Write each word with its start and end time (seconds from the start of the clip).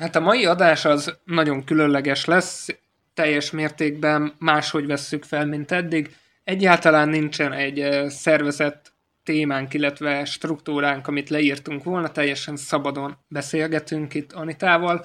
Hát 0.00 0.16
a 0.16 0.20
mai 0.20 0.44
adás 0.44 0.84
az 0.84 1.18
nagyon 1.24 1.64
különleges 1.64 2.24
lesz, 2.24 2.68
teljes 3.14 3.50
mértékben 3.50 4.34
máshogy 4.38 4.86
vesszük 4.86 5.24
fel, 5.24 5.46
mint 5.46 5.72
eddig. 5.72 6.16
Egyáltalán 6.44 7.08
nincsen 7.08 7.52
egy 7.52 8.10
szervezett 8.10 8.92
témánk, 9.22 9.74
illetve 9.74 10.24
struktúránk, 10.24 11.06
amit 11.06 11.28
leírtunk 11.28 11.84
volna, 11.84 12.12
teljesen 12.12 12.56
szabadon 12.56 13.16
beszélgetünk 13.28 14.14
itt 14.14 14.32
Anitával. 14.32 15.04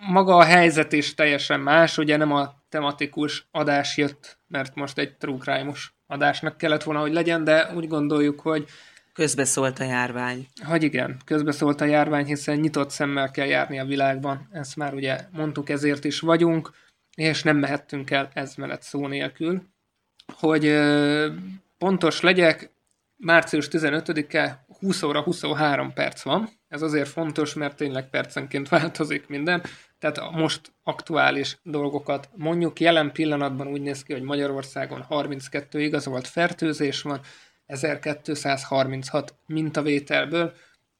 Maga 0.00 0.36
a 0.36 0.44
helyzet 0.44 0.92
is 0.92 1.14
teljesen 1.14 1.60
más, 1.60 1.98
ugye 1.98 2.16
nem 2.16 2.32
a 2.32 2.54
tematikus 2.68 3.46
adás 3.50 3.96
jött, 3.96 4.38
mert 4.48 4.74
most 4.74 4.98
egy 4.98 5.16
true 5.16 5.38
crime-os 5.38 5.92
adásnak 6.06 6.56
kellett 6.56 6.82
volna, 6.82 7.00
hogy 7.00 7.12
legyen, 7.12 7.44
de 7.44 7.72
úgy 7.74 7.88
gondoljuk, 7.88 8.40
hogy 8.40 8.64
Közbeszólt 9.20 9.78
a 9.78 9.84
járvány. 9.84 10.46
hogy 10.64 10.82
igen, 10.82 11.16
közbeszólt 11.24 11.80
a 11.80 11.84
járvány, 11.84 12.24
hiszen 12.24 12.56
nyitott 12.56 12.90
szemmel 12.90 13.30
kell 13.30 13.46
járni 13.46 13.78
a 13.78 13.84
világban. 13.84 14.48
Ezt 14.52 14.76
már 14.76 14.94
ugye 14.94 15.18
mondtuk, 15.32 15.68
ezért 15.68 16.04
is 16.04 16.20
vagyunk, 16.20 16.70
és 17.16 17.42
nem 17.42 17.56
mehettünk 17.56 18.10
el 18.10 18.30
ez 18.34 18.54
mellett 18.54 18.82
szó 18.82 19.06
nélkül. 19.06 19.62
Hogy 20.34 20.66
ö, 20.66 21.28
pontos 21.78 22.20
legyek, 22.20 22.70
március 23.16 23.68
15-e 23.70 24.64
20 24.78 25.02
óra 25.02 25.22
23 25.22 25.92
perc 25.92 26.22
van. 26.22 26.48
Ez 26.68 26.82
azért 26.82 27.08
fontos, 27.08 27.54
mert 27.54 27.76
tényleg 27.76 28.10
percenként 28.10 28.68
változik 28.78 29.28
minden. 29.28 29.62
Tehát 29.98 30.18
a 30.18 30.30
most 30.30 30.72
aktuális 30.82 31.58
dolgokat 31.62 32.28
mondjuk. 32.34 32.80
Jelen 32.80 33.12
pillanatban 33.12 33.66
úgy 33.66 33.82
néz 33.82 34.02
ki, 34.02 34.12
hogy 34.12 34.22
Magyarországon 34.22 35.02
32 35.02 35.80
igazolt 35.80 36.26
fertőzés 36.26 37.02
van, 37.02 37.20
1236 37.70 39.34
mintavételből. 39.46 40.52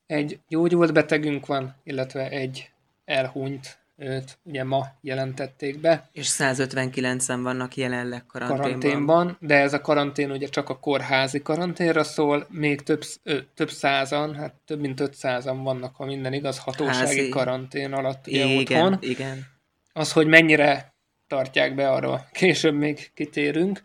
Egy 0.05 0.39
gyógyult 0.47 0.93
betegünk 0.93 1.45
van, 1.45 1.75
illetve 1.83 2.29
egy 2.29 2.69
elhunyt, 3.05 3.79
őt 3.97 4.37
ugye 4.43 4.63
ma 4.63 4.87
jelentették 5.01 5.79
be 5.79 6.09
És 6.11 6.27
159-en 6.37 7.39
vannak 7.41 7.75
jelenleg 7.75 8.25
karanténban. 8.25 8.61
karanténban, 8.61 9.37
de 9.39 9.55
ez 9.55 9.73
a 9.73 9.81
karantén 9.81 10.31
ugye 10.31 10.47
csak 10.47 10.69
a 10.69 10.79
kórházi 10.79 11.41
karanténra 11.41 12.03
szól, 12.03 12.47
még 12.49 12.81
több, 12.81 13.03
ö, 13.23 13.37
több 13.55 13.69
százan, 13.69 14.35
hát 14.35 14.53
több 14.65 14.79
mint 14.79 14.99
500-an 15.01 15.59
vannak, 15.63 15.95
ha 15.95 16.05
minden 16.05 16.33
igaz, 16.33 16.57
hatósági 16.59 16.97
Házi. 17.17 17.29
karantén 17.29 17.93
alatt 17.93 18.27
ugye 18.27 18.45
Igen, 18.45 18.85
otthon. 18.85 18.97
igen. 19.09 19.45
Az, 19.93 20.11
hogy 20.11 20.27
mennyire 20.27 20.93
tartják 21.27 21.75
be, 21.75 21.89
arról 21.91 22.27
később 22.31 22.75
még 22.75 23.11
kitérünk. 23.13 23.81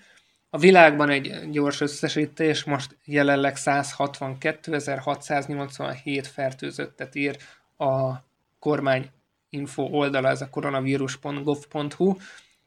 A 0.56 0.58
világban 0.58 1.10
egy 1.10 1.50
gyors 1.50 1.80
összesítés, 1.80 2.64
most 2.64 2.96
jelenleg 3.04 3.54
162.687 3.56 6.24
fertőzöttet 6.32 7.14
ír 7.14 7.36
a 7.76 8.12
kormány 8.58 9.10
info 9.50 9.82
oldala, 9.82 10.28
ez 10.28 10.40
a 10.40 10.50
koronavírus.gov.hu. 10.50 12.16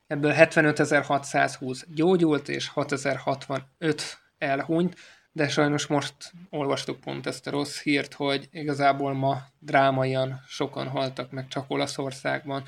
Ebből 0.08 0.34
75.620 0.36 1.82
gyógyult, 1.88 2.50
és 2.50 2.72
6.065 2.76 4.02
elhunyt, 4.38 4.96
de 5.32 5.48
sajnos 5.48 5.88
most 5.88 6.16
olvastuk 6.50 7.00
pont 7.00 7.28
ezt 7.28 7.48
a 7.48 7.52
rossz 7.52 7.82
hírt, 7.82 8.14
hogy 8.14 8.48
igazából 8.52 9.14
ma 9.14 9.38
drámaian 9.60 10.42
sokan 10.48 10.88
haltak 10.88 11.32
meg 11.32 11.48
csak 11.48 11.66
Olaszországban, 11.68 12.64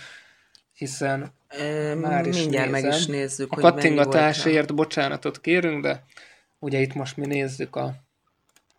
hiszen 0.82 1.32
Ö, 1.58 1.96
már 1.96 2.26
is 2.26 2.38
mindjárt 2.38 2.72
meg 2.72 2.84
nézem. 2.84 3.00
is 3.00 3.06
nézzük, 3.06 3.52
a 3.52 3.54
hogy 3.54 3.64
kattingatásért 3.64 4.76
bocsánatot 4.76 5.42
kérünk, 5.42 5.84
de 5.84 6.04
ugye 6.60 6.80
itt 6.80 6.94
most 6.94 7.18
mi 7.18 7.26
nézzük 7.26 7.76
a 7.76 7.94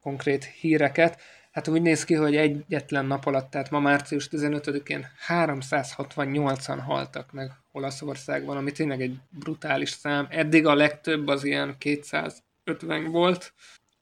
konkrét 0.00 0.44
híreket. 0.44 1.20
Hát 1.50 1.68
úgy 1.68 1.82
néz 1.82 2.04
ki, 2.04 2.14
hogy 2.14 2.36
egyetlen 2.36 3.06
nap 3.06 3.26
alatt, 3.26 3.50
tehát 3.50 3.70
ma 3.70 3.80
március 3.80 4.28
15-én 4.30 5.06
368-an 5.28 6.78
haltak 6.86 7.32
meg 7.32 7.50
Olaszországban, 7.72 8.56
ami 8.56 8.72
tényleg 8.72 9.00
egy 9.00 9.16
brutális 9.30 9.90
szám. 9.90 10.26
Eddig 10.30 10.66
a 10.66 10.74
legtöbb 10.74 11.28
az 11.28 11.44
ilyen 11.44 11.74
250 11.78 13.10
volt. 13.10 13.52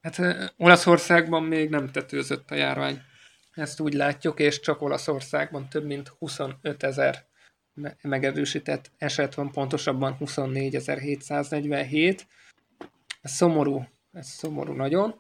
Hát 0.03 0.19
eh, 0.19 0.47
Olaszországban 0.57 1.43
még 1.43 1.71
nem 1.71 1.91
tetőzött 1.91 2.51
a 2.51 2.55
járvány. 2.55 3.01
Ezt 3.55 3.81
úgy 3.81 3.95
látjuk, 3.95 4.41
és 4.41 4.61
csak 4.61 4.83
Olaszországban 4.83 5.69
több 5.69 5.85
mint 5.87 6.09
25 6.19 6.83
ezer 6.83 7.29
megerősített 8.03 8.91
eset 8.99 9.35
van, 9.35 9.51
pontosabban 9.51 10.17
24.747. 10.21 12.21
Ez 13.21 13.31
szomorú, 13.31 13.85
ez 14.13 14.29
szomorú 14.29 14.73
nagyon. 14.73 15.15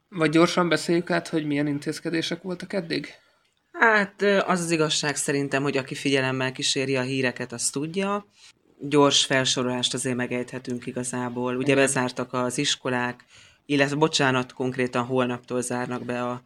Vagy 0.08 0.30
gyorsan 0.30 0.68
beszéljük 0.68 1.10
át, 1.10 1.28
hogy 1.28 1.46
milyen 1.46 1.66
intézkedések 1.66 2.42
voltak 2.42 2.72
eddig? 2.72 3.08
Hát 3.72 4.22
az 4.22 4.60
az 4.60 4.70
igazság 4.70 5.16
szerintem, 5.16 5.62
hogy 5.62 5.76
aki 5.76 5.94
figyelemmel 5.94 6.52
kíséri 6.52 6.96
a 6.96 7.00
híreket, 7.02 7.52
azt 7.52 7.72
tudja. 7.72 8.26
Gyors 8.80 9.24
felsorolást 9.24 9.94
azért 9.94 10.16
megejthetünk 10.16 10.86
igazából. 10.86 11.56
Ugye 11.56 11.72
Igen. 11.72 11.84
bezártak 11.84 12.32
az 12.32 12.58
iskolák, 12.58 13.24
illetve 13.66 13.96
bocsánat, 13.96 14.52
konkrétan 14.52 15.04
holnaptól 15.04 15.62
zárnak 15.62 16.04
be 16.04 16.22
a 16.22 16.42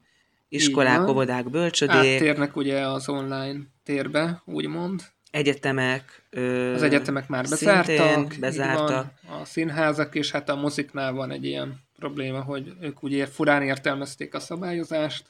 iskolák, 0.49 0.99
van. 0.99 1.09
óvodák, 1.09 1.51
bölcsödék, 1.51 1.97
Áttérnek 2.17 2.57
ugye 2.57 2.87
az 2.87 3.09
online 3.09 3.59
térbe, 3.85 4.43
úgymond. 4.45 5.03
egyetemek. 5.31 6.23
Ö, 6.31 6.73
Az 6.75 6.83
egyetemek 6.83 7.29
már 7.29 7.47
bezártak, 7.49 8.35
bezártak. 8.41 9.13
Van, 9.29 9.41
a 9.41 9.45
színházak 9.45 10.15
és 10.15 10.31
hát 10.31 10.49
a 10.49 10.57
moziknál 10.57 11.13
van 11.13 11.31
egy 11.31 11.45
ilyen 11.45 11.81
probléma, 12.01 12.43
hogy 12.43 12.73
ők 12.81 13.03
ugye 13.03 13.27
furán 13.27 13.63
értelmezték 13.63 14.35
a 14.35 14.41
szabályozást. 14.41 15.25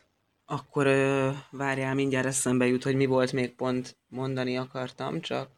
Akkor 0.45 0.87
ö, 0.87 1.31
várjál, 1.51 1.95
mindjárt 1.95 2.27
eszembe 2.27 2.67
jut, 2.67 2.83
hogy 2.83 2.95
mi 2.95 3.07
volt 3.07 3.33
még 3.33 3.55
pont 3.55 3.97
mondani 4.09 4.57
akartam, 4.57 5.21
csak 5.21 5.49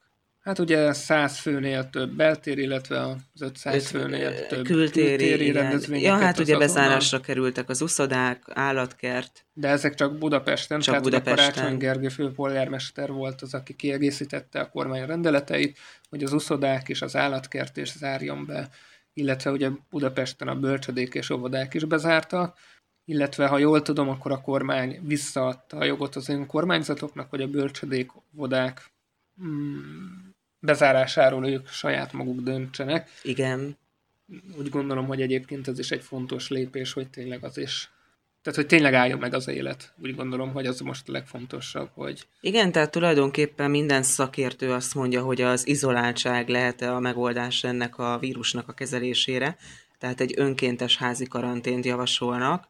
Hát 0.42 0.58
ugye 0.58 0.92
100 0.92 1.38
főnél 1.38 1.90
több 1.90 2.10
beltér, 2.10 2.58
illetve 2.58 3.00
az 3.06 3.16
500 3.40 3.74
Öt, 3.74 3.82
főnél 3.82 4.46
több 4.46 4.64
kültéri, 4.64 5.08
kültéri 5.08 5.52
rendezvényeket. 5.52 6.18
Ja, 6.18 6.24
hát 6.24 6.38
ugye 6.38 6.58
bezárásra 6.58 7.20
kerültek 7.20 7.68
az 7.68 7.80
uszodák, 7.80 8.42
állatkert. 8.52 9.44
De 9.52 9.68
ezek 9.68 9.94
csak 9.94 10.18
Budapesten, 10.18 10.80
csak 10.80 10.94
tehát 10.94 11.02
Budapesten. 11.02 11.52
Karácsony 11.52 11.78
Gergő 11.78 12.08
főpolgármester 12.08 13.12
volt 13.12 13.42
az, 13.42 13.54
aki 13.54 13.74
kiegészítette 13.74 14.60
a 14.60 14.68
kormány 14.68 15.06
rendeleteit, 15.06 15.78
hogy 16.08 16.22
az 16.22 16.32
uszodák 16.32 16.88
és 16.88 17.02
az 17.02 17.16
állatkert 17.16 17.76
is 17.76 17.92
zárjon 17.92 18.46
be, 18.46 18.68
illetve 19.12 19.50
ugye 19.50 19.70
Budapesten 19.90 20.48
a 20.48 20.58
bölcsödék 20.58 21.14
és 21.14 21.30
óvodák 21.30 21.74
is 21.74 21.84
bezártak, 21.84 22.58
illetve 23.04 23.46
ha 23.46 23.58
jól 23.58 23.82
tudom, 23.82 24.08
akkor 24.08 24.32
a 24.32 24.40
kormány 24.40 25.00
visszaadta 25.02 25.76
a 25.76 25.84
jogot 25.84 26.16
az 26.16 26.28
önkormányzatoknak, 26.28 27.30
hogy 27.30 27.42
a 27.42 27.48
bölcsödék, 27.48 28.10
óvodák 28.36 28.92
mm, 29.42 29.76
bezárásáról 30.58 31.48
ők 31.48 31.68
saját 31.68 32.12
maguk 32.12 32.40
döntsenek. 32.40 33.10
Igen. 33.22 33.76
Úgy 34.58 34.68
gondolom, 34.68 35.06
hogy 35.06 35.22
egyébként 35.22 35.68
ez 35.68 35.78
is 35.78 35.90
egy 35.90 36.02
fontos 36.02 36.48
lépés, 36.48 36.92
hogy 36.92 37.10
tényleg 37.10 37.44
az 37.44 37.58
is 37.58 37.90
tehát, 38.42 38.58
hogy 38.58 38.66
tényleg 38.66 38.94
álljon 38.94 39.18
meg 39.18 39.34
az 39.34 39.48
élet. 39.48 39.92
Úgy 40.02 40.14
gondolom, 40.14 40.52
hogy 40.52 40.66
az 40.66 40.80
most 40.80 41.08
a 41.08 41.12
legfontosabb, 41.12 41.90
hogy... 41.94 42.26
Igen, 42.40 42.72
tehát 42.72 42.90
tulajdonképpen 42.90 43.70
minden 43.70 44.02
szakértő 44.02 44.72
azt 44.72 44.94
mondja, 44.94 45.22
hogy 45.22 45.40
az 45.40 45.66
izoláltság 45.66 46.48
lehet 46.48 46.82
a 46.82 46.98
megoldás 46.98 47.64
ennek 47.64 47.98
a 47.98 48.18
vírusnak 48.18 48.68
a 48.68 48.72
kezelésére. 48.72 49.56
Tehát 49.98 50.20
egy 50.20 50.34
önkéntes 50.36 50.96
házi 50.96 51.26
karantént 51.26 51.84
javasolnak, 51.84 52.68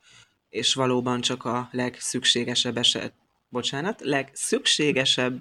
és 0.50 0.74
valóban 0.74 1.20
csak 1.20 1.44
a 1.44 1.68
legszükségesebb 1.70 2.76
eset, 2.76 3.12
bocsánat, 3.48 4.00
legszükségesebb 4.00 5.40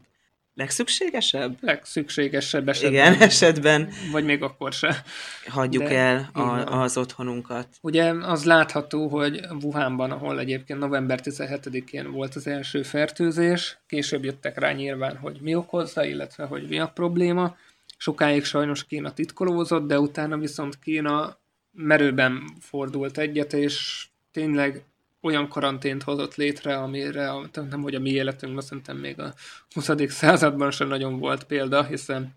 Legszükségesebb? 0.54 1.58
Legszükségesebb 1.62 2.70
esetben. 2.70 2.92
Igen, 2.92 3.22
esetben. 3.30 3.90
Vagy 4.12 4.26
még 4.26 4.44
akkor 4.44 4.74
se. 4.74 5.04
Hagyjuk 5.48 5.84
De, 5.84 5.98
el 5.98 6.30
a, 6.34 6.82
az 6.82 6.98
otthonunkat. 6.98 7.68
Ugye 7.82 8.12
az 8.12 8.44
látható, 8.44 9.08
hogy 9.08 9.46
Wuhanban, 9.62 10.12
ahol 10.12 10.40
egyébként 10.40 10.80
november 10.80 11.20
17-én 11.24 12.12
volt 12.12 12.36
az 12.36 12.48
első 12.48 12.84
fertőzés, 12.84 13.78
később 13.88 14.24
jöttek 14.24 14.60
rá 14.60 14.72
nyilván, 14.72 15.18
hogy 15.18 15.38
mi 15.42 15.56
okozza, 15.56 16.04
illetve 16.04 16.46
hogy 16.46 16.68
mi 16.68 16.80
a 16.80 16.88
probléma. 16.88 17.56
Sokáig 17.98 18.44
sajnos 18.44 18.86
Kína 18.86 19.14
titkolózott, 19.14 19.88
de 19.88 20.00
utána 20.00 20.38
viszont 20.38 20.80
Kína 20.80 21.38
merőben 21.72 22.44
fordult 22.60 23.18
egyet, 23.18 23.54
és 23.54 24.06
tényleg 24.32 24.84
olyan 25.22 25.48
karantént 25.48 26.04
hozott 26.04 26.36
létre, 26.36 26.78
amire 26.78 27.32
nem 27.70 27.82
hogy 27.82 27.96
a 27.96 28.00
mi 28.00 28.10
életünkben 28.10 28.64
szerintem 28.64 28.98
még 28.98 29.20
a 29.20 29.34
20. 29.74 29.90
században 30.08 30.72
sem 30.72 30.88
nagyon 30.88 31.20
volt 31.20 31.44
példa, 31.44 31.84
hiszen... 31.84 32.36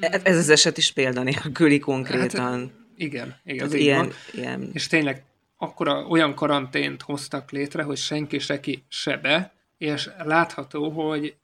E, 0.00 0.20
ez 0.24 0.36
az 0.36 0.48
eset 0.48 0.78
is 0.78 0.92
példa 0.92 1.22
nélküli 1.22 1.78
konkrétan. 1.78 2.60
Hát, 2.60 2.70
igen, 2.96 3.36
igen. 3.44 3.72
ilyen, 3.72 4.12
ilyen. 4.32 4.70
És 4.72 4.86
tényleg 4.86 5.24
akkor 5.56 5.88
olyan 5.88 6.34
karantént 6.34 7.02
hoztak 7.02 7.50
létre, 7.50 7.82
hogy 7.82 7.96
senki 7.96 8.38
se 8.38 8.60
ki 8.60 8.84
se 8.88 9.16
be, 9.16 9.52
és 9.78 10.10
látható, 10.18 10.90
hogy 10.90 11.36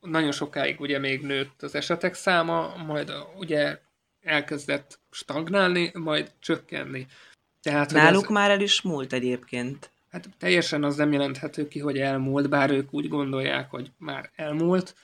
nagyon 0.00 0.32
sokáig 0.32 0.80
ugye 0.80 0.98
még 0.98 1.22
nőtt 1.22 1.62
az 1.62 1.74
esetek 1.74 2.14
száma, 2.14 2.74
majd 2.86 3.12
ugye 3.36 3.78
elkezdett 4.20 4.98
stagnálni, 5.10 5.90
majd 5.94 6.32
csökkenni. 6.38 7.06
Tehát, 7.62 7.92
Náluk 7.92 8.24
ez... 8.24 8.30
már 8.30 8.50
el 8.50 8.60
is 8.60 8.82
múlt 8.82 9.12
egyébként. 9.12 9.90
Hát 10.10 10.28
teljesen 10.38 10.84
az 10.84 10.96
nem 10.96 11.12
jelenthető 11.12 11.68
ki, 11.68 11.78
hogy 11.78 11.98
elmúlt, 11.98 12.48
bár 12.48 12.70
ők 12.70 12.94
úgy 12.94 13.08
gondolják, 13.08 13.70
hogy 13.70 13.90
már 13.98 14.30
elmúlt. 14.36 14.94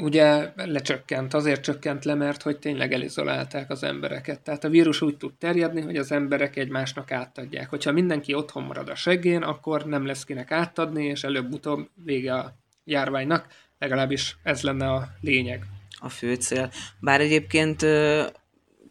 Ugye 0.00 0.52
lecsökkent, 0.56 1.34
azért 1.34 1.62
csökkent 1.62 2.04
le, 2.04 2.14
mert 2.14 2.42
hogy 2.42 2.58
tényleg 2.58 2.92
elizolálták 2.92 3.70
az 3.70 3.82
embereket. 3.82 4.40
Tehát 4.40 4.64
a 4.64 4.68
vírus 4.68 5.00
úgy 5.00 5.16
tud 5.16 5.34
terjedni, 5.34 5.80
hogy 5.80 5.96
az 5.96 6.12
emberek 6.12 6.56
egymásnak 6.56 7.12
átadják. 7.12 7.68
Hogyha 7.68 7.92
mindenki 7.92 8.34
otthon 8.34 8.62
marad 8.62 8.88
a 8.88 8.94
seggén, 8.94 9.42
akkor 9.42 9.84
nem 9.84 10.06
lesz 10.06 10.24
kinek 10.24 10.50
átadni, 10.50 11.04
és 11.04 11.24
előbb-utóbb 11.24 11.88
vége 12.04 12.34
a 12.34 12.54
járványnak. 12.84 13.46
Legalábbis 13.78 14.36
ez 14.42 14.62
lenne 14.62 14.90
a 14.90 15.08
lényeg. 15.20 15.64
A 15.98 16.08
fő 16.08 16.34
cél. 16.34 16.70
Bár 17.00 17.20
egyébként 17.20 17.82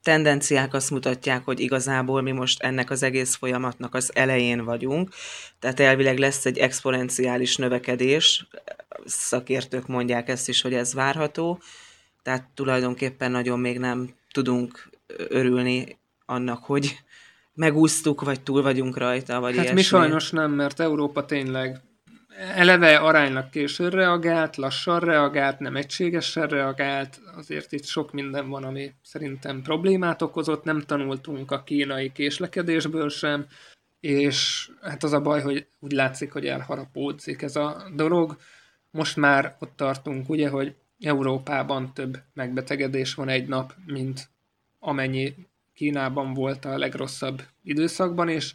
tendenciák 0.04 0.74
azt 0.74 0.92
mutatják, 0.92 1.46
hogy 1.46 1.60
igazából 1.60 2.22
mi 2.22 2.32
most 2.32 2.62
ennek 2.62 2.90
az 2.90 3.04
egész 3.04 3.36
folyamatnak 3.36 3.96
az 3.96 4.12
elején 4.16 4.64
vagyunk, 4.64 5.10
tehát 5.60 5.80
elvileg 5.80 6.18
lesz 6.18 6.46
egy 6.46 6.58
exponenciális 6.58 7.56
növekedés, 7.56 8.48
szakértők 9.06 9.88
mondják 9.88 10.30
ezt 10.30 10.50
is, 10.50 10.62
hogy 10.62 10.74
ez 10.74 10.94
várható, 10.94 11.60
tehát 12.24 12.48
tulajdonképpen 12.54 13.32
nagyon 13.32 13.60
még 13.60 13.80
nem 13.80 14.10
tudunk 14.32 14.90
örülni 15.28 15.98
annak, 16.26 16.64
hogy 16.64 16.98
megúsztuk, 17.54 18.22
vagy 18.22 18.42
túl 18.42 18.62
vagyunk 18.62 18.98
rajta, 18.98 19.40
vagy 19.40 19.56
Hát 19.56 19.64
ilyesmi. 19.64 19.80
mi 19.80 19.86
sajnos 19.86 20.32
nem, 20.32 20.52
mert 20.52 20.80
Európa 20.80 21.26
tényleg 21.26 21.82
eleve 22.38 22.96
aránylag 22.96 23.50
későn 23.50 23.90
reagált, 23.90 24.56
lassan 24.56 25.00
reagált, 25.00 25.60
nem 25.60 25.76
egységesen 25.76 26.48
reagált, 26.48 27.22
azért 27.36 27.72
itt 27.72 27.86
sok 27.86 28.12
minden 28.12 28.50
van, 28.50 28.64
ami 28.64 28.94
szerintem 29.04 29.62
problémát 29.62 30.22
okozott, 30.22 30.64
nem 30.64 30.82
tanultunk 30.82 31.52
a 31.52 31.64
kínai 31.64 32.12
késlekedésből 32.12 33.10
sem, 33.10 33.46
és 34.00 34.70
hát 34.82 35.04
az 35.04 35.14
a 35.14 35.22
baj, 35.22 35.42
hogy 35.42 35.68
úgy 35.80 35.92
látszik, 35.92 36.32
hogy 36.32 36.46
elharapódzik 36.46 37.42
ez 37.42 37.56
a 37.56 37.84
dolog. 37.96 38.38
Most 38.92 39.16
már 39.16 39.56
ott 39.60 39.74
tartunk, 39.76 40.30
ugye, 40.30 40.50
hogy 40.50 40.76
Európában 41.00 41.94
több 41.94 42.18
megbetegedés 42.34 43.14
van 43.14 43.30
egy 43.30 43.48
nap, 43.48 43.74
mint 43.86 44.30
amennyi 44.80 45.36
Kínában 45.74 46.34
volt 46.34 46.66
a 46.66 46.78
legrosszabb 46.78 47.42
időszakban, 47.64 48.30
és 48.30 48.54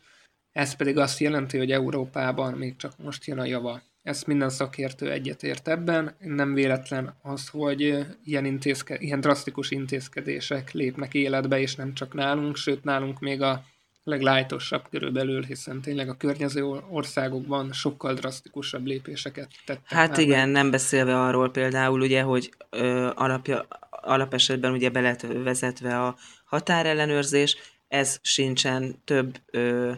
ez 0.58 0.75
pedig 0.75 0.99
azt 0.99 1.19
jelenti, 1.19 1.58
hogy 1.58 1.72
Európában 1.72 2.52
még 2.52 2.76
csak 2.76 2.93
most 3.02 3.25
jön 3.25 3.38
a 3.38 3.44
java. 3.44 3.82
Ezt 4.02 4.26
minden 4.26 4.50
szakértő 4.50 5.10
egyetért 5.10 5.69
ebben. 5.69 6.14
Nem 6.19 6.55
véletlen 6.55 7.14
az, 7.22 7.49
hogy 7.49 8.06
ilyen, 8.25 8.44
intézke, 8.44 8.96
ilyen 8.99 9.20
drasztikus 9.20 9.70
intézkedések 9.70 10.72
lépnek 10.72 11.14
életbe, 11.14 11.60
és 11.60 11.75
nem 11.75 11.94
csak 11.94 12.14
nálunk, 12.14 12.56
sőt 12.56 12.84
nálunk 12.84 13.20
még 13.20 13.43
a 13.43 13.64
leglájtosabb 14.05 14.82
körülbelül, 14.90 15.44
hiszen 15.44 15.81
tényleg 15.81 16.08
a 16.08 16.16
környező 16.16 16.64
országokban 16.90 17.72
sokkal 17.72 18.14
drasztikusabb 18.14 18.87
lépéseket 18.87 19.49
tettek. 19.64 19.88
Hát 19.88 20.11
már 20.11 20.19
igen, 20.19 20.49
meg. 20.49 20.62
nem 20.62 20.70
beszélve 20.70 21.20
arról 21.20 21.50
például, 21.50 22.00
ugye, 22.00 22.22
hogy 22.22 22.52
ö, 22.70 23.11
alapja, 23.14 23.66
alapesetben 23.90 24.72
ugye 24.72 24.90
be 24.90 25.00
lett 25.00 25.20
vezetve 25.20 26.04
a 26.04 26.16
határellenőrzés, 26.44 27.56
ez 27.88 28.19
sincsen 28.22 29.02
több 29.04 29.40
ö, 29.50 29.93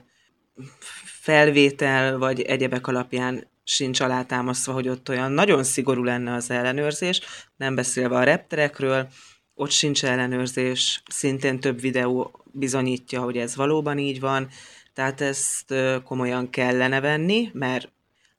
felvétel 1.05 2.19
vagy 2.19 2.41
egyebek 2.41 2.87
alapján 2.87 3.49
sincs 3.65 4.01
alátámasztva, 4.01 4.73
hogy 4.73 4.89
ott 4.89 5.09
olyan 5.09 5.33
nagyon 5.33 5.65
szigorú 5.65 6.03
lenne 6.03 6.35
az 6.35 6.51
ellenőrzés, 6.51 7.21
nem 7.57 7.75
beszélve 7.75 8.17
a 8.17 8.23
repterekről, 8.23 9.09
ott 9.55 9.71
sincs 9.71 10.05
ellenőrzés, 10.05 11.03
szintén 11.11 11.61
több 11.61 11.81
videó 11.81 12.45
bizonyítja, 12.45 13.21
hogy 13.21 13.37
ez 13.37 13.57
valóban 13.57 13.99
így 13.99 14.21
van, 14.21 14.49
tehát 14.95 15.21
ezt 15.21 15.75
komolyan 16.05 16.51
kellene 16.51 17.01
venni, 17.01 17.51
mert 17.53 17.91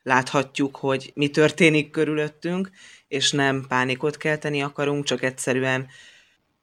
láthatjuk, 0.04 0.76
hogy 0.76 1.12
mi 1.16 1.30
történik 1.30 1.90
körülöttünk, 1.90 2.70
és 3.08 3.32
nem 3.32 3.66
pánikot 3.68 4.18
kelteni 4.18 4.62
akarunk, 4.62 5.04
csak 5.04 5.24
egyszerűen 5.24 5.88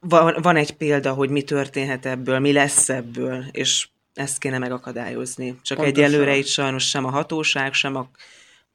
van, 0.01 0.37
van 0.43 0.57
egy 0.57 0.77
példa, 0.77 1.13
hogy 1.13 1.31
mi 1.31 1.43
történhet 1.43 2.07
ebből, 2.07 2.39
mi 2.39 2.53
lesz 2.53 2.89
ebből, 2.89 3.45
és 3.53 3.89
ezt 4.19 4.39
kéne 4.39 4.59
megakadályozni. 4.59 5.59
Csak 5.63 5.79
Pontosan. 5.79 6.05
egyelőre 6.05 6.37
itt 6.37 6.47
sajnos 6.47 6.89
sem 6.89 7.05
a 7.05 7.11
hatóság, 7.11 7.73
sem 7.73 7.97
a... 7.97 8.11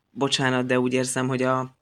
Bocsánat, 0.09 0.65
de 0.65 0.79
úgy 0.79 0.93
érzem, 0.93 1.27
hogy 1.27 1.43
a... 1.43 1.77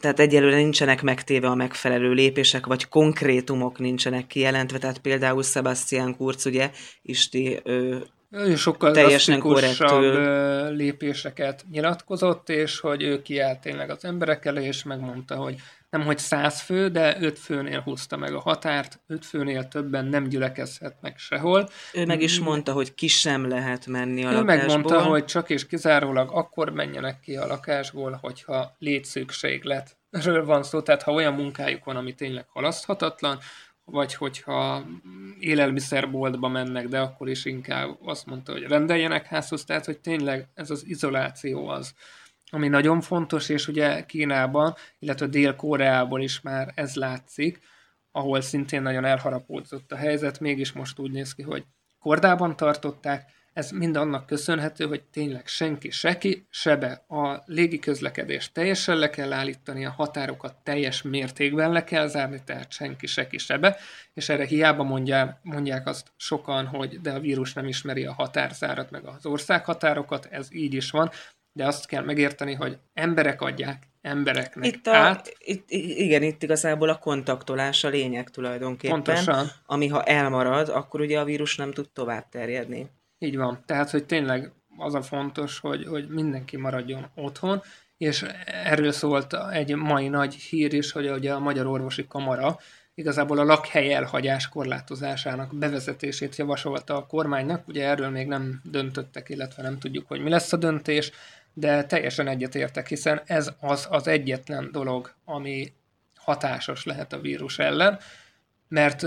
Tehát 0.00 0.20
egyelőre 0.20 0.56
nincsenek 0.56 1.02
megtéve 1.02 1.48
a 1.48 1.54
megfelelő 1.54 2.12
lépések, 2.12 2.66
vagy 2.66 2.88
konkrétumok 2.88 3.78
nincsenek 3.78 4.26
kijelentve. 4.26 4.78
Tehát 4.78 4.98
például 4.98 5.42
Sebastian 5.42 6.16
Kurz, 6.16 6.46
ugye, 6.46 6.70
Isti 7.02 7.60
ő, 7.64 8.02
ő 8.30 8.56
sokkal 8.56 8.92
teljesen 8.92 9.38
korrektül 9.38 10.70
lépéseket 10.70 11.64
nyilatkozott, 11.70 12.48
és 12.48 12.80
hogy 12.80 13.02
ő 13.02 13.22
kiállt 13.22 13.60
tényleg 13.60 13.90
az 13.90 14.04
emberek 14.04 14.44
elé, 14.44 14.66
és 14.66 14.82
megmondta, 14.82 15.36
hogy 15.36 15.54
nem 15.92 16.04
hogy 16.04 16.18
száz 16.18 16.60
fő, 16.60 16.88
de 16.88 17.16
öt 17.20 17.38
főnél 17.38 17.80
húzta 17.80 18.16
meg 18.16 18.34
a 18.34 18.40
határt, 18.40 19.00
öt 19.06 19.24
főnél 19.24 19.68
többen 19.68 20.04
nem 20.04 20.28
gyülekezhetnek 20.28 21.18
sehol. 21.18 21.68
Ő 21.92 22.06
meg 22.06 22.22
is 22.22 22.38
mondta, 22.38 22.72
hogy 22.72 22.94
ki 22.94 23.06
sem 23.06 23.48
lehet 23.48 23.86
menni 23.86 24.24
a 24.24 24.30
ő 24.30 24.34
lakásból. 24.34 24.54
Ő 24.54 24.58
megmondta, 24.58 25.02
hogy 25.02 25.24
csak 25.24 25.50
és 25.50 25.66
kizárólag 25.66 26.30
akkor 26.32 26.70
menjenek 26.70 27.20
ki 27.20 27.36
a 27.36 27.46
lakásból, 27.46 28.18
hogyha 28.20 28.76
létszükségletről 28.78 30.44
van 30.44 30.62
szó, 30.62 30.82
tehát 30.82 31.02
ha 31.02 31.12
olyan 31.12 31.34
munkájuk 31.34 31.84
van, 31.84 31.96
ami 31.96 32.14
tényleg 32.14 32.46
halaszthatatlan, 32.48 33.38
vagy 33.84 34.14
hogyha 34.14 34.84
élelmiszerboltba 35.38 36.48
mennek, 36.48 36.88
de 36.88 37.00
akkor 37.00 37.28
is 37.28 37.44
inkább 37.44 37.98
azt 38.04 38.26
mondta, 38.26 38.52
hogy 38.52 38.62
rendeljenek 38.62 39.26
házhoz, 39.26 39.64
tehát 39.64 39.84
hogy 39.84 39.98
tényleg 39.98 40.48
ez 40.54 40.70
az 40.70 40.86
izoláció 40.86 41.68
az, 41.68 41.94
ami 42.54 42.68
nagyon 42.68 43.00
fontos, 43.00 43.48
és 43.48 43.68
ugye 43.68 44.04
Kínában, 44.04 44.74
illetve 44.98 45.26
Dél-Koreában 45.26 46.20
is 46.20 46.40
már 46.40 46.72
ez 46.74 46.94
látszik, 46.94 47.60
ahol 48.10 48.40
szintén 48.40 48.82
nagyon 48.82 49.04
elharapódzott 49.04 49.92
a 49.92 49.96
helyzet, 49.96 50.40
mégis 50.40 50.72
most 50.72 50.98
úgy 50.98 51.10
néz 51.10 51.34
ki, 51.34 51.42
hogy 51.42 51.64
kordában 51.98 52.56
tartották, 52.56 53.30
ez 53.52 53.70
mind 53.70 53.96
annak 53.96 54.26
köszönhető, 54.26 54.86
hogy 54.86 55.02
tényleg 55.02 55.46
senki 55.46 55.90
seki, 55.90 56.46
sebe. 56.50 57.04
A 57.08 57.42
légi 57.46 57.78
közlekedést 57.78 58.52
teljesen 58.52 58.96
le 58.96 59.10
kell 59.10 59.32
állítani, 59.32 59.84
a 59.84 59.90
határokat 59.90 60.54
teljes 60.62 61.02
mértékben 61.02 61.72
le 61.72 61.84
kell 61.84 62.06
zárni, 62.06 62.42
tehát 62.44 62.72
senki 62.72 63.06
seki, 63.06 63.38
sebe. 63.38 63.76
És 64.14 64.28
erre 64.28 64.44
hiába 64.44 64.82
mondják, 64.82 65.38
mondják 65.42 65.86
azt 65.86 66.12
sokan, 66.16 66.66
hogy 66.66 67.00
de 67.00 67.12
a 67.12 67.20
vírus 67.20 67.52
nem 67.52 67.66
ismeri 67.66 68.04
a 68.04 68.12
határzárat, 68.12 68.90
meg 68.90 69.04
az 69.04 69.26
országhatárokat, 69.26 70.28
ez 70.30 70.54
így 70.54 70.74
is 70.74 70.90
van, 70.90 71.10
de 71.52 71.66
azt 71.66 71.86
kell 71.86 72.04
megérteni, 72.04 72.54
hogy 72.54 72.78
emberek 72.92 73.40
adják 73.40 73.90
embereknek 74.02 74.66
itt 74.66 74.86
a, 74.86 74.94
át. 74.94 75.36
Itt, 75.38 75.70
igen, 75.70 76.22
itt 76.22 76.42
igazából 76.42 76.88
a 76.88 76.98
kontaktolás 76.98 77.84
a 77.84 77.88
lényeg 77.88 78.30
tulajdonképpen. 78.30 79.02
Pontosan. 79.02 79.46
Ami 79.66 79.88
ha 79.88 80.02
elmarad, 80.02 80.68
akkor 80.68 81.00
ugye 81.00 81.20
a 81.20 81.24
vírus 81.24 81.56
nem 81.56 81.72
tud 81.72 81.90
tovább 81.92 82.28
terjedni. 82.28 82.90
Így 83.18 83.36
van. 83.36 83.62
Tehát, 83.66 83.90
hogy 83.90 84.04
tényleg 84.04 84.52
az 84.76 84.94
a 84.94 85.02
fontos, 85.02 85.58
hogy, 85.58 85.86
hogy 85.86 86.08
mindenki 86.08 86.56
maradjon 86.56 87.06
otthon, 87.14 87.62
és 87.96 88.24
erről 88.46 88.92
szólt 88.92 89.36
egy 89.52 89.74
mai 89.76 90.08
nagy 90.08 90.34
hír 90.34 90.72
is, 90.72 90.92
hogy 90.92 91.10
ugye 91.10 91.32
a 91.32 91.38
Magyar 91.38 91.66
Orvosi 91.66 92.06
Kamara 92.06 92.58
igazából 92.94 93.38
a 93.38 93.44
lakhely 93.44 93.94
elhagyás 93.94 94.48
korlátozásának 94.48 95.54
bevezetését 95.54 96.36
javasolta 96.36 96.96
a 96.96 97.06
kormánynak. 97.06 97.68
Ugye 97.68 97.88
erről 97.88 98.08
még 98.08 98.26
nem 98.26 98.60
döntöttek, 98.64 99.28
illetve 99.28 99.62
nem 99.62 99.78
tudjuk, 99.78 100.08
hogy 100.08 100.20
mi 100.20 100.30
lesz 100.30 100.52
a 100.52 100.56
döntés, 100.56 101.12
de 101.54 101.84
teljesen 101.84 102.28
egyetértek, 102.28 102.88
hiszen 102.88 103.20
ez 103.24 103.52
az 103.60 103.86
az 103.90 104.06
egyetlen 104.06 104.68
dolog, 104.72 105.14
ami 105.24 105.72
hatásos 106.16 106.84
lehet 106.84 107.12
a 107.12 107.20
vírus 107.20 107.58
ellen, 107.58 107.98
mert 108.68 109.02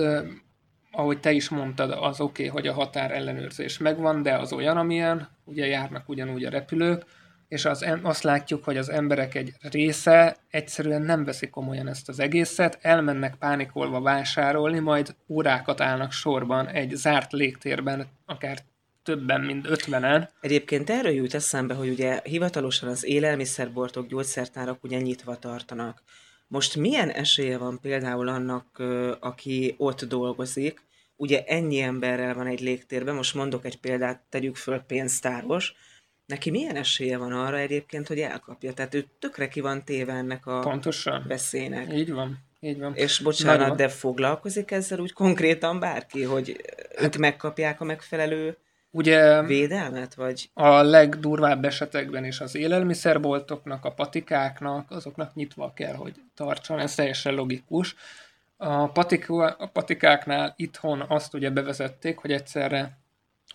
ahogy 0.92 1.20
te 1.20 1.32
is 1.32 1.50
mondtad, 1.50 1.92
az 1.92 2.20
oké, 2.20 2.48
okay, 2.48 2.62
hogy 2.62 2.68
a 2.68 2.74
határ 2.74 3.12
ellenőrzés 3.12 3.78
megvan, 3.78 4.22
de 4.22 4.38
az 4.38 4.54
olyan, 4.54 4.78
amilyen, 4.78 5.30
ugye 5.44 5.66
járnak 5.66 6.10
ugyanúgy 6.10 6.44
a 6.44 6.50
repülők, 6.50 7.06
és 7.48 7.66
az, 7.66 7.86
azt 8.02 8.24
látjuk, 8.24 8.64
hogy 8.64 8.78
az 8.78 8.90
emberek 8.90 9.36
egy 9.36 9.54
része 9.62 10.38
egyszerűen 10.50 11.02
nem 11.02 11.24
veszi 11.24 11.50
komolyan 11.50 11.88
ezt 11.88 12.10
az 12.10 12.20
egészet, 12.20 12.80
elmennek 12.82 13.36
pánikolva 13.36 14.02
vásárolni, 14.02 14.80
majd 14.80 15.16
órákat 15.28 15.82
állnak 15.82 16.12
sorban 16.12 16.68
egy 16.68 16.92
zárt 16.96 17.32
légtérben, 17.32 18.08
akár 18.26 18.58
többen, 19.06 19.42
mint 19.42 19.70
ötvenen. 19.70 20.30
Egyébként 20.42 20.90
erről 20.90 21.12
jut 21.12 21.34
eszembe, 21.34 21.74
hogy 21.74 21.90
ugye 21.90 22.22
hivatalosan 22.24 22.90
az 22.90 23.06
élelmiszerboltok, 23.06 24.08
gyógyszertárak 24.08 24.84
ugye 24.84 25.00
nyitva 25.00 25.40
tartanak. 25.40 26.04
Most 26.48 26.76
milyen 26.76 27.10
esélye 27.10 27.58
van 27.58 27.80
például 27.82 28.28
annak, 28.28 28.84
aki 29.20 29.76
ott 29.78 30.06
dolgozik, 30.06 30.82
ugye 31.16 31.44
ennyi 31.44 31.80
emberrel 31.80 32.34
van 32.34 32.48
egy 32.48 32.62
légtérben, 32.62 33.16
most 33.16 33.36
mondok 33.36 33.66
egy 33.66 33.80
példát, 33.80 34.22
tegyük 34.30 34.56
föl 34.56 34.80
pénztáros, 34.80 35.74
neki 36.26 36.50
milyen 36.50 36.76
esélye 36.76 37.18
van 37.18 37.32
arra 37.32 37.58
egyébként, 37.58 38.08
hogy 38.08 38.20
elkapja? 38.20 38.74
Tehát 38.74 38.94
ő 38.94 39.06
tökre 39.20 39.48
ki 39.48 39.60
van 39.60 39.84
téve 39.84 40.14
ennek 40.14 40.46
a 40.46 40.60
Pontosan. 40.60 41.26
veszélynek. 41.28 41.94
Így 41.94 42.12
van. 42.12 42.38
Így 42.60 42.80
van. 42.80 42.96
És 42.96 43.20
bocsánat, 43.20 43.60
Nagyon. 43.60 43.76
de 43.76 43.88
foglalkozik 43.88 44.72
ezzel 44.72 45.00
úgy 45.00 45.14
konkrétan 45.14 45.80
bárki, 45.80 46.24
hogy 46.24 46.62
ők 46.98 47.16
megkapják 47.16 47.82
a 47.82 47.84
megfelelő 47.84 48.58
Ugye 48.96 49.42
védelmet? 49.42 50.14
Vagy? 50.14 50.50
A 50.54 50.82
legdurvább 50.82 51.66
esetekben 51.66 52.26
is 52.26 52.40
az 52.40 52.56
élelmiszerboltoknak, 52.56 53.86
a 53.86 53.92
patikáknak, 53.92 54.92
azoknak 54.92 55.34
nyitva 55.34 55.74
kell, 55.74 55.94
hogy 55.94 56.14
tartson, 56.36 56.80
ez 56.80 56.96
teljesen 56.96 57.34
logikus. 57.34 57.96
A, 58.58 58.88
patika, 58.88 59.46
a 59.46 59.68
patikáknál 59.68 60.54
itthon 60.58 61.02
azt 61.08 61.34
ugye 61.34 61.50
bevezették, 61.50 62.18
hogy 62.18 62.32
egyszerre 62.32 62.98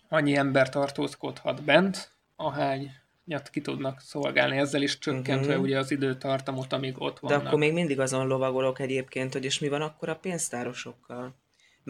annyi 0.09 0.37
ember 0.37 0.69
tartózkodhat 0.69 1.63
bent, 1.63 2.11
ahányat 2.37 3.49
ki 3.51 3.61
tudnak 3.61 4.01
szolgálni, 4.01 4.57
ezzel 4.57 4.83
is 4.83 4.99
csökkentve 4.99 5.51
uh-huh. 5.51 5.65
ugye 5.65 5.79
az 5.79 5.91
időtartamot, 5.91 6.73
amíg 6.73 6.95
ott 6.99 7.19
vannak. 7.19 7.43
De 7.43 7.47
akkor 7.47 7.59
még 7.59 7.73
mindig 7.73 8.01
azon 8.01 8.27
lovagolok 8.27 8.79
egyébként, 8.79 9.33
hogy 9.33 9.45
és 9.45 9.59
mi 9.59 9.69
van 9.69 9.83
akkor 9.83 10.09
a 10.09 10.17
pénztárosokkal? 10.17 11.35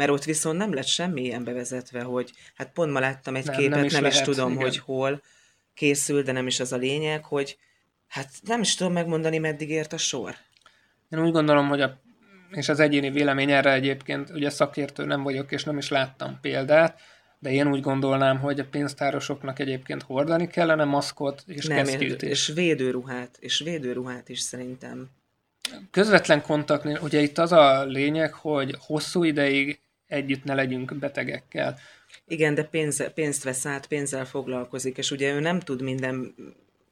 Mert 0.01 0.13
ott 0.13 0.25
viszont 0.25 0.59
nem 0.59 0.75
lett 0.75 0.87
semmi 0.87 1.23
ilyen 1.23 1.45
bevezetve, 1.45 2.03
hogy 2.03 2.31
hát 2.55 2.71
pont 2.73 2.93
ma 2.93 3.01
láttam 3.01 3.37
egy 3.37 3.45
nem, 3.45 3.57
képet, 3.57 3.77
nem 3.77 3.85
is, 3.85 3.93
nem 3.93 4.03
lehet, 4.03 4.17
is 4.17 4.25
tudom, 4.25 4.51
igen. 4.51 4.63
hogy 4.63 4.79
hol 4.79 5.23
készül, 5.75 6.23
de 6.23 6.33
nem 6.33 6.47
is 6.47 6.61
az 6.61 6.73
a 6.73 6.77
lényeg, 6.77 7.25
hogy 7.25 7.59
hát 8.09 8.31
nem 8.43 8.61
is 8.61 8.75
tudom 8.75 8.93
megmondani, 8.93 9.39
meddig 9.39 9.71
ért 9.71 9.93
a 9.93 9.97
sor. 9.97 10.35
Én 11.11 11.23
úgy 11.25 11.33
gondolom, 11.33 11.69
hogy 11.69 11.81
a, 11.81 12.01
és 12.51 12.69
az 12.69 12.81
egyéni 12.81 13.11
vélemény 13.11 13.51
erre 13.51 13.73
egyébként, 13.73 14.31
ugye 14.31 14.51
szakértő 14.51 15.05
nem 15.05 15.23
vagyok, 15.23 15.53
és 15.53 15.65
nem 15.65 15.79
is 15.79 15.89
láttam 15.89 16.39
példát, 16.41 17.01
de 17.39 17.51
én 17.51 17.71
úgy 17.71 17.81
gondolnám, 17.81 18.39
hogy 18.39 18.61
a 18.61 18.67
pénztárosoknak 18.71 19.59
egyébként 19.59 20.03
hordani 20.03 20.47
kellene 20.47 20.85
maszkot 20.85 21.43
és 21.47 21.67
nem, 21.67 21.85
kesztyűt 21.85 22.23
és 22.23 22.47
védőruhát, 22.47 23.37
és 23.41 23.59
védőruhát 23.59 24.29
is 24.29 24.41
szerintem. 24.41 25.11
Közvetlen 25.91 26.43
kontakt, 26.43 27.03
ugye 27.03 27.21
itt 27.21 27.39
az 27.39 27.53
a 27.53 27.85
lényeg, 27.85 28.33
hogy 28.33 28.77
hosszú 28.79 29.25
ideig 29.25 29.81
együtt 30.11 30.45
ne 30.45 30.55
legyünk 30.55 30.99
betegekkel. 30.99 31.79
Igen, 32.27 32.55
de 32.55 32.65
pénz, 32.65 33.13
pénzt 33.15 33.45
vesz 33.45 33.67
át, 33.67 33.87
pénzzel 33.87 34.25
foglalkozik, 34.25 34.99
és 34.99 35.11
ugye 35.11 35.33
ő 35.33 35.41
nem 35.41 35.61
tud 35.61 35.83
minden 35.83 36.35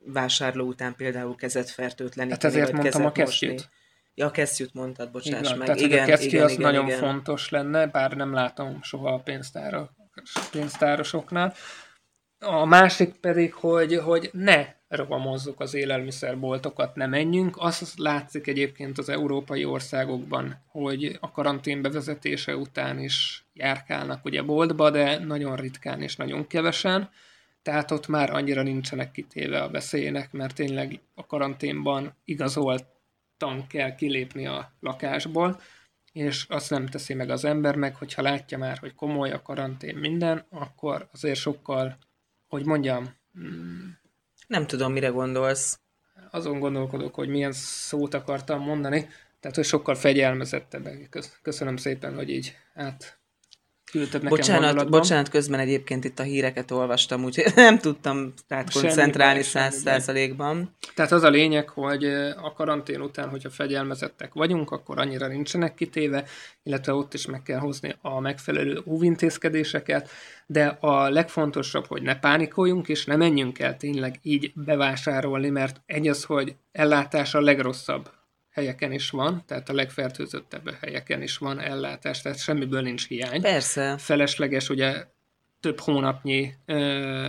vásárló 0.04 0.66
után 0.66 0.94
például 0.96 1.34
kezet 1.36 1.70
fertőtleníteni. 1.70 2.42
Hát 2.42 2.44
ezért 2.44 2.72
mondtam 2.72 3.04
a 3.04 3.12
kesztyűt. 3.12 3.50
Mosni. 3.50 3.68
Ja, 4.14 4.26
a 4.26 4.30
kesztyűt 4.30 4.74
mondtad, 4.74 5.10
bocsáss 5.10 5.40
igen, 5.40 5.58
meg. 5.58 5.66
Tehát, 5.66 5.80
igen, 5.80 6.02
a 6.02 6.06
kesztyű 6.06 6.26
igen, 6.26 6.44
az 6.44 6.50
igen, 6.50 6.62
nagyon 6.62 6.86
igen. 6.86 6.98
fontos 6.98 7.48
lenne, 7.48 7.86
bár 7.86 8.12
nem 8.12 8.32
látom 8.32 8.82
soha 8.82 9.12
a 9.12 9.18
pénztárok, 9.18 9.90
pénztárosoknál. 10.50 11.54
A 12.38 12.64
másik 12.64 13.14
pedig, 13.14 13.54
hogy, 13.54 13.96
hogy 13.96 14.30
ne 14.32 14.66
rovamozzuk 14.88 15.60
az 15.60 15.74
élelmiszerboltokat, 15.74 16.94
ne 16.94 17.06
menjünk. 17.06 17.56
Azt 17.58 17.98
látszik 17.98 18.46
egyébként 18.46 18.98
az 18.98 19.08
európai 19.08 19.64
országokban, 19.64 20.62
hogy 20.66 21.18
a 21.20 21.30
karantén 21.30 21.82
bevezetése 21.82 22.56
után 22.56 22.98
is 22.98 23.44
járkálnak 23.52 24.24
ugye 24.24 24.42
boltba, 24.42 24.90
de 24.90 25.18
nagyon 25.18 25.56
ritkán 25.56 26.02
és 26.02 26.16
nagyon 26.16 26.46
kevesen. 26.46 27.10
Tehát 27.62 27.90
ott 27.90 28.06
már 28.08 28.30
annyira 28.30 28.62
nincsenek 28.62 29.10
kitéve 29.10 29.62
a 29.62 29.70
veszélynek, 29.70 30.32
mert 30.32 30.54
tényleg 30.54 31.00
a 31.14 31.26
karanténban 31.26 32.14
igazoltan 32.24 33.66
kell 33.68 33.94
kilépni 33.94 34.46
a 34.46 34.72
lakásból, 34.80 35.60
és 36.12 36.46
azt 36.48 36.70
nem 36.70 36.86
teszi 36.86 37.14
meg 37.14 37.30
az 37.30 37.44
ember 37.44 37.76
meg, 37.76 37.96
hogyha 37.96 38.22
látja 38.22 38.58
már, 38.58 38.78
hogy 38.78 38.94
komoly 38.94 39.30
a 39.30 39.42
karantén 39.42 39.96
minden, 39.96 40.46
akkor 40.50 41.08
azért 41.12 41.38
sokkal, 41.38 41.98
hogy 42.46 42.64
mondjam, 42.64 43.16
mm, 43.38 43.88
nem 44.48 44.66
tudom, 44.66 44.92
mire 44.92 45.08
gondolsz. 45.08 45.80
Azon 46.30 46.58
gondolkodok, 46.58 47.14
hogy 47.14 47.28
milyen 47.28 47.52
szót 47.52 48.14
akartam 48.14 48.60
mondani, 48.60 49.08
tehát, 49.40 49.56
hogy 49.56 49.64
sokkal 49.64 49.94
fegyelmezettebbek. 49.94 51.18
Köszönöm 51.42 51.76
szépen, 51.76 52.14
hogy 52.14 52.30
így 52.30 52.56
át 52.74 53.17
küldted 53.90 54.22
nekem 54.22 54.36
bocsánat, 54.36 54.90
bocsánat, 54.90 55.28
közben 55.28 55.60
egyébként 55.60 56.04
itt 56.04 56.18
a 56.18 56.22
híreket 56.22 56.70
olvastam, 56.70 57.24
úgyhogy 57.24 57.52
nem 57.66 57.78
tudtam 57.78 58.32
tehát 58.48 58.72
koncentrálni 58.72 59.42
száz 59.42 59.74
százalékban. 59.74 60.76
Tehát 60.94 61.12
az 61.12 61.22
a 61.22 61.28
lényeg, 61.28 61.68
hogy 61.68 62.04
a 62.42 62.52
karantén 62.56 63.00
után, 63.00 63.28
hogyha 63.28 63.50
fegyelmezettek 63.50 64.32
vagyunk, 64.32 64.70
akkor 64.70 64.98
annyira 64.98 65.26
nincsenek 65.26 65.74
kitéve, 65.74 66.24
illetve 66.62 66.92
ott 66.92 67.14
is 67.14 67.26
meg 67.26 67.42
kell 67.42 67.58
hozni 67.58 67.94
a 68.00 68.20
megfelelő 68.20 68.82
óvintézkedéseket, 68.86 70.10
de 70.46 70.76
a 70.80 71.08
legfontosabb, 71.10 71.86
hogy 71.86 72.02
ne 72.02 72.18
pánikoljunk, 72.18 72.88
és 72.88 73.04
ne 73.04 73.16
menjünk 73.16 73.58
el 73.58 73.76
tényleg 73.76 74.18
így 74.22 74.52
bevásárolni, 74.54 75.48
mert 75.48 75.80
egy 75.86 76.08
az, 76.08 76.24
hogy 76.24 76.54
ellátás 76.72 77.34
a 77.34 77.40
legrosszabb 77.40 78.10
helyeken 78.58 78.92
is 78.92 79.10
van, 79.10 79.42
tehát 79.46 79.68
a 79.68 79.72
legfertőzöttebb 79.72 80.74
helyeken 80.80 81.22
is 81.22 81.38
van 81.38 81.60
ellátás, 81.60 82.20
tehát 82.20 82.38
semmiből 82.38 82.80
nincs 82.80 83.06
hiány. 83.08 83.40
Persze. 83.40 83.98
Felesleges 83.98 84.68
ugye 84.68 85.04
több 85.60 85.80
hónapnyi 85.80 86.54
ö, 86.66 87.26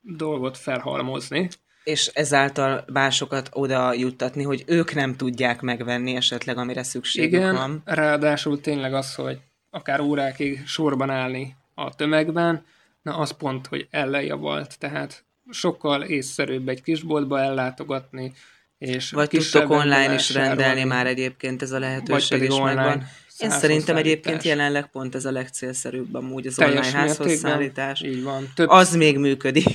dolgot 0.00 0.56
felhalmozni. 0.56 1.48
És 1.84 2.06
ezáltal 2.06 2.84
másokat 2.92 3.48
oda 3.52 3.92
juttatni, 3.92 4.42
hogy 4.42 4.64
ők 4.66 4.94
nem 4.94 5.16
tudják 5.16 5.60
megvenni 5.60 6.14
esetleg, 6.14 6.58
amire 6.58 6.82
szükségük 6.82 7.32
Igen, 7.32 7.54
van. 7.54 7.82
ráadásul 7.84 8.60
tényleg 8.60 8.94
az, 8.94 9.14
hogy 9.14 9.38
akár 9.70 10.00
órákig 10.00 10.66
sorban 10.66 11.10
állni 11.10 11.56
a 11.74 11.94
tömegben, 11.94 12.64
na 13.02 13.16
az 13.16 13.30
pont, 13.30 13.66
hogy 13.66 13.86
ellenjavalt, 13.90 14.78
tehát 14.78 15.24
sokkal 15.50 16.02
észszerűbb 16.02 16.68
egy 16.68 16.82
kisboltba 16.82 17.40
ellátogatni, 17.40 18.32
és 18.80 19.10
Vagy 19.10 19.28
tudtok 19.28 19.70
online 19.70 20.14
is 20.14 20.32
rendelni 20.32 20.84
már 20.84 21.06
egyébként 21.06 21.62
ez 21.62 21.70
a 21.70 21.78
lehetőség 21.78 22.42
is 22.42 22.48
online. 22.48 22.74
megvan. 22.74 23.06
Én 23.38 23.50
szerintem 23.50 23.96
egyébként 23.96 24.42
jelenleg 24.42 24.86
pont 24.86 25.14
ez 25.14 25.24
a 25.24 25.30
legcélszerűbb 25.30 26.14
amúgy 26.14 26.46
az 26.46 26.54
Teljes 26.54 26.86
online 26.86 26.98
házhoz 26.98 27.32
szállítás. 27.32 28.02
Így 28.02 28.22
van. 28.22 28.52
Több... 28.54 28.68
Az 28.68 28.94
még 28.94 29.18
működik. 29.18 29.66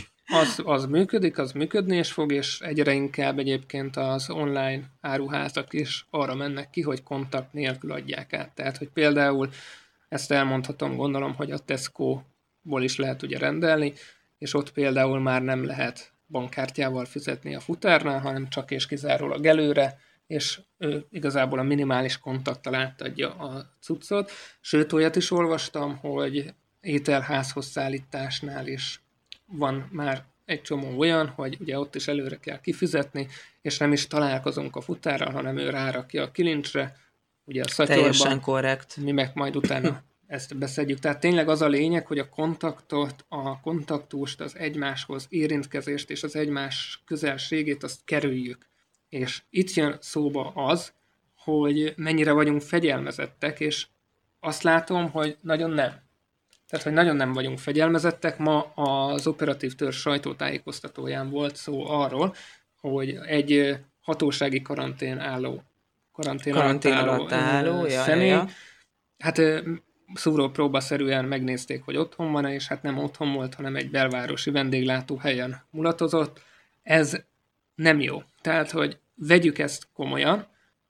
az, 0.41 0.62
az 0.63 0.85
működik, 0.85 1.38
az 1.38 1.51
működni 1.51 1.97
is 1.97 2.12
fog, 2.12 2.31
és 2.31 2.59
egyre 2.59 2.93
inkább 2.93 3.39
egyébként 3.39 3.97
az 3.97 4.29
online 4.29 4.81
áruházak 5.01 5.74
is 5.74 6.07
arra 6.09 6.35
mennek 6.35 6.69
ki, 6.69 6.81
hogy 6.81 7.03
kontakt 7.03 7.53
nélkül 7.53 7.91
adják 7.91 8.33
át. 8.33 8.55
Tehát, 8.55 8.77
hogy 8.77 8.89
például 8.89 9.50
ezt 10.09 10.31
elmondhatom, 10.31 10.95
gondolom, 10.95 11.35
hogy 11.35 11.51
a 11.51 11.57
Tesco-ból 11.57 12.83
is 12.83 12.95
lehet 12.95 13.24
ugye 13.24 13.38
rendelni, 13.38 13.93
és 14.38 14.53
ott 14.53 14.71
például 14.71 15.19
már 15.19 15.41
nem 15.41 15.65
lehet 15.65 16.13
bankkártyával 16.27 17.05
fizetni 17.05 17.55
a 17.55 17.60
futárnál, 17.60 18.20
hanem 18.20 18.50
csak 18.50 18.72
és 18.72 18.86
kizárólag 18.86 19.46
előre, 19.46 20.00
és 20.27 20.60
ő 20.77 21.05
igazából 21.10 21.60
a 21.60 21.63
minimális 21.63 22.17
kontakttal 22.17 22.75
átadja 22.75 23.34
a 23.34 23.65
cuccot. 23.82 24.32
Sőt, 24.62 24.94
olyat 24.94 25.15
is 25.15 25.32
olvastam, 25.32 25.98
hogy 25.98 26.53
ételházhoz 26.82 27.65
szállításnál 27.65 28.67
is 28.67 29.01
van 29.46 29.89
már 29.91 30.24
egy 30.46 30.62
csomó 30.62 30.98
olyan, 31.00 31.27
hogy 31.27 31.58
ugye 31.60 31.79
ott 31.79 31.96
is 31.96 32.08
előre 32.08 32.38
kell 32.38 32.62
kifizetni, 32.62 33.27
és 33.62 33.77
nem 33.77 33.91
is 33.91 34.08
találkozunk 34.08 34.75
a 34.75 34.82
futárral, 34.82 35.32
hanem 35.32 35.58
ő 35.58 35.70
rárakja 35.70 36.24
a 36.24 36.32
kilincsre, 36.32 36.96
ugye 37.44 37.62
a 37.62 37.67
szatyorba. 37.67 38.01
Teljesen 38.01 38.41
korrekt. 38.41 38.98
Mi 38.98 39.12
meg 39.12 39.32
majd 39.34 39.55
utána 39.55 40.03
ezt 40.27 40.58
beszedjük. 40.58 41.00
Tehát 41.00 41.20
tényleg 41.20 41.50
az 41.50 41.62
a 41.62 41.67
lényeg, 41.67 42.08
hogy 42.08 42.20
a 42.20 42.29
kontaktot, 42.29 43.25
a 43.27 43.60
kontaktust, 43.60 44.41
az 44.41 44.58
egymáshoz 44.58 45.25
érintkezést 45.29 46.10
és 46.10 46.24
az 46.24 46.36
egymás 46.36 47.01
közelségét 47.05 47.84
azt 47.84 48.00
kerüljük. 48.05 48.67
És 49.10 49.41
itt 49.50 49.74
jön 49.74 49.98
szóba 50.00 50.51
az, 50.55 50.94
hogy 51.36 51.94
mennyire 51.98 52.32
vagyunk 52.32 52.62
fegyelmezettek, 52.62 53.60
és 53.60 53.88
azt 54.39 54.63
látom, 54.63 55.10
hogy 55.12 55.38
nagyon 55.41 55.70
nem. 55.70 56.03
Tehát, 56.70 56.86
hogy 56.86 56.94
nagyon 56.94 57.15
nem 57.15 57.34
vagyunk 57.34 57.60
fegyelmezettek. 57.60 58.38
Ma 58.38 58.62
az 58.75 59.27
operatív 59.27 59.75
törzs 59.75 60.00
sajtótájékoztatóján 60.00 61.29
volt 61.29 61.55
szó 61.55 61.89
arról, 61.89 62.36
hogy 62.79 63.20
egy 63.25 63.77
hatósági 64.01 64.62
karantén 64.62 65.20
álló 65.20 65.63
karantén, 66.12 66.53
karantén 66.53 66.94
alatt 66.94 67.32
álló, 67.32 67.72
álló 67.72 67.89
személy, 67.89 68.27
ja, 68.27 68.36
ja. 68.36 68.48
hát 69.17 69.41
szúró 70.13 70.50
próbaszerűen 70.50 71.25
megnézték, 71.25 71.83
hogy 71.83 71.97
otthon 71.97 72.31
van-e, 72.31 72.53
és 72.53 72.67
hát 72.67 72.81
nem 72.81 72.97
otthon 72.97 73.33
volt, 73.33 73.55
hanem 73.55 73.75
egy 73.75 73.89
belvárosi 73.89 74.51
vendéglátó 74.51 75.17
helyen 75.17 75.63
mulatozott. 75.69 76.41
Ez 76.83 77.24
nem 77.75 78.00
jó. 78.01 78.24
Tehát, 78.41 78.71
hogy 78.71 79.00
vegyük 79.15 79.57
ezt 79.57 79.88
komolyan, 79.93 80.47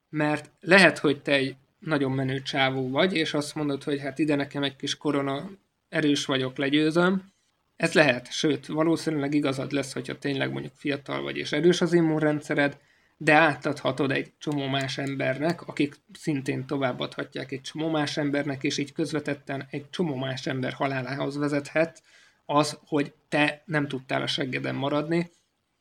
mert 0.09 0.51
lehet, 0.59 0.97
hogy 0.97 1.21
te 1.21 1.31
egy 1.31 1.55
nagyon 1.79 2.11
menő 2.11 2.41
csávó 2.41 2.89
vagy, 2.89 3.13
és 3.13 3.33
azt 3.33 3.55
mondod, 3.55 3.83
hogy 3.83 3.99
hát 3.99 4.19
ide 4.19 4.35
nekem 4.35 4.63
egy 4.63 4.75
kis 4.75 4.97
korona 4.97 5.49
erős 5.89 6.25
vagyok, 6.25 6.57
legyőzöm. 6.57 7.33
Ez 7.75 7.93
lehet, 7.93 8.31
sőt, 8.31 8.65
valószínűleg 8.65 9.33
igazad 9.33 9.71
lesz, 9.71 9.93
hogyha 9.93 10.17
tényleg 10.17 10.51
mondjuk 10.51 10.73
fiatal 10.75 11.21
vagy 11.21 11.37
és 11.37 11.51
erős 11.51 11.81
az 11.81 11.93
immunrendszered, 11.93 12.77
de 13.17 13.33
átadhatod 13.33 14.11
egy 14.11 14.33
csomó 14.37 14.67
más 14.67 14.97
embernek, 14.97 15.61
akik 15.61 15.95
szintén 16.13 16.65
továbbadhatják 16.65 17.51
egy 17.51 17.61
csomó 17.61 17.89
más 17.89 18.17
embernek, 18.17 18.63
és 18.63 18.77
így 18.77 18.93
közvetetten 18.93 19.67
egy 19.69 19.89
csomó 19.89 20.15
más 20.15 20.47
ember 20.47 20.73
halálához 20.73 21.37
vezethet 21.37 22.03
az, 22.45 22.79
hogy 22.85 23.13
te 23.29 23.63
nem 23.65 23.87
tudtál 23.87 24.21
a 24.21 24.27
seggeden 24.27 24.75
maradni. 24.75 25.31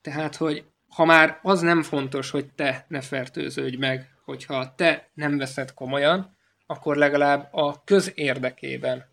Tehát, 0.00 0.37
hogy 0.37 0.64
ha 0.88 1.05
már 1.05 1.38
az 1.43 1.61
nem 1.61 1.83
fontos, 1.83 2.31
hogy 2.31 2.53
te 2.55 2.85
ne 2.88 3.00
fertőződj 3.00 3.76
meg, 3.76 4.14
hogyha 4.25 4.75
te 4.75 5.11
nem 5.14 5.38
veszed 5.38 5.75
komolyan, 5.75 6.37
akkor 6.67 6.97
legalább 6.97 7.49
a 7.53 7.83
közérdekében 7.85 9.05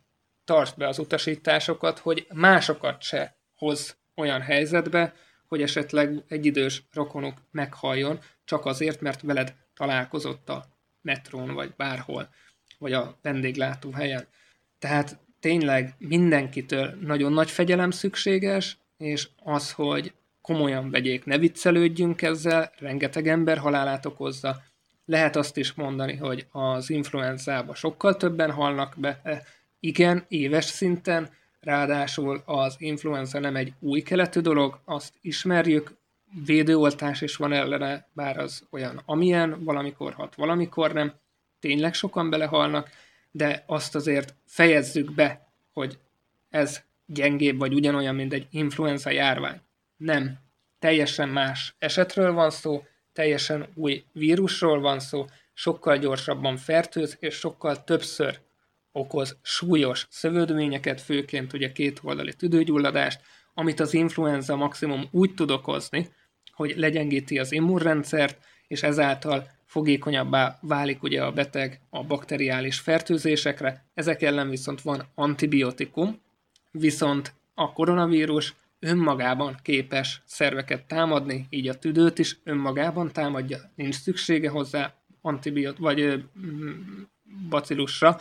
tartsd 0.45 0.77
be 0.77 0.87
az 0.87 0.99
utasításokat, 0.99 1.99
hogy 1.99 2.27
másokat 2.33 3.01
se 3.01 3.37
hoz 3.55 3.97
olyan 4.15 4.41
helyzetbe, 4.41 5.13
hogy 5.51 5.61
esetleg 5.61 6.23
egy 6.27 6.45
idős 6.45 6.83
rokonuk 6.93 7.37
meghalljon, 7.51 8.19
csak 8.45 8.65
azért, 8.65 9.01
mert 9.01 9.21
veled 9.21 9.55
találkozott 9.75 10.49
a 10.49 10.65
metrón, 11.01 11.53
vagy 11.53 11.73
bárhol, 11.77 12.29
vagy 12.77 12.93
a 12.93 13.17
vendéglátó 13.21 13.91
helyen. 13.91 14.27
Tehát 14.79 15.19
tényleg 15.39 15.95
mindenkitől 15.97 16.97
nagyon 17.01 17.33
nagy 17.33 17.51
fegyelem 17.51 17.91
szükséges, 17.91 18.77
és 18.97 19.27
az, 19.43 19.71
hogy 19.71 20.13
komolyan 20.41 20.89
vegyék, 20.89 21.25
ne 21.25 21.37
viccelődjünk 21.37 22.21
ezzel, 22.21 22.71
rengeteg 22.77 23.27
ember 23.27 23.57
halálát 23.57 24.05
okozza. 24.05 24.61
Lehet 25.05 25.35
azt 25.35 25.57
is 25.57 25.73
mondani, 25.73 26.15
hogy 26.15 26.47
az 26.51 26.89
influenzába 26.89 27.75
sokkal 27.75 28.17
többen 28.17 28.51
halnak 28.51 28.95
be, 28.97 29.43
igen, 29.79 30.25
éves 30.27 30.65
szinten, 30.65 31.29
ráadásul 31.61 32.41
az 32.45 32.75
influenza 32.77 33.39
nem 33.39 33.55
egy 33.55 33.73
új 33.79 34.01
keletű 34.01 34.39
dolog, 34.39 34.79
azt 34.85 35.13
ismerjük, 35.21 35.95
védőoltás 36.45 37.21
is 37.21 37.35
van 37.35 37.53
ellene, 37.53 38.07
bár 38.13 38.37
az 38.37 38.67
olyan 38.69 39.01
amilyen, 39.05 39.63
valamikor 39.63 40.13
hat, 40.13 40.35
valamikor 40.35 40.93
nem, 40.93 41.13
tényleg 41.59 41.93
sokan 41.93 42.29
belehalnak, 42.29 42.89
de 43.31 43.63
azt 43.67 43.95
azért 43.95 44.35
fejezzük 44.45 45.13
be, 45.13 45.47
hogy 45.73 45.97
ez 46.49 46.81
gyengébb 47.05 47.57
vagy 47.57 47.73
ugyanolyan, 47.73 48.15
mint 48.15 48.33
egy 48.33 48.47
influenza 48.49 49.09
járvány. 49.09 49.61
Nem. 49.97 50.39
Teljesen 50.79 51.29
más 51.29 51.75
esetről 51.79 52.33
van 52.33 52.49
szó, 52.49 52.83
teljesen 53.13 53.67
új 53.73 54.03
vírusról 54.11 54.79
van 54.79 54.99
szó, 54.99 55.25
sokkal 55.53 55.97
gyorsabban 55.97 56.57
fertőz, 56.57 57.17
és 57.19 57.35
sokkal 57.35 57.83
többször 57.83 58.39
okoz 58.91 59.37
súlyos 59.41 60.07
szövődményeket, 60.09 61.01
főként 61.01 61.53
ugye 61.53 61.71
két 61.71 61.99
oldali 62.03 62.33
tüdőgyulladást, 62.33 63.21
amit 63.53 63.79
az 63.79 63.93
influenza 63.93 64.55
maximum 64.55 65.07
úgy 65.11 65.33
tud 65.33 65.51
okozni, 65.51 66.09
hogy 66.51 66.73
legyengíti 66.77 67.39
az 67.39 67.51
immunrendszert, 67.51 68.45
és 68.67 68.83
ezáltal 68.83 69.47
fogékonyabbá 69.65 70.57
válik 70.61 71.03
ugye 71.03 71.23
a 71.23 71.31
beteg 71.31 71.81
a 71.89 72.03
bakteriális 72.03 72.79
fertőzésekre, 72.79 73.85
ezek 73.93 74.21
ellen 74.21 74.49
viszont 74.49 74.81
van 74.81 75.03
antibiotikum, 75.15 76.21
viszont 76.71 77.33
a 77.53 77.73
koronavírus 77.73 78.55
önmagában 78.79 79.57
képes 79.63 80.21
szerveket 80.25 80.85
támadni, 80.85 81.47
így 81.49 81.67
a 81.67 81.79
tüdőt 81.79 82.19
is 82.19 82.37
önmagában 82.43 83.11
támadja, 83.11 83.71
nincs 83.75 83.95
szüksége 83.95 84.49
hozzá 84.49 84.93
antibiot, 85.21 85.77
vagy 85.77 86.23
bacillusra. 87.49 88.17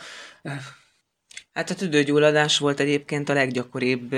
Hát 1.53 1.69
a 1.69 1.75
tüdőgyulladás 1.75 2.57
volt 2.57 2.79
egyébként 2.79 3.29
a 3.29 3.33
leggyakoribb 3.33 4.11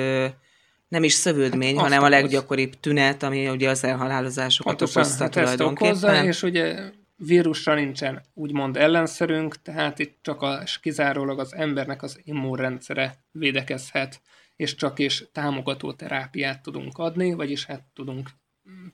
nem 0.87 1.03
is 1.03 1.13
szövődmény, 1.13 1.75
hát 1.75 1.83
hanem 1.83 2.03
a 2.03 2.09
leggyakoribb 2.09 2.79
tünet, 2.79 3.23
ami 3.23 3.49
ugye 3.49 3.69
az 3.69 3.83
elhalálozásokat 3.83 4.75
Pontosan, 4.75 5.01
okozta 5.01 5.23
hát 5.23 5.31
tulajdonképpen. 5.31 5.91
Okozza, 5.91 6.23
és 6.23 6.43
ugye 6.43 6.91
vírusra 7.15 7.73
nincsen 7.73 8.21
úgymond 8.33 8.77
ellenszerünk, 8.77 9.61
tehát 9.61 9.99
itt 9.99 10.17
csak 10.21 10.41
a, 10.41 10.63
kizárólag 10.81 11.39
az 11.39 11.55
embernek 11.55 12.03
az 12.03 12.19
immunrendszere 12.23 13.15
védekezhet, 13.31 14.21
és 14.55 14.75
csak 14.75 14.99
és 14.99 15.25
támogató 15.31 15.93
terápiát 15.93 16.61
tudunk 16.61 16.97
adni, 16.97 17.33
vagyis 17.33 17.65
hát 17.65 17.83
tudunk 17.93 18.29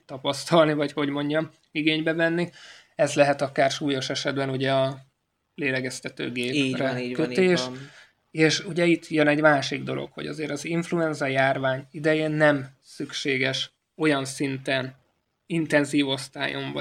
tapasztalni, 0.06 0.72
vagy 0.72 0.92
hogy 0.92 1.08
mondjam, 1.08 1.50
igénybe 1.70 2.12
venni. 2.12 2.50
Ez 2.94 3.14
lehet 3.14 3.42
akár 3.42 3.70
súlyos 3.70 4.10
esetben 4.10 4.50
ugye 4.50 4.72
a 4.72 4.98
lélegeztetőgépre 5.60 6.58
így 6.58 6.78
van, 6.78 6.98
így 6.98 7.12
kötés. 7.12 7.60
Van, 7.60 7.72
így 7.72 7.78
van. 7.78 7.90
És 8.30 8.64
ugye 8.64 8.84
itt 8.84 9.08
jön 9.08 9.28
egy 9.28 9.40
másik 9.40 9.82
dolog, 9.82 10.10
hogy 10.12 10.26
azért 10.26 10.50
az 10.50 10.64
influenza 10.64 11.26
járvány 11.26 11.86
idején 11.90 12.30
nem 12.30 12.68
szükséges 12.82 13.70
olyan 13.96 14.24
szinten 14.24 14.94
intenzív 15.46 16.08
osztályon 16.08 16.78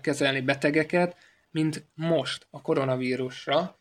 kezelni 0.00 0.40
betegeket, 0.40 1.16
mint 1.50 1.84
most 1.94 2.46
a 2.50 2.62
koronavírusra, 2.62 3.78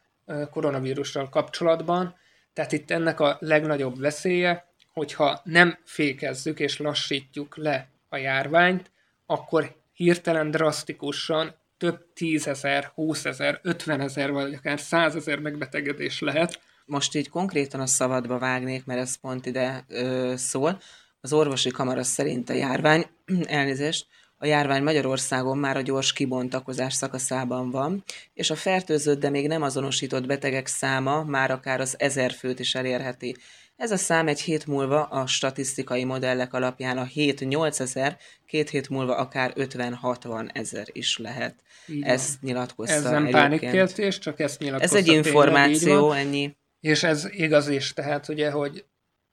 koronavírussal 0.52 1.30
kapcsolatban. 1.30 2.16
Tehát 2.54 2.72
itt 2.72 2.92
ennek 2.92 3.20
a 3.20 3.38
legnagyobb 3.40 4.00
veszélye, 4.00 4.68
hogyha 4.94 5.42
nem 5.44 5.78
fékezzük 5.84 6.60
és 6.60 6.78
lassítjuk 6.78 7.58
le 7.58 7.88
a 8.10 8.18
járványt, 8.18 8.92
akkor 9.26 9.76
hirtelen 9.94 10.52
drasztikusan 10.52 11.56
több 11.80 12.14
tízezer, 12.14 12.92
húszezer, 12.96 13.60
ötvenezer, 13.64 14.32
vagy 14.32 14.54
akár 14.54 14.80
százezer 14.80 15.40
megbetegedés 15.40 16.20
lehet. 16.20 16.62
Most 16.86 17.16
így 17.16 17.30
konkrétan 17.30 17.80
a 17.80 17.86
szabadba 17.86 18.38
vágnék, 18.38 18.86
mert 18.86 19.00
ez 19.00 19.16
pont 19.16 19.46
ide 19.46 19.86
ö, 19.88 20.34
szól. 20.38 20.82
Az 21.22 21.34
orvosi 21.34 21.70
kamara 21.70 22.04
szerint 22.04 22.50
a 22.50 22.54
járvány, 22.54 23.06
elnézést, 23.44 24.08
a 24.42 24.46
járvány 24.46 24.84
Magyarországon 24.84 25.58
már 25.58 25.78
a 25.78 25.82
gyors 25.82 26.14
kibontakozás 26.14 26.94
szakaszában 26.94 27.70
van, 27.70 28.04
és 28.34 28.50
a 28.50 28.56
fertőzött, 28.56 29.20
de 29.20 29.30
még 29.30 29.48
nem 29.48 29.62
azonosított 29.62 30.26
betegek 30.26 30.68
száma 30.68 31.24
már 31.24 31.52
akár 31.52 31.82
az 31.82 31.96
ezer 32.00 32.32
főt 32.32 32.60
is 32.60 32.76
elérheti. 32.76 33.36
Ez 33.80 33.92
a 33.92 33.98
szám 33.98 34.28
egy 34.28 34.42
hét 34.42 34.68
múlva 34.68 35.04
a 35.04 35.28
statisztikai 35.28 36.04
modellek 36.04 36.54
alapján 36.54 36.98
a 36.98 37.06
7-8 37.16 37.80
ezer, 37.80 38.18
két 38.46 38.70
hét 38.70 38.90
múlva 38.90 39.16
akár 39.16 39.54
50-60 39.56 40.50
ezer 40.54 40.88
is 40.92 41.18
lehet. 41.18 41.56
Így 41.88 42.04
ezt 42.04 42.42
nyilatkozta 42.42 42.94
Ez 42.94 43.04
nem 43.04 43.30
pánikkeltés, 43.30 44.18
csak 44.18 44.40
ezt 44.40 44.60
nyilatkozta. 44.60 44.98
Ez 44.98 45.04
egy 45.04 45.14
információ, 45.14 46.12
ennyi. 46.12 46.58
És 46.80 47.04
ez 47.04 47.28
igaz 47.32 47.68
is, 47.68 47.94
tehát 47.94 48.28
ugye, 48.28 48.52
hogy 48.52 48.86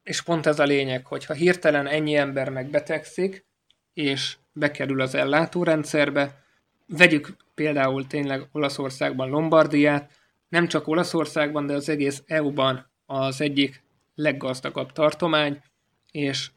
és 0.02 0.22
pont 0.22 0.46
ez 0.46 0.58
a 0.58 0.64
lényeg, 0.64 1.06
hogy 1.06 1.24
ha 1.24 1.34
hirtelen 1.34 1.86
ennyi 1.86 2.14
ember 2.14 2.48
megbetegszik, 2.48 3.46
és 3.94 4.36
bekerül 4.52 5.00
az 5.00 5.14
ellátórendszerbe, 5.14 6.44
vegyük 6.86 7.36
például 7.54 8.06
tényleg 8.06 8.48
Olaszországban 8.52 9.28
Lombardiát, 9.28 10.10
nem 10.48 10.68
csak 10.68 10.88
Olaszországban, 10.88 11.66
de 11.66 11.74
az 11.74 11.88
egész 11.88 12.22
EU-ban 12.26 12.90
az 13.06 13.40
egyik 13.40 13.84
leggazdagabb 14.16 14.92
tartomány, 14.92 15.62
és 16.10 16.50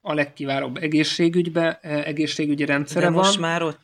a 0.00 0.14
legkiválóbb 0.14 0.76
egészségügybe, 0.76 1.78
eh, 1.82 2.06
egészségügyi 2.06 2.64
rendszere 2.64 3.06
De 3.06 3.10
van. 3.10 3.24
most 3.24 3.38
már 3.38 3.62
ott 3.62 3.82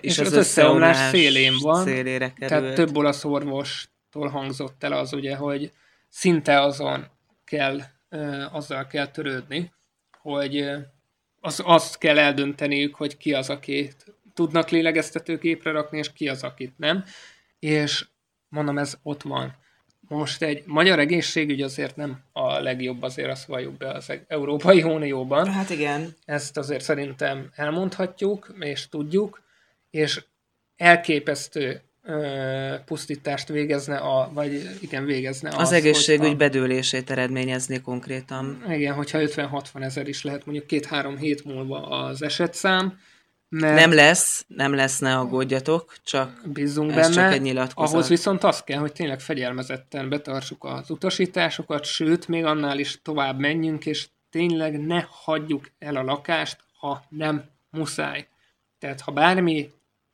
is 0.00 0.10
és 0.10 0.18
az, 0.18 0.26
az 0.26 0.32
összeomlás 0.32 0.96
összeomlás 0.96 1.10
szélén 1.10 1.52
van, 1.60 1.84
szélére 1.84 2.32
került. 2.32 2.62
Tehát 2.62 2.74
több 2.74 2.96
olasz 2.96 3.24
orvostól 3.24 4.28
hangzott 4.28 4.84
el 4.84 4.92
az 4.92 5.12
ugye, 5.12 5.36
hogy 5.36 5.72
szinte 6.08 6.60
azon 6.60 7.06
kell, 7.44 7.80
azzal 8.50 8.86
kell 8.86 9.06
törődni, 9.06 9.72
hogy 10.22 10.70
az, 11.40 11.62
azt 11.64 11.98
kell 11.98 12.18
eldönteniük, 12.18 12.94
hogy 12.94 13.16
ki 13.16 13.32
az, 13.32 13.50
akit 13.50 14.04
tudnak 14.34 14.68
lélegeztetőgépre 14.68 15.70
rakni, 15.70 15.98
és 15.98 16.12
ki 16.12 16.28
az, 16.28 16.42
akit 16.42 16.78
nem. 16.78 17.04
És 17.58 18.06
mondom, 18.48 18.78
ez 18.78 18.98
ott 19.02 19.22
van. 19.22 19.56
Most 20.16 20.42
egy 20.42 20.62
magyar 20.66 20.98
egészségügy 20.98 21.62
azért 21.62 21.96
nem 21.96 22.20
a 22.32 22.58
legjobb, 22.58 23.02
azért 23.02 23.30
azt 23.30 23.44
valljuk 23.44 23.76
be 23.76 23.90
az 23.90 24.12
Európai 24.28 24.82
Unióban. 24.82 25.52
Hát 25.52 25.70
igen, 25.70 26.16
Ezt 26.24 26.56
azért 26.56 26.82
szerintem 26.82 27.50
elmondhatjuk, 27.54 28.54
és 28.60 28.88
tudjuk, 28.88 29.42
és 29.90 30.22
elképesztő 30.76 31.80
ö, 32.02 32.74
pusztítást 32.84 33.48
végezne, 33.48 33.96
a, 33.96 34.30
vagy 34.32 34.70
igen, 34.80 35.04
végezne 35.04 35.50
az 35.56 35.72
egészségügy 35.72 36.36
bedőlését 36.36 37.10
eredményezné 37.10 37.78
konkrétan. 37.78 38.58
hogyha, 38.60 38.74
igen, 38.74 38.94
hogyha 38.94 39.18
50-60 39.22 39.82
ezer 39.82 40.08
is 40.08 40.22
lehet 40.22 40.46
mondjuk 40.46 40.66
két-három 40.66 41.16
hét 41.16 41.44
múlva 41.44 41.86
az 41.86 42.22
esetszám, 42.22 42.98
mert 43.50 43.74
Nem 43.74 43.92
lesz, 43.92 44.44
nem 44.48 44.74
lesz, 44.74 44.98
ne 44.98 45.16
aggódjatok, 45.16 45.94
csak 46.04 46.40
bízzunk 46.44 46.90
ez 46.90 46.96
benne. 46.96 47.14
csak 47.14 47.32
egy 47.32 47.42
nyilatkozat. 47.42 47.92
Ahhoz 47.92 48.08
viszont 48.08 48.44
az 48.44 48.62
kell, 48.62 48.78
hogy 48.78 48.92
tényleg 48.92 49.20
fegyelmezetten 49.20 50.08
betartsuk 50.08 50.64
az 50.64 50.90
utasításokat, 50.90 51.84
sőt, 51.84 52.28
még 52.28 52.44
annál 52.44 52.78
is 52.78 52.98
tovább 53.02 53.38
menjünk, 53.38 53.86
és 53.86 54.06
tényleg 54.30 54.86
ne 54.86 55.04
hagyjuk 55.10 55.70
el 55.78 55.96
a 55.96 56.02
lakást, 56.02 56.58
ha 56.78 57.04
nem 57.08 57.44
muszáj. 57.70 58.26
Tehát 58.78 59.00
ha 59.00 59.12
bármi 59.12 59.70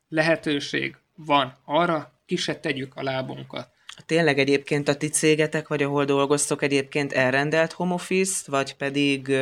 lehetőség 0.08 0.96
van 1.16 1.56
arra, 1.64 2.12
ki 2.26 2.36
se 2.36 2.56
tegyük 2.56 2.96
a 2.96 3.02
lábunkat. 3.02 3.68
Tényleg 4.06 4.38
egyébként 4.38 4.88
a 4.88 4.96
ti 4.96 5.08
cégetek, 5.08 5.68
vagy 5.68 5.82
ahol 5.82 6.04
dolgoztok 6.04 6.62
egyébként 6.62 7.12
elrendelt 7.12 7.72
home 7.72 7.94
office 7.94 8.50
vagy 8.50 8.76
pedig 8.76 9.32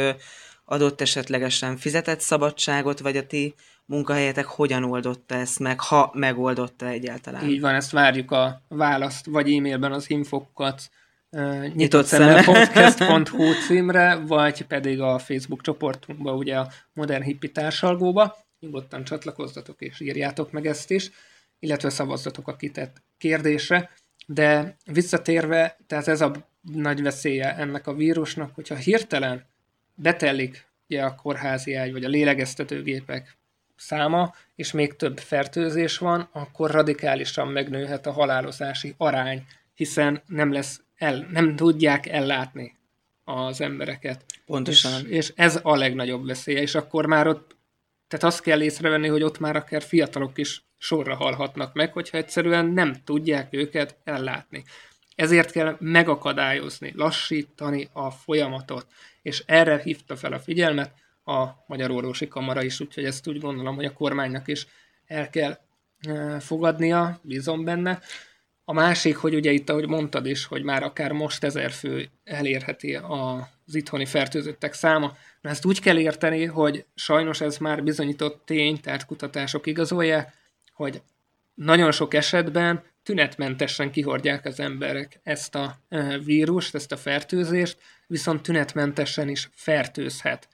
adott 0.65 1.01
esetlegesen 1.01 1.77
fizetett 1.77 2.21
szabadságot, 2.21 3.01
vagy 3.01 3.17
a 3.17 3.27
ti 3.27 3.55
munkahelyetek 3.87 4.45
hogyan 4.45 4.85
oldotta 4.85 5.35
ezt 5.35 5.59
meg, 5.59 5.81
ha 5.81 6.11
megoldotta 6.15 6.87
egyáltalán? 6.87 7.49
Így 7.49 7.61
van, 7.61 7.75
ezt 7.75 7.91
várjuk 7.91 8.31
a 8.31 8.63
választ, 8.69 9.27
vagy 9.27 9.53
e-mailben 9.53 9.93
az 9.93 10.11
infokat 10.11 10.91
uh, 11.31 11.67
Nyitott 11.75 12.07
szemmel. 12.07 12.45
podcast.hu 12.53 13.53
címre, 13.67 14.15
vagy 14.15 14.63
pedig 14.63 15.01
a 15.01 15.19
Facebook 15.19 15.63
csoportunkba, 15.63 16.35
ugye 16.35 16.59
a 16.59 16.69
Modern 16.93 17.23
Hippi 17.23 17.53
társalgóba. 17.53 18.37
Nyugodtan 18.61 19.05
csatlakozzatok 19.05 19.81
és 19.81 20.01
írjátok 20.01 20.53
meg 20.53 20.67
ezt 20.67 20.91
is, 20.91 21.11
illetve 21.59 21.91
szavazzatok 21.91 22.49
a 22.49 22.57
kitett 22.57 23.03
kérdésre. 23.19 23.91
De 24.27 24.77
visszatérve, 24.85 25.77
tehát 25.87 26.09
ez 26.09 26.21
a 26.21 26.33
nagy 26.61 27.03
veszélye 27.03 27.57
ennek 27.57 27.87
a 27.87 27.95
vírusnak, 27.95 28.55
hogyha 28.55 28.75
hirtelen 28.75 29.47
betellik 29.95 30.67
ugye 30.89 31.03
a 31.03 31.15
kórházi 31.15 31.75
ágy, 31.75 31.93
vagy 31.93 32.05
a 32.05 32.09
lélegeztetőgépek 32.09 33.37
száma, 33.77 34.35
és 34.55 34.73
még 34.73 34.97
több 34.97 35.19
fertőzés 35.19 35.99
van, 35.99 36.29
akkor 36.33 36.71
radikálisan 36.71 37.49
megnőhet 37.49 38.07
a 38.07 38.13
halálozási 38.13 38.95
arány, 38.97 39.47
hiszen 39.75 40.23
nem 40.27 40.53
lesz 40.53 40.81
el, 40.97 41.27
nem 41.31 41.57
tudják 41.57 42.07
ellátni 42.07 42.79
az 43.25 43.61
embereket. 43.61 44.25
Pontosan. 44.47 45.01
És, 45.01 45.09
és 45.09 45.33
ez 45.37 45.61
a 45.63 45.77
legnagyobb 45.77 46.27
veszélye, 46.27 46.61
és 46.61 46.75
akkor 46.75 47.07
már 47.07 47.27
ott, 47.27 47.57
tehát 48.09 48.25
azt 48.25 48.43
kell 48.43 48.63
észrevenni, 48.63 49.09
hogy 49.09 49.23
ott 49.23 49.39
már 49.39 49.57
akár 49.57 49.83
fiatalok 49.83 50.39
is 50.39 50.65
sorra 50.79 51.15
halhatnak 51.15 51.75
meg, 51.75 51.93
hogyha 51.93 52.19
egyszerűen 52.19 52.67
nem 52.67 52.95
tudják 53.05 53.49
őket 53.51 53.97
ellátni. 54.05 54.65
Ezért 55.15 55.51
kell 55.51 55.77
megakadályozni, 55.81 56.93
lassítani 56.95 57.89
a 57.93 58.11
folyamatot, 58.11 58.87
és 59.23 59.43
erre 59.47 59.81
hívta 59.83 60.17
fel 60.17 60.33
a 60.33 60.39
figyelmet 60.39 60.93
a 61.25 61.49
Magyar 61.67 61.91
Orvosi 61.91 62.29
Kamara 62.29 62.63
is, 62.63 62.81
úgyhogy 62.81 63.05
ezt 63.05 63.27
úgy 63.27 63.41
gondolom, 63.41 63.75
hogy 63.75 63.85
a 63.85 63.93
kormánynak 63.93 64.49
is 64.49 64.67
el 65.07 65.31
kell 65.31 65.59
eh, 66.01 66.41
fogadnia, 66.41 67.19
bízom 67.23 67.65
benne. 67.65 68.01
A 68.65 68.73
másik, 68.73 69.17
hogy 69.17 69.35
ugye 69.35 69.51
itt, 69.51 69.71
ahogy 69.71 69.89
mondtad 69.89 70.27
is, 70.27 70.45
hogy 70.45 70.63
már 70.63 70.83
akár 70.83 71.13
most 71.13 71.45
ezer 71.45 71.71
fő 71.71 72.09
elérheti 72.25 72.95
az 72.95 73.75
itthoni 73.75 74.07
fertőzöttek 74.07 74.73
száma. 74.73 75.17
Na 75.41 75.51
ezt 75.51 75.65
úgy 75.65 75.81
kell 75.81 75.99
érteni, 75.99 76.45
hogy 76.45 76.85
sajnos 76.95 77.41
ez 77.41 77.59
már 77.59 77.83
bizonyított 77.83 78.43
tény, 78.47 78.81
tehát 78.81 79.07
kutatások 79.07 79.67
igazolják, 79.67 80.33
hogy 80.73 81.03
nagyon 81.55 81.93
sok 81.93 82.15
esetben 82.15 82.83
tünetmentesen 83.03 83.91
kihordják 83.91 84.45
az 84.45 84.61
emberek 84.61 85.21
ezt 85.23 85.55
a 85.55 85.77
eh, 85.89 86.19
vírust, 86.25 86.75
ezt 86.75 86.93
a 86.93 86.97
fertőzést, 86.97 87.79
viszont 88.07 88.43
tünetmentesen 88.43 89.29
is 89.29 89.49
fertőzhet. 89.53 90.49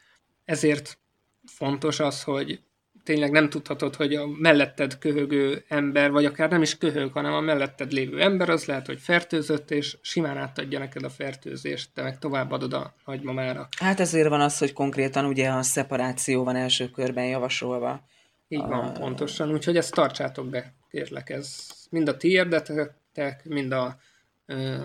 Ezért 0.51 0.99
fontos 1.47 2.01
az, 2.01 2.23
hogy 2.23 2.61
tényleg 3.05 3.31
nem 3.31 3.51
tudhatod, 3.51 3.95
hogy 3.95 4.15
a 4.15 4.27
melletted 4.27 4.99
köhögő 4.99 5.65
ember, 5.69 6.11
vagy 6.11 6.25
akár 6.25 6.51
nem 6.51 6.63
is 6.63 6.79
köhög, 6.79 7.13
hanem 7.13 7.33
a 7.33 7.41
melletted 7.41 7.93
lévő 7.93 8.21
ember, 8.21 8.49
az 8.49 8.65
lehet, 8.65 8.87
hogy 8.87 9.01
fertőzött, 9.01 9.71
és 9.71 9.97
simán 10.01 10.37
átadja 10.37 10.79
neked 10.79 11.05
a 11.05 11.11
fertőzést, 11.11 11.91
te 11.95 12.03
meg 12.03 12.19
továbbadod 12.19 12.73
a 12.73 12.95
nagymamára. 13.05 13.69
Hát 13.77 14.01
ezért 14.01 14.29
van 14.29 14.41
az, 14.41 14.59
hogy 14.59 14.73
konkrétan 14.73 15.25
ugye 15.25 15.49
a 15.49 15.63
szeparáció 15.63 16.45
van 16.45 16.57
első 16.57 16.91
körben 16.91 17.27
javasolva. 17.27 18.05
Így 18.49 18.67
van, 18.67 18.93
pontosan. 18.93 19.53
Úgyhogy 19.53 19.77
ezt 19.77 19.95
tartsátok 19.95 20.49
be, 20.49 20.75
kérlek. 20.91 21.31
Ez 21.31 21.67
mind 21.91 22.09
a 22.09 22.17
ti 22.17 22.31
érdetek, 22.31 23.45
mind 23.45 23.73
a 23.73 23.99
ö, 24.47 24.77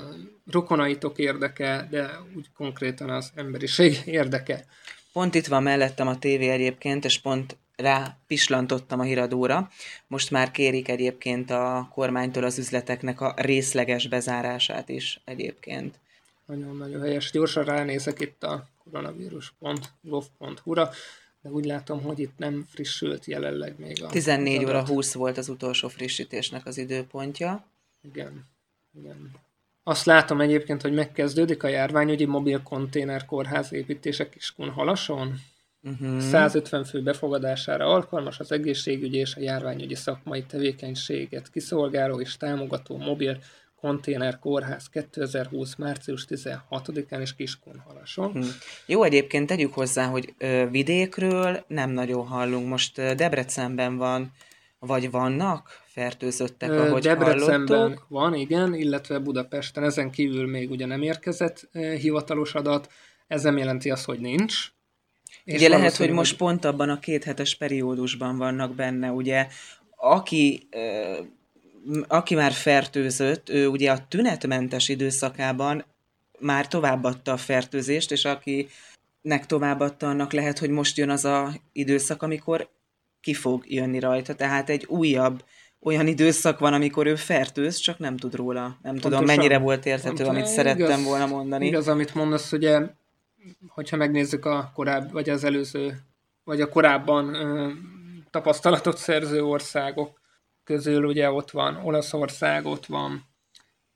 rokonaitok 0.51 1.17
érdeke, 1.17 1.87
de 1.89 2.09
úgy 2.35 2.45
konkrétan 2.55 3.09
az 3.09 3.31
emberiség 3.35 3.97
érdeke. 4.19 4.65
Pont 5.15 5.35
itt 5.35 5.47
van 5.47 5.63
mellettem 5.63 6.07
a 6.07 6.19
tévé 6.19 6.49
egyébként, 6.49 7.05
és 7.05 7.19
pont 7.19 7.57
rá 7.75 8.17
pislantottam 8.27 8.99
a 8.99 9.03
híradóra. 9.03 9.69
Most 10.07 10.31
már 10.31 10.51
kérik 10.51 10.87
egyébként 10.87 11.51
a 11.51 11.87
kormánytól 11.91 12.43
az 12.43 12.57
üzleteknek 12.57 13.21
a 13.21 13.33
részleges 13.37 14.07
bezárását 14.07 14.89
is 14.89 15.21
egyébként. 15.25 15.99
Nagyon-nagyon 16.45 17.01
helyes. 17.01 17.31
Gyorsan 17.31 17.63
ránézek 17.63 18.19
itt 18.19 18.43
a 18.43 18.67
koronavírus.gov.hu-ra, 18.83 20.89
de 21.41 21.49
úgy 21.49 21.65
látom, 21.65 22.01
hogy 22.01 22.19
itt 22.19 22.37
nem 22.37 22.65
frissült 22.69 23.25
jelenleg 23.25 23.79
még 23.79 24.03
a 24.03 24.07
14 24.07 24.55
az 24.55 24.63
óra 24.63 24.77
adat. 24.77 24.87
20 24.87 25.13
volt 25.13 25.37
az 25.37 25.49
utolsó 25.49 25.87
frissítésnek 25.87 26.65
az 26.65 26.77
időpontja. 26.77 27.65
Igen, 28.01 28.45
igen. 28.99 29.31
Azt 29.87 30.05
látom 30.05 30.41
egyébként, 30.41 30.81
hogy 30.81 30.93
megkezdődik 30.93 31.63
a 31.63 31.67
járványügyi 31.67 32.25
mobil 32.25 32.61
konténer 32.63 33.25
kórház 33.25 33.73
építése 33.73 34.29
Kiskun-Halason. 34.29 35.33
Uh-huh. 35.83 36.19
150 36.19 36.83
fő 36.83 37.01
befogadására 37.01 37.85
alkalmas 37.85 38.39
az 38.39 38.51
egészségügyi 38.51 39.17
és 39.17 39.35
a 39.35 39.39
járványügyi 39.39 39.95
szakmai 39.95 40.43
tevékenységet 40.43 41.49
kiszolgáló 41.49 42.19
és 42.19 42.37
támogató 42.37 42.97
mobil 42.97 43.37
konténer 43.75 44.39
kórház 44.39 44.89
2020. 44.89 45.75
március 45.75 46.25
16-án 46.29 47.19
és 47.19 47.35
Kiskun-Halason. 47.35 48.31
Hm. 48.31 48.41
Jó, 48.85 49.03
egyébként 49.03 49.47
tegyük 49.47 49.73
hozzá, 49.73 50.05
hogy 50.05 50.33
ö, 50.37 50.65
vidékről 50.71 51.63
nem 51.67 51.89
nagyon 51.89 52.27
hallunk. 52.27 52.67
Most 52.67 52.97
ö, 52.97 53.13
Debrecenben 53.15 53.97
van, 53.97 54.31
vagy 54.79 55.11
vannak 55.11 55.83
fertőzöttek, 55.95 56.71
ahogy 56.71 57.01
Debrecenben 57.01 57.77
hallottuk. 57.77 58.05
van, 58.09 58.33
igen, 58.33 58.73
illetve 58.73 59.19
Budapesten. 59.19 59.83
Ezen 59.83 60.11
kívül 60.11 60.47
még 60.47 60.71
ugye 60.71 60.85
nem 60.85 61.01
érkezett 61.01 61.69
hivatalos 61.73 62.53
adat. 62.53 62.91
Ez 63.27 63.43
nem 63.43 63.57
jelenti 63.57 63.89
azt, 63.89 64.05
hogy 64.05 64.19
nincs. 64.19 64.53
És 65.43 65.53
Ugye 65.53 65.69
lehet, 65.69 65.95
hogy 65.95 66.09
most 66.09 66.37
pont 66.37 66.65
abban 66.65 66.89
a 66.89 66.99
kéthetes 66.99 67.55
periódusban 67.55 68.37
vannak 68.37 68.75
benne, 68.75 69.11
ugye, 69.11 69.47
aki, 69.95 70.67
aki 72.07 72.35
már 72.35 72.51
fertőzött, 72.51 73.49
ő 73.49 73.67
ugye 73.67 73.91
a 73.91 74.07
tünetmentes 74.07 74.89
időszakában 74.89 75.85
már 76.39 76.67
továbbadta 76.67 77.31
a 77.31 77.37
fertőzést, 77.37 78.11
és 78.11 78.25
akinek 78.25 79.45
továbbadta, 79.45 80.09
annak 80.09 80.33
lehet, 80.33 80.59
hogy 80.59 80.69
most 80.69 80.97
jön 80.97 81.09
az 81.09 81.25
a 81.25 81.51
időszak, 81.71 82.21
amikor 82.21 82.69
ki 83.21 83.33
fog 83.33 83.63
jönni 83.67 83.99
rajta. 83.99 84.35
Tehát 84.35 84.69
egy 84.69 84.85
újabb 84.87 85.43
olyan 85.81 86.07
időszak 86.07 86.59
van, 86.59 86.73
amikor 86.73 87.07
ő 87.07 87.15
fertőz, 87.15 87.75
csak 87.75 87.99
nem 87.99 88.17
tud 88.17 88.35
róla. 88.35 88.61
Nem 88.61 88.95
tudom, 88.95 89.11
Pontosan. 89.11 89.25
mennyire 89.25 89.57
volt 89.57 89.85
érthető, 89.85 90.23
Pont- 90.23 90.29
amit 90.29 90.45
szerettem 90.45 91.03
volna 91.03 91.25
mondani. 91.25 91.65
Igaz, 91.67 91.87
amit 91.87 92.13
mondasz, 92.13 92.51
ugye 92.51 92.81
hogyha 93.67 93.97
megnézzük 93.97 94.45
a 94.45 94.71
korábbi, 94.73 95.11
vagy 95.11 95.29
az 95.29 95.43
előző, 95.43 95.97
vagy 96.43 96.61
a 96.61 96.69
korábban 96.69 97.33
ö, 97.33 97.71
tapasztalatot 98.29 98.97
szerző 98.97 99.43
országok 99.43 100.19
közül, 100.63 101.05
ugye 101.05 101.31
ott 101.31 101.51
van 101.51 101.75
Olaszország, 101.83 102.65
ott 102.65 102.85
van 102.85 103.25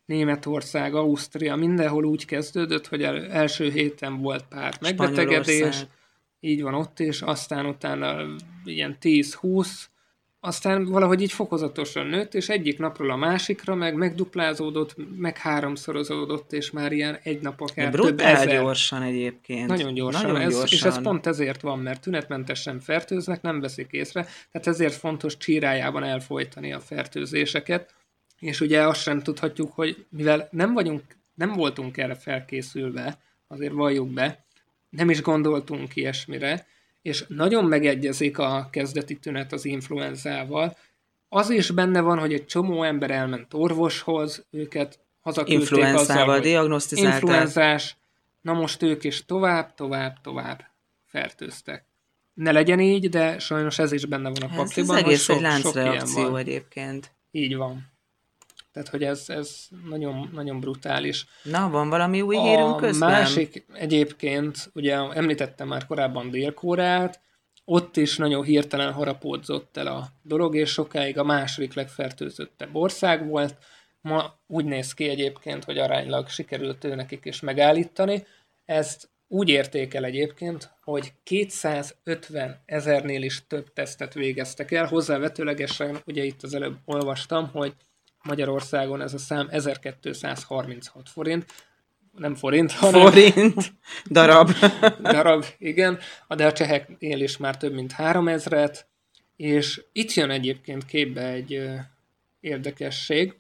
Németország, 0.06 0.96
Ausztria, 0.96 1.56
mindenhol 1.56 2.06
úgy 2.06 2.26
kezdődött, 2.26 2.88
hogy 2.88 3.04
el, 3.04 3.32
első 3.32 3.70
héten 3.70 4.22
volt 4.22 4.46
pár 4.48 4.78
megbetegedés, 4.82 5.86
így 6.40 6.62
van 6.62 6.74
ott 6.74 7.00
is, 7.00 7.22
aztán 7.22 7.66
utána 7.66 8.26
ilyen 8.64 8.98
10-20, 9.02 9.68
aztán 10.40 10.86
valahogy 10.86 11.22
így 11.22 11.32
fokozatosan 11.32 12.06
nőtt, 12.06 12.34
és 12.34 12.50
egyik 12.50 12.80
napról 12.80 13.12
a 13.12 13.16
másikra 13.16 13.76
meg 13.76 13.96
megduplázódott, 13.96 14.96
meg 15.18 15.38
háromszorozódott, 15.38 16.54
és 16.54 16.72
már 16.72 16.92
ilyen 16.92 17.20
egy 17.24 17.42
nap 17.42 17.62
akár 17.62 17.92
Brutál 17.92 18.16
több 18.16 18.26
ezer. 18.26 18.62
gyorsan 18.62 19.02
egyébként. 19.02 19.68
Nagyon 19.68 19.94
gyorsan, 19.94 20.32
Nagyon 20.32 20.42
ez, 20.42 20.54
gyorsan. 20.54 20.78
és 20.78 20.84
ez 20.84 21.02
pont 21.02 21.26
ezért 21.26 21.62
van, 21.62 21.80
mert 21.80 22.02
tünetmentesen 22.02 22.80
fertőznek, 22.80 23.42
nem 23.42 23.60
veszik 23.60 23.88
észre, 23.92 24.28
tehát 24.52 24.68
ezért 24.68 24.94
fontos 24.94 25.38
csírájában 25.38 26.04
elfolytani 26.04 26.74
a 26.74 26.80
fertőzéseket, 26.80 27.94
és 28.40 28.62
ugye 28.62 28.88
azt 28.88 29.02
sem 29.02 29.22
tudhatjuk, 29.22 29.72
hogy 29.74 30.06
mivel 30.10 30.48
nem 30.52 30.74
vagyunk, 30.74 31.04
nem 31.34 31.54
voltunk 31.54 31.98
erre 31.98 32.16
felkészülve, 32.16 33.20
azért 33.48 33.74
valljuk 33.74 34.10
be, 34.10 34.46
nem 34.90 35.10
is 35.10 35.22
gondoltunk 35.22 35.96
ilyesmire, 35.96 36.68
és 37.02 37.26
nagyon 37.28 37.66
megegyezik 37.66 38.38
a 38.38 38.68
kezdeti 38.72 39.16
tünet 39.16 39.54
az 39.54 39.66
influenzával. 39.66 40.78
Az 41.30 41.50
is 41.50 41.72
benne 41.72 42.02
van, 42.02 42.20
hogy 42.20 42.34
egy 42.34 42.46
csomó 42.46 42.84
ember 42.84 43.12
elment 43.12 43.54
orvoshoz, 43.54 44.46
őket 44.50 45.00
hazaküldték 45.20 45.60
Influenzával 45.60 46.30
azzal, 46.30 46.40
diagnosztizálták. 46.40 47.22
Influenzás, 47.22 47.98
na 48.42 48.54
most 48.54 48.82
ők 48.82 49.04
is 49.04 49.26
tovább, 49.26 49.74
tovább, 49.74 50.22
tovább 50.22 50.64
fertőztek. 51.06 51.86
Ne 52.34 52.52
legyen 52.52 52.80
így, 52.80 53.10
de 53.10 53.40
sajnos 53.40 53.80
ez 53.80 53.92
is 53.92 54.06
benne 54.06 54.30
van 54.30 54.50
a 54.50 54.56
pakliban. 54.56 54.96
Ez 54.98 55.04
egész 55.04 55.22
sok, 55.22 55.36
egy 55.36 55.42
láncreakció 55.42 56.36
egyébként. 56.36 57.12
Így 57.32 57.56
van. 57.56 57.89
Tehát, 58.72 58.90
hogy 58.90 59.04
ez, 59.04 59.24
ez 59.28 59.68
nagyon, 59.90 60.30
nagyon 60.34 60.60
brutális. 60.60 61.26
Na, 61.44 61.70
van 61.70 61.90
valami 61.90 62.22
új 62.22 62.38
hírünk 62.38 62.76
a 62.76 62.76
közben? 62.76 63.10
másik 63.10 63.66
egyébként, 63.74 64.70
ugye 64.74 64.96
említettem 64.96 65.68
már 65.68 65.86
korábban 65.86 66.30
dél 66.30 66.54
ott 67.66 67.98
is 67.98 68.18
nagyon 68.18 68.44
hirtelen 68.44 68.94
harapódzott 68.94 69.78
el 69.78 69.88
a 69.88 70.08
dolog, 70.22 70.56
és 70.56 70.70
sokáig 70.70 71.18
a 71.18 71.24
második 71.24 71.74
legfertőzöttebb 71.74 72.76
ország 72.76 73.28
volt. 73.28 73.58
Ma 74.02 74.40
úgy 74.48 74.66
néz 74.66 74.94
ki 74.94 75.10
egyébként, 75.10 75.64
hogy 75.64 75.78
aránylag 75.78 76.30
sikerült 76.30 76.84
ő 76.84 76.96
nekik 76.96 77.26
is 77.26 77.40
megállítani. 77.40 78.26
Ezt 78.66 79.10
úgy 79.28 79.50
értékel 79.50 80.06
egyébként, 80.06 80.72
hogy 80.84 81.14
250 81.24 82.62
ezernél 82.66 83.24
is 83.24 83.48
több 83.48 83.74
tesztet 83.74 84.14
végeztek 84.14 84.72
el, 84.72 84.86
hozzávetőlegesen, 84.86 86.02
ugye 86.06 86.24
itt 86.24 86.44
az 86.44 86.54
előbb 86.54 86.78
olvastam, 86.86 87.50
hogy 87.52 87.74
Magyarországon 88.30 89.02
ez 89.02 89.14
a 89.14 89.18
szám 89.18 89.48
1236 89.50 91.10
forint, 91.10 91.46
nem 92.18 92.36
forint, 92.36 92.72
hanem... 92.72 93.02
Forint, 93.02 93.74
darab. 94.10 94.52
darab, 95.14 95.46
igen, 95.58 96.00
de 96.28 96.46
a 96.46 96.52
cseheknél 96.52 97.22
is 97.22 97.38
már 97.38 97.58
több 97.58 97.74
mint 97.74 97.94
3000-et, 97.98 98.80
és 99.36 99.82
itt 99.92 100.14
jön 100.14 100.30
egyébként 100.30 100.86
képbe 100.86 101.28
egy 101.28 101.70
érdekesség, 102.40 103.36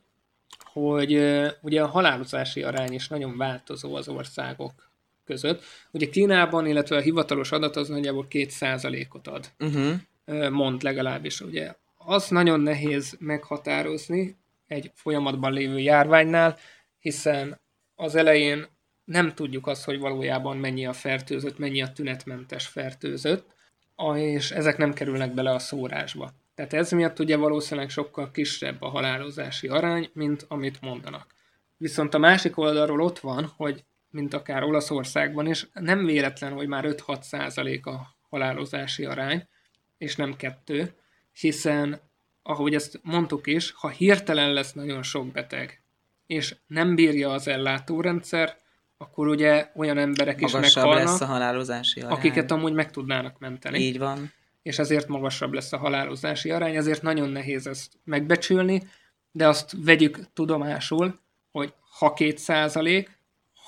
hogy 0.73 1.13
ugye 1.62 1.82
a 1.82 1.88
halálozási 1.88 2.63
arány 2.63 2.93
is 2.93 3.08
nagyon 3.08 3.38
változó 3.38 3.95
az 3.95 4.08
országok 4.08 4.91
között. 5.25 5.63
Ugye 5.91 6.10
Kínában, 6.10 6.65
illetve 6.65 6.95
a 6.95 7.02
hivatalos 7.02 7.52
adat 7.52 7.75
az 7.75 7.88
nagyjából 7.88 8.28
2%-ot 8.30 9.28
ad, 9.28 9.52
uh-huh. 9.60 10.49
mond 10.49 10.82
legalábbis. 10.82 11.41
Ugye 11.41 11.75
az 11.97 12.30
nagyon 12.30 12.60
nehéz 12.60 13.17
meghatározni, 13.19 14.38
egy 14.69 14.91
folyamatban 14.93 15.53
lévő 15.53 15.79
járványnál, 15.79 16.58
hiszen 16.99 17.62
az 17.95 18.15
elején 18.15 18.67
nem 19.03 19.34
tudjuk 19.34 19.67
azt, 19.67 19.84
hogy 19.84 19.99
valójában 19.99 20.58
mennyi 20.58 20.86
a 20.86 20.93
fertőzött, 20.93 21.58
mennyi 21.58 21.82
a 21.82 21.91
tünetmentes 21.91 22.67
fertőzött, 22.67 23.53
és 24.15 24.51
ezek 24.51 24.77
nem 24.77 24.93
kerülnek 24.93 25.34
bele 25.34 25.51
a 25.51 25.60
szórásba. 25.60 26.32
Tehát 26.55 26.73
ez 26.73 26.91
miatt 26.91 27.19
ugye 27.19 27.38
valószínűleg 27.38 27.89
sokkal 27.89 28.32
kisebb 28.32 28.82
a 28.82 28.89
halálozási 28.89 29.67
arány, 29.67 30.10
mint 30.13 30.45
amit 30.47 30.82
mondanak. 30.82 31.34
Viszont 31.77 32.13
a 32.13 32.17
másik 32.17 32.58
oldalról 32.58 33.01
ott 33.01 33.19
van, 33.19 33.53
hogy 33.55 33.84
mint 34.10 34.34
akár 34.34 34.63
Olaszországban 34.63 35.47
is, 35.47 35.67
nem 35.73 36.05
véletlen, 36.05 36.53
hogy 36.53 36.67
már 36.67 36.86
5-6 36.88 37.21
százalék 37.21 37.86
a 37.86 38.15
halálozási 38.29 39.05
arány, 39.05 39.47
és 39.97 40.15
nem 40.15 40.36
kettő, 40.36 40.93
hiszen 41.32 42.09
ahogy 42.43 42.73
ezt 42.73 42.99
mondtuk 43.04 43.47
is, 43.47 43.71
ha 43.71 43.89
hirtelen 43.89 44.54
lesz 44.54 44.73
nagyon 44.73 45.04
sok 45.04 45.28
beteg, 45.32 45.84
és 46.25 46.56
nem 46.67 46.95
bírja 46.95 47.32
az 47.32 47.47
ellátórendszer, 47.47 48.58
akkor 48.97 49.28
ugye 49.28 49.71
olyan 49.75 49.97
emberek 49.97 50.39
magasabb 50.39 50.63
is 50.63 50.73
meghalnak, 50.73 51.04
lesz 51.04 51.21
a 51.21 51.25
halálozási 51.25 52.02
arány. 52.02 52.17
akiket 52.17 52.52
amúgy 52.52 52.73
meg 52.73 52.91
tudnának 52.91 53.39
menteni. 53.39 53.80
Így 53.80 53.97
van. 53.97 54.32
És 54.62 54.80
ezért 54.80 55.08
magasabb 55.08 55.54
lesz 55.54 55.73
a 55.73 55.78
halálozási 55.78 56.52
arány, 56.52 56.75
ezért 56.75 57.02
nagyon 57.02 57.30
nehéz 57.30 57.67
ezt 57.67 57.91
megbecsülni, 58.04 58.88
de 59.32 59.47
azt 59.47 59.73
vegyük 59.78 60.34
tudomásul, 60.34 61.19
hogy 61.52 61.73
ha 61.99 62.13
2 62.13 62.36
százalék, 62.36 63.17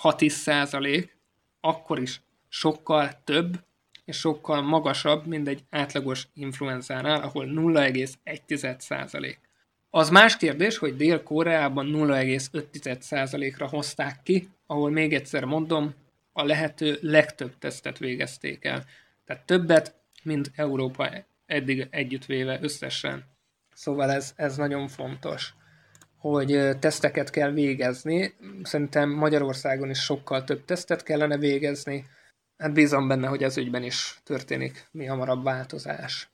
ha 0.01 0.15
10 0.15 0.33
százalék, 0.33 1.17
akkor 1.59 1.99
is 1.99 2.21
sokkal 2.47 3.21
több, 3.23 3.63
és 4.11 4.17
sokkal 4.17 4.61
magasabb, 4.61 5.25
mint 5.25 5.47
egy 5.47 5.63
átlagos 5.69 6.27
influenzánál, 6.33 7.21
ahol 7.21 7.45
0,1%. 7.45 9.35
Az 9.89 10.09
más 10.09 10.37
kérdés, 10.37 10.77
hogy 10.77 10.95
Dél-Koreában 10.95 11.91
0,5%-ra 11.93 13.67
hozták 13.67 14.19
ki, 14.23 14.49
ahol 14.65 14.89
még 14.89 15.13
egyszer 15.13 15.43
mondom, 15.45 15.93
a 16.33 16.43
lehető 16.43 16.97
legtöbb 17.01 17.57
tesztet 17.59 17.97
végezték 17.97 18.65
el. 18.65 18.85
Tehát 19.25 19.45
többet, 19.45 19.95
mint 20.23 20.51
Európa 20.55 21.09
eddig 21.45 21.87
együttvéve 21.89 22.59
összesen. 22.61 23.23
Szóval 23.73 24.11
ez, 24.11 24.33
ez 24.35 24.57
nagyon 24.57 24.87
fontos, 24.87 25.53
hogy 26.17 26.77
teszteket 26.79 27.29
kell 27.29 27.51
végezni. 27.51 28.33
Szerintem 28.63 29.09
Magyarországon 29.09 29.89
is 29.89 29.99
sokkal 29.99 30.43
több 30.43 30.65
tesztet 30.65 31.03
kellene 31.03 31.37
végezni, 31.37 32.05
Hát 32.61 32.73
bízom 32.73 33.07
benne, 33.07 33.27
hogy 33.27 33.43
ez 33.43 33.57
ügyben 33.57 33.83
is 33.83 34.19
történik 34.23 34.87
mi 34.91 35.05
hamarabb 35.05 35.43
változás. 35.43 36.29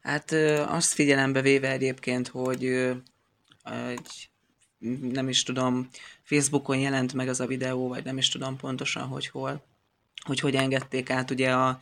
Hát 0.00 0.32
azt 0.66 0.92
figyelembe 0.92 1.40
véve 1.40 1.70
egyébként, 1.70 2.28
hogy 2.28 2.64
egy, 3.88 4.30
nem 5.00 5.28
is 5.28 5.42
tudom, 5.42 5.88
Facebookon 6.22 6.78
jelent 6.78 7.14
meg 7.14 7.28
az 7.28 7.40
a 7.40 7.46
videó, 7.46 7.88
vagy 7.88 8.04
nem 8.04 8.18
is 8.18 8.28
tudom 8.28 8.56
pontosan, 8.56 9.02
hogy 9.02 9.28
hol, 9.28 9.62
hogy 10.24 10.40
hogy 10.40 10.54
engedték 10.54 11.10
át 11.10 11.30
ugye 11.30 11.52
a 11.52 11.80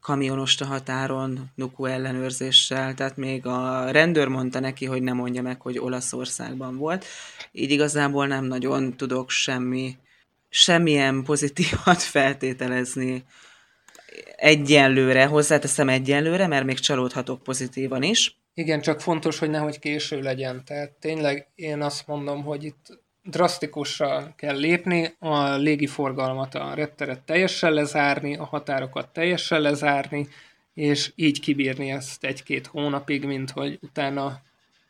kamionost 0.00 0.60
a 0.60 0.66
határon 0.66 1.50
Nuku 1.54 1.84
ellenőrzéssel, 1.84 2.94
tehát 2.94 3.16
még 3.16 3.46
a 3.46 3.90
rendőr 3.90 4.28
mondta 4.28 4.60
neki, 4.60 4.84
hogy 4.84 5.02
ne 5.02 5.12
mondja 5.12 5.42
meg, 5.42 5.60
hogy 5.60 5.78
Olaszországban 5.78 6.76
volt. 6.76 7.04
Így 7.52 7.70
igazából 7.70 8.26
nem 8.26 8.44
nagyon 8.44 8.96
tudok 8.96 9.30
semmi 9.30 9.96
semmilyen 10.48 11.22
pozitívat 11.22 12.02
feltételezni 12.16 13.24
egyenlőre, 14.36 15.26
hozzáteszem 15.26 15.88
egyenlőre, 15.88 16.46
mert 16.46 16.64
még 16.64 16.78
csalódhatok 16.78 17.42
pozitívan 17.42 18.02
is. 18.02 18.38
Igen, 18.54 18.80
csak 18.80 19.00
fontos, 19.00 19.38
hogy 19.38 19.50
nehogy 19.50 19.78
késő 19.78 20.20
legyen. 20.20 20.64
Tehát 20.64 20.90
tényleg 20.90 21.48
én 21.54 21.82
azt 21.82 22.06
mondom, 22.06 22.42
hogy 22.42 22.64
itt 22.64 22.98
drasztikusra 23.22 24.32
kell 24.36 24.58
lépni, 24.58 25.14
a 25.18 25.56
légiforgalmat, 25.56 26.54
a 26.54 26.74
repteret 26.74 27.20
teljesen 27.20 27.72
lezárni, 27.72 28.36
a 28.36 28.44
határokat 28.44 29.08
teljesen 29.08 29.60
lezárni, 29.60 30.28
és 30.74 31.12
így 31.14 31.40
kibírni 31.40 31.90
ezt 31.90 32.24
egy-két 32.24 32.66
hónapig, 32.66 33.24
mint 33.24 33.50
hogy 33.50 33.78
utána, 33.82 34.42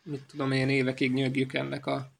mit 0.03 0.21
tudom 0.29 0.51
én, 0.51 0.69
évekig 0.69 1.13
nyögjük 1.13 1.53
ennek 1.53 1.85
a 1.85 2.11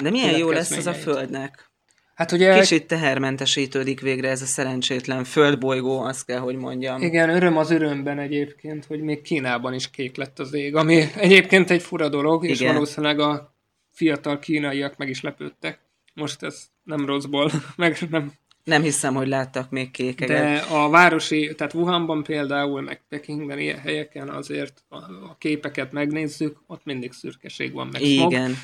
De 0.00 0.10
milyen 0.10 0.38
jó 0.38 0.50
lesz 0.50 0.70
ez 0.70 0.86
a 0.86 0.94
Földnek? 0.94 1.70
Hát 2.16 2.32
ugye... 2.32 2.58
Kicsit 2.60 2.86
tehermentesítődik 2.86 4.00
végre 4.00 4.28
ez 4.28 4.42
a 4.42 4.46
szerencsétlen 4.46 5.24
földbolygó, 5.24 6.00
azt 6.00 6.26
kell, 6.26 6.38
hogy 6.38 6.56
mondjam. 6.56 7.02
Igen, 7.02 7.28
öröm 7.28 7.56
az 7.56 7.70
örömben 7.70 8.18
egyébként, 8.18 8.84
hogy 8.84 9.00
még 9.00 9.22
Kínában 9.22 9.74
is 9.74 9.90
kék 9.90 10.16
lett 10.16 10.38
az 10.38 10.54
ég, 10.54 10.74
ami 10.74 11.04
egyébként 11.16 11.70
egy 11.70 11.82
fura 11.82 12.08
dolog, 12.08 12.44
Igen. 12.44 12.56
és 12.56 12.62
valószínűleg 12.62 13.18
a 13.20 13.54
fiatal 13.92 14.38
kínaiak 14.38 14.96
meg 14.96 15.08
is 15.08 15.20
lepődtek. 15.20 15.78
Most 16.14 16.42
ez 16.42 16.66
nem 16.82 17.06
rosszból, 17.06 17.50
meg 17.76 17.98
nem... 18.10 18.32
Nem 18.64 18.82
hiszem, 18.82 19.14
hogy 19.14 19.28
láttak 19.28 19.70
még 19.70 19.90
kékeket. 19.90 20.68
De 20.68 20.74
a 20.74 20.88
városi, 20.88 21.54
tehát 21.56 21.74
Wuhanban 21.74 22.22
például, 22.22 22.80
meg 22.80 23.02
Pekingben, 23.08 23.58
ilyen 23.58 23.78
helyeken 23.78 24.28
azért 24.28 24.84
a, 24.88 24.96
a 24.96 25.36
képeket 25.38 25.92
megnézzük, 25.92 26.62
ott 26.66 26.84
mindig 26.84 27.12
szürkeség 27.12 27.72
van, 27.72 27.88
meg 27.92 28.00
Igen. 28.00 28.28
Smog 28.28 28.56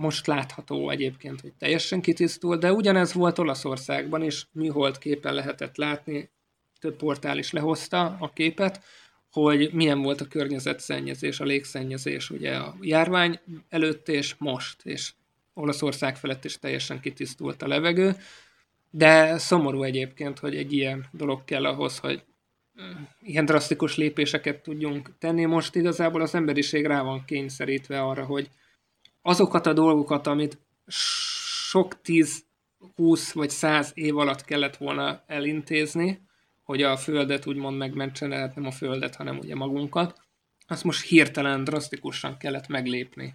most 0.00 0.26
látható 0.26 0.90
egyébként, 0.90 1.40
hogy 1.40 1.52
teljesen 1.58 2.00
kitisztul, 2.00 2.56
de 2.56 2.72
ugyanez 2.72 3.12
volt 3.12 3.38
Olaszországban 3.38 4.22
is, 4.22 4.46
műhold 4.52 4.98
képen 4.98 5.34
lehetett 5.34 5.76
látni, 5.76 6.30
több 6.78 6.96
portál 6.96 7.38
is 7.38 7.52
lehozta 7.52 8.16
a 8.20 8.32
képet, 8.32 8.82
hogy 9.30 9.70
milyen 9.72 10.02
volt 10.02 10.20
a 10.20 10.28
környezetszennyezés, 10.28 11.40
a 11.40 11.44
légszennyezés 11.44 12.30
ugye 12.30 12.56
a 12.56 12.76
járvány 12.80 13.38
előtt 13.68 14.08
és 14.08 14.34
most, 14.38 14.86
és 14.86 15.12
Olaszország 15.54 16.16
felett 16.16 16.44
is 16.44 16.58
teljesen 16.58 17.00
kitisztult 17.00 17.62
a 17.62 17.68
levegő, 17.68 18.16
de 18.90 19.38
szomorú 19.38 19.82
egyébként, 19.82 20.38
hogy 20.38 20.56
egy 20.56 20.72
ilyen 20.72 21.06
dolog 21.12 21.44
kell 21.44 21.64
ahhoz, 21.64 21.98
hogy 21.98 22.22
ilyen 23.22 23.44
drasztikus 23.44 23.96
lépéseket 23.96 24.62
tudjunk 24.62 25.18
tenni. 25.18 25.44
Most 25.44 25.74
igazából 25.74 26.20
az 26.20 26.34
emberiség 26.34 26.86
rá 26.86 27.02
van 27.02 27.24
kényszerítve 27.24 28.02
arra, 28.02 28.24
hogy 28.24 28.48
azokat 29.22 29.66
a 29.66 29.72
dolgokat, 29.72 30.26
amit 30.26 30.58
sok 30.86 32.00
tíz, 32.02 32.44
húsz 32.94 33.32
vagy 33.32 33.50
száz 33.50 33.90
év 33.94 34.18
alatt 34.18 34.44
kellett 34.44 34.76
volna 34.76 35.22
elintézni, 35.26 36.20
hogy 36.62 36.82
a 36.82 36.96
Földet 36.96 37.46
úgymond 37.46 37.76
megmentsen, 37.76 38.32
hát 38.32 38.54
nem 38.54 38.66
a 38.66 38.70
Földet, 38.70 39.14
hanem 39.16 39.38
ugye 39.38 39.54
magunkat, 39.54 40.20
azt 40.66 40.84
most 40.84 41.06
hirtelen, 41.06 41.64
drasztikusan 41.64 42.36
kellett 42.36 42.68
meglépni. 42.68 43.34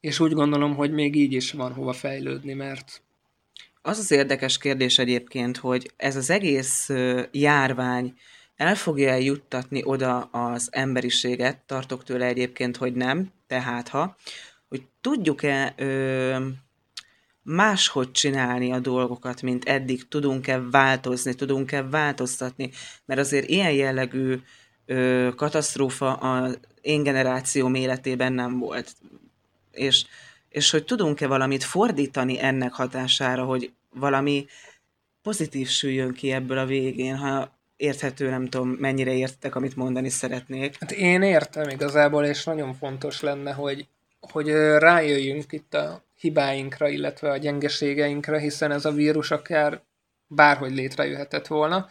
És 0.00 0.20
úgy 0.20 0.32
gondolom, 0.32 0.74
hogy 0.74 0.92
még 0.92 1.16
így 1.16 1.32
is 1.32 1.52
van 1.52 1.72
hova 1.72 1.92
fejlődni, 1.92 2.52
mert... 2.52 3.02
Az 3.82 3.98
az 3.98 4.10
érdekes 4.10 4.58
kérdés 4.58 4.98
egyébként, 4.98 5.56
hogy 5.56 5.90
ez 5.96 6.16
az 6.16 6.30
egész 6.30 6.90
járvány 7.30 8.14
el 8.56 8.74
fogja 8.74 9.14
juttatni 9.14 9.82
oda 9.84 10.20
az 10.20 10.68
emberiséget, 10.72 11.58
tartok 11.66 12.04
tőle 12.04 12.26
egyébként, 12.26 12.76
hogy 12.76 12.94
nem, 12.94 13.32
tehát 13.46 13.88
ha, 13.88 14.16
hogy 14.68 14.82
tudjuk-e 15.00 15.74
ö, 15.76 16.46
máshogy 17.42 18.10
csinálni 18.10 18.72
a 18.72 18.78
dolgokat, 18.78 19.42
mint 19.42 19.64
eddig, 19.64 20.08
tudunk-e 20.08 20.60
változni, 20.70 21.34
tudunk-e 21.34 21.82
változtatni, 21.82 22.70
mert 23.04 23.20
azért 23.20 23.48
ilyen 23.48 23.72
jellegű 23.72 24.40
ö, 24.86 25.28
katasztrófa 25.36 26.12
az 26.12 26.58
én 26.80 27.02
generációm 27.02 27.74
életében 27.74 28.32
nem 28.32 28.58
volt. 28.58 28.92
És, 29.70 30.04
és 30.48 30.70
hogy 30.70 30.84
tudunk-e 30.84 31.26
valamit 31.26 31.64
fordítani 31.64 32.42
ennek 32.42 32.72
hatására, 32.72 33.44
hogy 33.44 33.72
valami 33.90 34.46
pozitív 35.22 35.68
süljön 35.68 36.12
ki 36.12 36.32
ebből 36.32 36.58
a 36.58 36.66
végén, 36.66 37.16
ha 37.16 37.52
érthető, 37.76 38.30
nem 38.30 38.48
tudom, 38.48 38.68
mennyire 38.68 39.12
értek, 39.12 39.54
amit 39.54 39.76
mondani 39.76 40.08
szeretnék. 40.08 40.76
Hát 40.80 40.92
én 40.92 41.22
értem 41.22 41.68
igazából, 41.68 42.24
és 42.24 42.44
nagyon 42.44 42.74
fontos 42.74 43.20
lenne, 43.20 43.52
hogy, 43.52 43.86
hogy 44.30 44.50
rájöjjünk 44.78 45.52
itt 45.52 45.74
a 45.74 46.04
hibáinkra, 46.18 46.88
illetve 46.88 47.30
a 47.30 47.36
gyengeségeinkre, 47.36 48.38
hiszen 48.38 48.70
ez 48.70 48.84
a 48.84 48.92
vírus 48.92 49.30
akár 49.30 49.82
bárhogy 50.26 50.74
létrejöhetett 50.74 51.46
volna, 51.46 51.88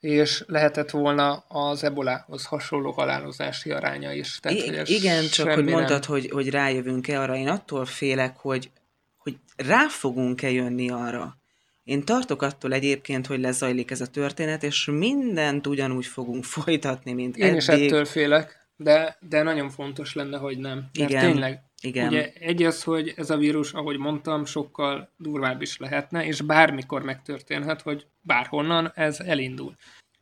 és 0.00 0.44
lehetett 0.46 0.90
volna 0.90 1.44
az 1.48 1.84
ebolához 1.84 2.44
hasonló 2.44 2.90
halálozási 2.90 3.70
aránya 3.70 4.12
is. 4.12 4.38
Tehát, 4.40 4.58
I- 4.58 4.76
hogy 4.76 4.90
igen, 4.90 5.28
csak 5.28 5.50
hogy 5.50 5.64
mondtad, 5.64 6.00
nem... 6.00 6.10
hogy, 6.10 6.30
hogy 6.30 6.50
rájövünk-e 6.50 7.20
arra, 7.20 7.36
én 7.36 7.48
attól 7.48 7.84
félek, 7.84 8.36
hogy, 8.36 8.70
hogy 9.16 9.36
rá 9.56 9.86
fogunk-e 9.88 10.50
jönni 10.50 10.90
arra. 10.90 11.36
Én 11.84 12.04
tartok 12.04 12.42
attól 12.42 12.72
egyébként, 12.72 13.26
hogy 13.26 13.40
lezajlik 13.40 13.90
ez 13.90 14.00
a 14.00 14.06
történet, 14.06 14.62
és 14.62 14.84
mindent 14.84 15.66
ugyanúgy 15.66 16.06
fogunk 16.06 16.44
folytatni, 16.44 17.12
mint 17.12 17.36
Én 17.36 17.44
eddig. 17.44 17.56
is 17.56 17.68
ettől 17.68 18.04
félek, 18.04 18.68
de, 18.76 19.16
de 19.20 19.42
nagyon 19.42 19.70
fontos 19.70 20.14
lenne, 20.14 20.38
hogy 20.38 20.58
nem. 20.58 20.90
Mert 20.98 21.10
igen. 21.10 21.32
tényleg 21.32 21.65
igen. 21.82 22.06
Ugye 22.06 22.32
egy 22.32 22.62
az, 22.62 22.82
hogy 22.82 23.12
ez 23.16 23.30
a 23.30 23.36
vírus, 23.36 23.72
ahogy 23.72 23.98
mondtam, 23.98 24.44
sokkal 24.44 25.10
durvább 25.16 25.62
is 25.62 25.76
lehetne, 25.76 26.26
és 26.26 26.40
bármikor 26.40 27.02
megtörténhet, 27.02 27.82
hogy 27.82 28.06
bárhonnan 28.20 28.92
ez 28.94 29.20
elindul. 29.20 29.76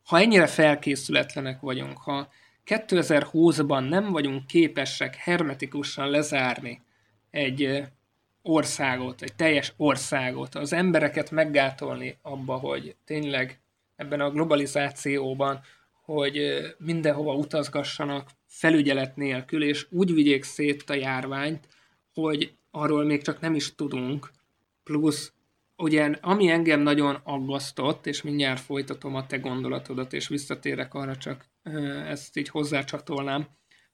Ha 0.04 0.20
ennyire 0.20 0.46
felkészületlenek 0.46 1.60
vagyunk, 1.60 1.98
ha 1.98 2.28
2020-ban 2.66 3.88
nem 3.88 4.10
vagyunk 4.10 4.46
képesek 4.46 5.16
hermetikusan 5.16 6.10
lezárni 6.10 6.82
egy 7.30 7.84
országot, 8.42 9.22
egy 9.22 9.34
teljes 9.34 9.72
országot, 9.76 10.54
az 10.54 10.72
embereket 10.72 11.30
meggátolni 11.30 12.18
abba, 12.22 12.56
hogy 12.56 12.96
tényleg 13.04 13.60
ebben 13.96 14.20
a 14.20 14.30
globalizációban, 14.30 15.60
hogy 16.04 16.60
mindenhova 16.78 17.34
utazgassanak, 17.34 18.30
felügyelet 18.54 19.16
nélkül, 19.16 19.62
és 19.62 19.86
úgy 19.90 20.14
vigyék 20.14 20.42
szét 20.42 20.90
a 20.90 20.94
járványt, 20.94 21.68
hogy 22.12 22.54
arról 22.70 23.04
még 23.04 23.22
csak 23.22 23.40
nem 23.40 23.54
is 23.54 23.74
tudunk. 23.74 24.30
Plusz, 24.82 25.32
ugye, 25.76 26.18
ami 26.20 26.48
engem 26.48 26.80
nagyon 26.80 27.20
aggasztott, 27.22 28.06
és 28.06 28.22
mindjárt 28.22 28.60
folytatom 28.60 29.14
a 29.14 29.26
te 29.26 29.36
gondolatodat, 29.36 30.12
és 30.12 30.28
visszatérek 30.28 30.94
arra, 30.94 31.16
csak 31.16 31.44
ezt 32.08 32.36
így 32.36 32.48
hozzácsatolnám, 32.48 33.48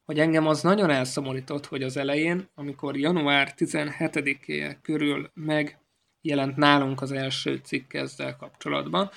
hogy 0.04 0.18
engem 0.18 0.46
az 0.46 0.62
nagyon 0.62 0.90
elszomorított, 0.90 1.66
hogy 1.66 1.82
az 1.82 1.96
elején, 1.96 2.48
amikor 2.54 2.96
január 2.96 3.54
17-é 3.56 4.76
körül 4.82 5.30
megjelent 5.34 6.56
nálunk 6.56 7.00
az 7.00 7.12
első 7.12 7.60
cikk 7.62 7.92
ezzel 7.92 8.36
kapcsolatban, 8.36 9.10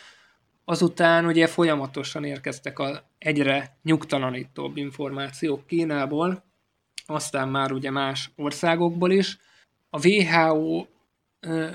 Azután 0.66 1.26
ugye 1.26 1.48
folyamatosan 1.48 2.24
érkeztek 2.24 2.80
a 2.80 3.04
egyre 3.18 3.78
nyugtalanítóbb 3.84 4.78
információk 4.78 5.68
Kínából, 5.68 6.44
aztán 7.06 7.50
már 7.50 7.72
ugye 7.72 7.92
más 7.92 8.32
országokból 8.36 9.12
is. 9.12 9.38
A 9.90 10.08
WHO 10.08 10.86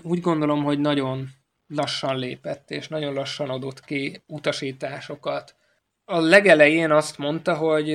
úgy 0.03 0.21
gondolom, 0.21 0.65
hogy 0.65 0.79
nagyon 0.79 1.29
lassan 1.67 2.19
lépett, 2.19 2.71
és 2.71 2.89
nagyon 2.89 3.15
lassan 3.15 3.51
adott 3.51 3.85
ki 3.85 4.23
utasításokat. 4.27 5.55
A 6.05 6.19
legelején 6.19 6.91
azt 6.91 7.19
mondta, 7.19 7.57
hogy 7.57 7.91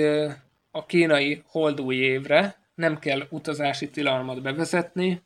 a 0.71 0.85
kínai 0.85 1.43
holdúj 1.45 1.95
évre 1.95 2.55
nem 2.75 2.99
kell 2.99 3.27
utazási 3.29 3.89
tilalmat 3.89 4.41
bevezetni, 4.41 5.21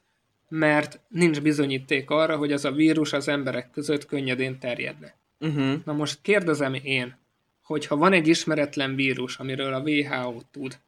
mert 0.49 0.99
nincs 1.07 1.41
bizonyíték 1.41 2.09
arra, 2.09 2.37
hogy 2.37 2.51
ez 2.51 2.65
a 2.65 2.71
vírus 2.71 3.13
az 3.13 3.27
emberek 3.27 3.69
között 3.71 4.05
könnyedén 4.05 4.59
terjedne. 4.59 5.15
Uh-huh. 5.39 5.73
Na 5.85 5.93
most 5.93 6.19
kérdezem 6.21 6.73
én, 6.73 7.17
hogy 7.63 7.85
ha 7.85 7.95
van 7.95 8.13
egy 8.13 8.27
ismeretlen 8.27 8.95
vírus, 8.95 9.37
amiről 9.37 9.73
a 9.73 9.81
WHO 9.81 10.41
tud, 10.51 10.79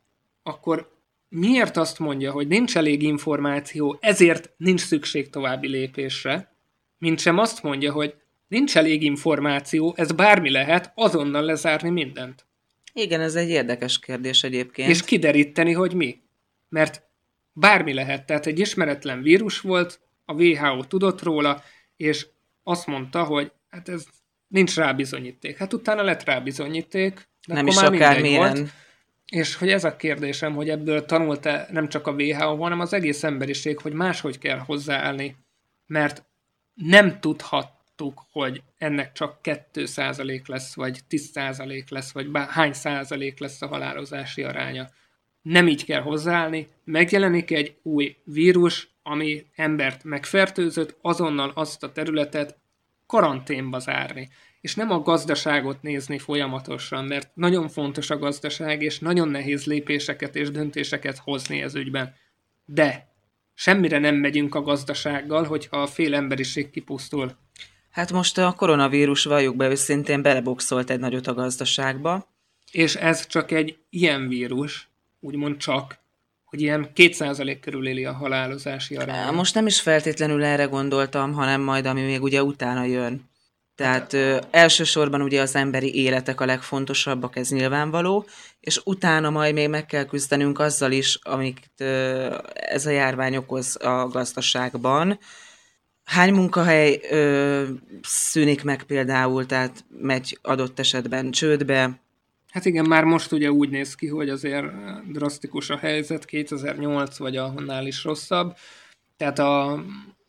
akkor 0.44 0.92
miért 1.30 1.78
azt 1.78 2.00
mondja, 2.00 2.32
hogy 2.32 2.48
nincs 2.48 2.78
elég 2.78 3.04
információ, 3.04 3.98
ezért 4.00 4.52
nincs 4.58 4.82
szükség 4.82 5.30
további 5.30 5.68
lépésre, 5.68 6.54
mint 6.98 7.20
sem 7.20 7.38
azt 7.38 7.64
mondja, 7.64 7.92
hogy 7.92 8.16
nincs 8.48 8.78
elég 8.78 9.04
információ, 9.04 9.94
ez 9.98 10.12
bármi 10.12 10.50
lehet, 10.50 10.92
azonnal 10.96 11.44
lezárni 11.44 11.90
mindent. 11.90 12.46
Igen, 12.94 13.22
ez 13.22 13.36
egy 13.36 13.50
érdekes 13.50 14.00
kérdés 14.00 14.44
egyébként. 14.44 14.90
És 14.90 15.04
kideríteni, 15.04 15.72
hogy 15.72 15.94
mi. 15.94 16.22
Mert 16.70 17.04
bármi 17.54 17.94
lehet, 17.94 18.26
tehát 18.26 18.46
egy 18.46 18.60
ismeretlen 18.60 19.22
vírus 19.22 19.60
volt, 19.60 20.00
a 20.26 20.34
WHO 20.34 20.84
tudott 20.84 21.22
róla, 21.22 21.64
és 21.98 22.28
azt 22.64 22.88
mondta, 22.88 23.24
hogy 23.24 23.52
hát 23.70 23.90
ez 23.90 24.06
nincs 24.50 24.76
rá 24.76 24.94
bizonyíték. 24.94 25.58
Hát 25.58 25.74
utána 25.74 26.04
lett 26.04 26.24
rá 26.24 26.40
bizonyíték, 26.40 27.30
de 27.48 27.54
nem 27.54 27.68
is 27.68 27.78
akármilyen. 27.78 28.54
Volt. 28.54 28.70
És 29.26 29.56
hogy 29.56 29.70
ez 29.70 29.84
a 29.84 29.96
kérdésem, 29.96 30.54
hogy 30.54 30.70
ebből 30.70 31.06
tanult-e 31.06 31.68
nem 31.72 31.90
csak 31.90 32.08
a 32.08 32.12
WHO, 32.12 32.56
hanem 32.56 32.80
az 32.80 32.94
egész 32.94 33.24
emberiség, 33.24 33.80
hogy 33.80 33.94
máshogy 33.94 34.38
kell 34.38 34.58
hozzáállni, 34.58 35.36
mert 35.86 36.26
nem 36.74 37.20
tudhattuk, 37.20 38.26
hogy 38.32 38.62
ennek 38.78 39.12
csak 39.12 39.40
2% 39.44 40.46
lesz, 40.46 40.76
vagy 40.76 41.00
10% 41.10 41.90
lesz, 41.90 42.12
vagy 42.12 42.30
bár, 42.30 42.48
hány 42.48 42.74
százalék 42.74 43.40
lesz 43.40 43.62
a 43.62 43.68
halálozási 43.68 44.44
aránya. 44.44 44.90
Nem 45.42 45.68
így 45.68 45.86
kell 45.86 46.02
hozzáállni, 46.02 46.68
megjelenik 46.84 47.52
egy 47.52 47.76
új 47.82 48.16
vírus, 48.24 48.90
ami 49.04 49.46
embert 49.56 50.04
megfertőzött, 50.04 50.98
azonnal 51.02 51.52
azt 51.56 51.84
a 51.84 51.92
területet 51.92 52.58
karanténba 53.10 53.80
zárni, 53.80 54.30
és 54.62 54.76
nem 54.76 54.92
a 54.92 55.00
gazdaságot 55.00 55.82
nézni 55.82 56.18
folyamatosan, 56.18 57.06
mert 57.06 57.32
nagyon 57.34 57.70
fontos 57.70 58.10
a 58.10 58.18
gazdaság, 58.18 58.82
és 58.82 59.00
nagyon 59.00 59.28
nehéz 59.28 59.66
lépéseket 59.66 60.36
és 60.36 60.52
döntéseket 60.52 61.18
hozni 61.18 61.62
ez 61.62 61.76
ügyben. 61.76 62.14
De 62.66 63.08
semmire 63.54 64.00
nem 64.00 64.16
megyünk 64.16 64.56
a 64.56 64.62
gazdasággal, 64.62 65.44
hogyha 65.44 65.82
a 65.82 65.88
fél 65.88 66.16
emberiség 66.16 66.70
kipusztul. 66.70 67.38
Hát 67.90 68.12
most 68.12 68.38
a 68.38 68.54
koronavírus, 68.58 69.24
valljuk 69.24 69.56
be 69.56 69.70
őszintén, 69.70 70.22
beleboxolt 70.22 70.90
egy 70.90 71.00
nagyot 71.00 71.28
a 71.28 71.34
gazdaságba. 71.34 72.28
És 72.72 72.96
ez 72.96 73.28
csak 73.28 73.52
egy 73.52 73.78
ilyen 73.90 74.28
vírus, 74.28 74.90
úgymond 75.20 75.58
csak, 75.58 76.00
hogy 76.50 76.62
ilyen 76.62 76.90
2% 76.96 77.58
körül 77.62 77.88
éli 77.88 78.06
a 78.06 78.14
halálozási 78.14 78.96
arány. 78.96 79.34
Most 79.34 79.56
nem 79.56 79.68
is 79.68 79.82
feltétlenül 79.82 80.44
erre 80.44 80.64
gondoltam, 80.64 81.34
hanem 81.34 81.62
majd 81.62 81.86
ami 81.86 82.02
még 82.02 82.22
ugye 82.22 82.44
utána 82.44 82.84
jön. 82.84 83.30
Tehát 83.76 84.14
ö, 84.14 84.38
elsősorban 84.52 85.22
ugye 85.22 85.42
az 85.42 85.56
emberi 85.56 85.96
életek 85.96 86.42
a 86.42 86.46
legfontosabbak, 86.46 87.36
ez 87.36 87.50
nyilvánvaló, 87.50 88.26
és 88.60 88.82
utána 88.84 89.30
majd 89.30 89.54
még 89.54 89.70
meg 89.70 89.86
kell 89.86 90.06
küzdenünk 90.06 90.60
azzal 90.60 90.92
is, 90.92 91.20
amit 91.22 91.72
ö, 91.78 92.36
ez 92.54 92.86
a 92.86 92.90
járvány 92.90 93.36
okoz 93.36 93.78
a 93.84 94.08
gazdaságban. 94.08 95.20
Hány 96.04 96.34
munkahely 96.34 97.00
ö, 97.10 97.64
szűnik 98.02 98.64
meg 98.64 98.84
például, 98.84 99.46
tehát 99.46 99.86
megy 99.90 100.40
adott 100.42 100.80
esetben 100.80 101.32
csődbe? 101.32 102.00
Hát 102.52 102.66
igen, 102.66 102.86
már 102.88 103.04
most 103.04 103.32
ugye 103.32 103.52
úgy 103.52 103.70
néz 103.70 103.96
ki, 103.96 104.08
hogy 104.08 104.30
azért 104.30 104.66
drasztikus 105.12 105.70
a 105.70 105.78
helyzet, 105.78 106.26
2008 106.26 107.18
vagy 107.18 107.38
annál 107.38 107.88
is 107.88 108.04
rosszabb. 108.04 108.56
Tehát 109.18 109.40
a, 109.40 109.84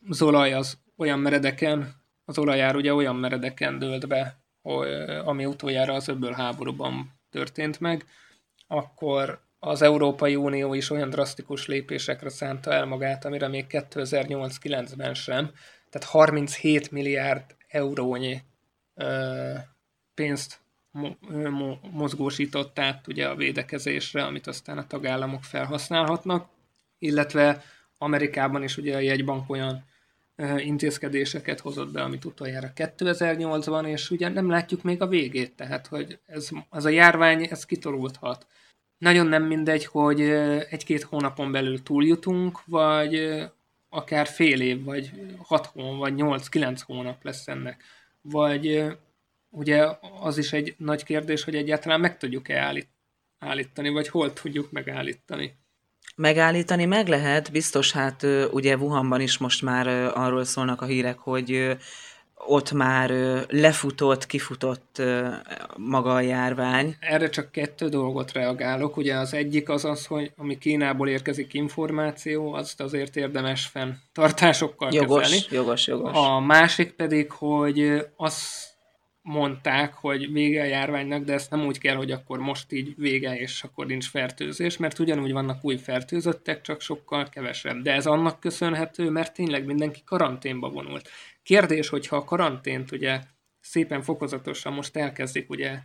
az 0.09 0.23
olaj 0.23 0.53
az 0.53 0.79
olyan 0.97 1.19
meredeken, 1.19 1.95
az 2.25 2.39
olajár 2.39 2.77
ugye 2.77 2.95
olyan 2.95 3.17
meredeken 3.17 3.79
dőlt 3.79 4.09
be, 4.09 4.41
hogy, 4.63 4.89
ami 5.25 5.47
utoljára 5.47 5.95
az 5.95 6.09
öbből 6.09 6.33
háborúban 6.33 7.21
történt 7.31 7.81
meg, 7.81 8.05
akkor 8.67 9.41
az 9.59 9.83
Európai 9.83 10.37
Unió 10.37 10.75
is 10.75 10.91
olyan 10.91 11.11
drasztikus 11.11 11.67
lépésekre 11.67 12.29
szánta 12.29 12.73
el 12.73 12.85
magát, 12.85 13.25
amire 13.25 13.49
még 13.49 13.67
2008-9-ben 13.69 15.15
sem. 15.15 15.51
Tehát 15.91 16.09
37 16.09 16.91
milliárd 16.91 17.45
eurónyi 17.69 18.43
ö, 18.95 19.53
pénzt 20.15 20.61
mozgósított 21.91 22.79
át 22.79 23.07
ugye 23.07 23.29
a 23.29 23.37
védekezésre, 23.37 24.25
amit 24.25 24.47
aztán 24.47 24.79
a 24.79 24.87
tagállamok 24.87 25.45
felhasználhatnak, 25.45 26.49
illetve 26.99 27.65
Amerikában 27.99 28.63
is 28.63 28.77
ugye 28.77 28.97
a 28.97 29.01
jegybank 29.01 29.51
olyan 29.51 29.85
intézkedéseket 30.57 31.61
hozott 31.61 31.93
be, 31.93 32.03
amit 32.03 32.25
utoljára 32.25 32.73
2008-ban, 32.77 33.87
és 33.87 34.11
ugye 34.11 34.29
nem 34.29 34.51
látjuk 34.51 34.83
még 34.83 35.03
a 35.03 35.07
végét, 35.07 35.57
tehát 35.57 35.87
hogy 35.87 36.19
ez, 36.27 36.49
az 36.69 36.85
a 36.85 36.89
járvány, 36.89 37.47
ez 37.51 37.65
kitolódhat. 37.65 38.47
Nagyon 38.99 39.27
nem 39.27 39.43
mindegy, 39.43 39.85
hogy 39.85 40.21
egy-két 40.71 41.03
hónapon 41.03 41.53
belül 41.53 41.83
túljutunk, 41.83 42.65
vagy 42.65 43.43
akár 43.89 44.27
fél 44.27 44.61
év, 44.61 44.85
vagy 44.85 45.11
hat 45.39 45.67
hónap, 45.67 45.99
vagy 45.99 46.15
nyolc-kilenc 46.15 46.83
hónap 46.83 47.25
lesz 47.25 47.49
ennek. 47.49 47.83
Vagy 48.21 48.85
ugye 49.51 49.87
az 50.21 50.39
is 50.39 50.53
egy 50.53 50.75
nagy 50.79 51.05
kérdés, 51.05 51.45
hogy 51.45 51.55
egyáltalán 51.55 52.01
meg 52.01 52.17
tudjuk-e 52.17 52.85
állítani, 53.39 53.89
vagy 53.89 54.09
hol 54.09 54.33
tudjuk 54.33 54.71
megállítani. 54.71 55.59
Megállítani 56.17 56.85
meg 56.85 57.09
lehet, 57.09 57.53
biztos 57.53 57.93
hát 57.93 58.27
ugye 58.51 58.77
Wuhanban 58.77 59.21
is 59.21 59.39
most 59.39 59.63
már 59.63 59.87
arról 60.15 60.45
szólnak 60.45 60.83
a 60.83 60.87
hírek, 60.87 61.19
hogy 61.19 61.77
ott 62.35 62.73
már 62.73 63.11
lefutott, 63.49 64.27
kifutott 64.27 65.03
maga 65.77 66.15
a 66.15 66.21
járvány. 66.21 66.97
Erre 67.01 67.29
csak 67.29 67.53
kettő 67.53 67.89
dolgot 67.89 68.33
reagálok. 68.33 68.97
Ugye 68.97 69.15
az 69.15 69.35
egyik 69.35 69.69
az 69.69 69.85
az, 69.85 70.07
hogy 70.07 70.33
ami 70.37 70.59
Kínából 70.59 71.09
érkezik 71.09 71.55
információ, 71.55 72.53
azt 72.53 72.81
azért 72.81 73.17
érdemes 73.17 73.67
fenntartásokkal 73.67 74.93
jogos, 74.93 75.23
kezelni. 75.23 75.45
Jogos, 75.51 75.87
jogos. 75.87 76.17
A 76.17 76.41
másik 76.41 76.91
pedig, 76.91 77.31
hogy 77.31 78.07
az 78.17 78.69
mondták, 79.23 79.95
hogy 79.95 80.33
vége 80.33 80.63
a 80.63 80.65
járványnak, 80.65 81.25
de 81.25 81.33
ezt 81.33 81.51
nem 81.51 81.67
úgy 81.67 81.79
kell, 81.79 81.97
hogy 81.97 82.11
akkor 82.11 82.39
most 82.39 82.73
így 82.73 82.95
vége, 82.97 83.39
és 83.39 83.63
akkor 83.63 83.87
nincs 83.87 84.09
fertőzés, 84.09 84.77
mert 84.77 84.99
ugyanúgy 84.99 85.33
vannak 85.33 85.65
új 85.65 85.77
fertőzöttek, 85.77 86.61
csak 86.61 86.81
sokkal 86.81 87.29
kevesebb. 87.29 87.83
De 87.83 87.93
ez 87.93 88.07
annak 88.07 88.41
köszönhető, 88.41 89.11
mert 89.11 89.35
tényleg 89.35 89.65
mindenki 89.65 90.03
karanténba 90.05 90.69
vonult. 90.69 91.09
Kérdés, 91.43 91.89
hogyha 91.89 92.17
a 92.17 92.25
karantént 92.25 92.93
ugye 92.93 93.21
szépen 93.61 94.03
fokozatosan 94.03 94.73
most 94.73 94.97
elkezdik 94.97 95.51
ugye 95.51 95.79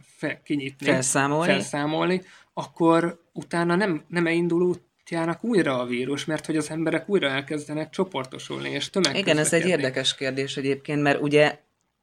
fe, 0.00 0.40
kinyitni, 0.44 0.86
felszámolni. 0.86 1.52
felszámolni, 1.52 2.22
akkor 2.54 3.22
utána 3.32 3.74
nem, 3.74 4.04
nem 4.08 4.26
indul 4.26 4.62
útjának 4.62 5.44
újra 5.44 5.80
a 5.80 5.86
vírus, 5.86 6.24
mert 6.24 6.46
hogy 6.46 6.56
az 6.56 6.70
emberek 6.70 7.08
újra 7.08 7.28
elkezdenek 7.28 7.90
csoportosulni, 7.90 8.70
és 8.70 8.90
tömeg. 8.90 9.16
Igen, 9.16 9.38
ez 9.38 9.52
egy 9.52 9.66
érdekes 9.66 10.14
kérdés 10.14 10.56
egyébként, 10.56 11.02
mert 11.02 11.20
ugye 11.20 11.58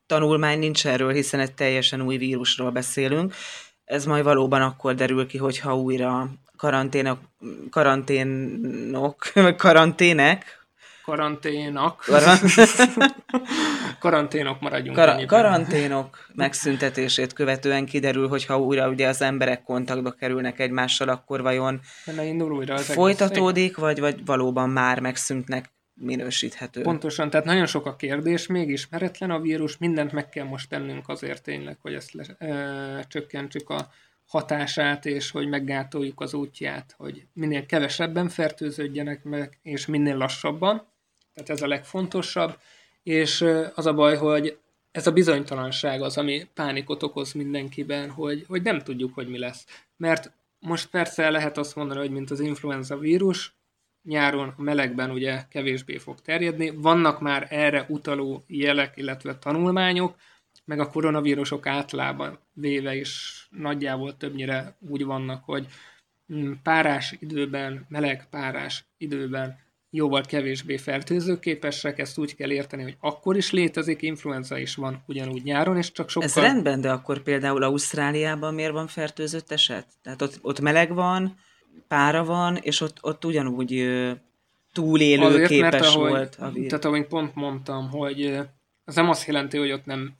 tanulmány 0.06 0.60
nincs 0.60 0.88
erről, 0.88 1.14
hiszen 1.14 1.40
egy 1.40 1.54
teljesen 1.54 2.02
új 2.02 2.18
vírusról 2.18 2.72
beszélünk. 2.72 3.34
Ez 3.86 4.06
majd 4.06 4.24
valóban 4.24 4.62
akkor 4.62 4.96
derül 4.96 5.28
ki, 5.28 5.38
hogyha 5.38 5.76
újra 5.76 6.30
karanténok, 6.58 7.20
karanténok, 7.70 9.32
karantének, 9.58 10.64
karanténak. 11.06 12.04
Karan... 12.06 12.38
karanténok 14.00 14.62
maradjunk. 14.62 14.98
Kar- 14.98 15.26
karanténok 15.26 16.28
megszüntetését 16.36 17.34
követően 17.34 17.86
kiderül, 17.86 18.28
hogy 18.28 18.46
ha 18.46 18.60
újra 18.60 18.90
ugye 18.90 19.08
az 19.08 19.22
emberek 19.22 19.64
kontaktba 19.64 20.12
kerülnek 20.12 20.60
egymással, 20.60 21.10
akkor 21.10 21.42
vajon 21.42 21.80
újra 22.40 22.74
az 22.74 22.94
folytatódik, 22.94 23.78
vagy, 23.78 24.00
vagy 24.00 24.26
valóban 24.26 24.70
már 24.70 25.00
megszűntnek 25.00 25.72
minősíthető. 26.04 26.82
Pontosan, 26.82 27.30
tehát 27.30 27.46
nagyon 27.46 27.66
sok 27.66 27.86
a 27.86 27.96
kérdés, 27.96 28.48
még 28.48 28.70
ismeretlen 28.70 29.32
a 29.32 29.40
vírus, 29.40 29.78
mindent 29.78 30.12
meg 30.12 30.30
kell 30.30 30.46
most 30.46 30.70
tennünk 30.70 31.10
azért 31.10 31.44
tényleg, 31.44 31.78
hogy 31.82 31.94
ezt 31.94 32.12
le, 32.12 32.24
ö, 32.40 33.00
csökkentsük 33.08 33.70
a 33.70 33.92
hatását, 34.28 35.06
és 35.06 35.32
hogy 35.32 35.48
meggátoljuk 35.48 36.22
az 36.22 36.34
útját, 36.34 36.94
hogy 36.98 37.26
minél 37.34 37.66
kevesebben 37.66 38.30
fertőződjenek 38.30 39.24
meg, 39.24 39.60
és 39.62 39.86
minél 39.86 40.18
lassabban. 40.18 40.88
Tehát 41.34 41.50
ez 41.50 41.62
a 41.62 41.68
legfontosabb. 41.68 42.58
És 43.04 43.46
az 43.76 43.86
a 43.86 43.94
baj, 43.94 44.16
hogy 44.16 44.58
ez 44.92 45.08
a 45.08 45.12
bizonytalanság 45.12 46.02
az, 46.02 46.18
ami 46.18 46.48
pánikot 46.54 47.04
okoz 47.04 47.34
mindenkiben, 47.34 48.10
hogy, 48.10 48.46
hogy 48.48 48.62
nem 48.62 48.80
tudjuk, 48.80 49.14
hogy 49.14 49.28
mi 49.28 49.38
lesz. 49.38 49.66
Mert 49.98 50.32
most 50.60 50.90
persze 50.90 51.30
lehet 51.30 51.58
azt 51.58 51.76
mondani, 51.76 52.00
hogy 52.00 52.12
mint 52.12 52.32
az 52.32 52.40
influenza 52.40 52.98
vírus, 52.98 53.54
nyáron 54.04 54.54
a 54.58 54.62
melegben 54.62 55.12
ugye 55.12 55.44
kevésbé 55.50 55.98
fog 55.98 56.22
terjedni. 56.22 56.70
Vannak 56.76 57.20
már 57.20 57.48
erre 57.50 57.86
utaló 57.90 58.44
jelek, 58.48 58.98
illetve 58.98 59.38
tanulmányok, 59.38 60.16
meg 60.66 60.80
a 60.80 60.90
koronavírusok 60.90 61.68
átlában 61.68 62.40
véve 62.54 62.96
is 62.96 63.48
nagyjából 63.50 64.18
többnyire 64.18 64.78
úgy 64.80 65.06
vannak, 65.06 65.44
hogy 65.44 65.68
mm, 66.34 66.52
párás 66.64 67.16
időben, 67.20 67.86
meleg 67.90 68.28
párás 68.30 68.86
időben 68.98 69.62
jóval 69.90 70.22
kevésbé 70.22 70.78
fertőzőképesek, 70.78 72.00
ezt 72.00 72.18
úgy 72.18 72.36
kell 72.36 72.52
érteni, 72.52 72.84
hogy 72.84 72.98
akkor 73.00 73.36
is 73.38 73.52
létezik, 73.52 74.02
influenza 74.02 74.58
is 74.58 74.76
van 74.76 75.04
ugyanúgy 75.08 75.44
nyáron, 75.44 75.78
és 75.78 75.92
csak 75.92 76.10
sokkal... 76.10 76.30
Ez 76.30 76.36
rendben, 76.36 76.82
de 76.82 76.92
akkor 76.92 77.22
például 77.22 77.64
Ausztráliában 77.64 78.54
miért 78.54 78.72
van 78.72 78.88
fertőzött 78.88 79.52
eset? 79.52 79.88
Tehát 80.02 80.22
ott, 80.22 80.40
ott 80.42 80.60
meleg 80.60 80.94
van, 80.94 81.36
pára 81.88 82.24
van, 82.24 82.56
és 82.56 82.82
ott, 82.82 82.98
ott 83.02 83.26
ugyanúgy 83.26 83.90
túlélő 84.74 85.26
Azért, 85.26 85.48
képes 85.48 85.72
mert 85.72 85.86
ahogy, 85.86 86.10
volt 86.10 86.36
a 86.36 86.50
vírus. 86.52 86.70
Tehát 86.70 86.86
ahogy 86.86 87.08
pont 87.08 87.36
mondtam, 87.36 87.90
hogy 87.90 88.40
az 88.86 88.96
nem 88.96 89.10
azt 89.10 89.28
jelenti, 89.28 89.58
hogy 89.58 89.72
ott 89.72 89.86
nem 89.86 90.16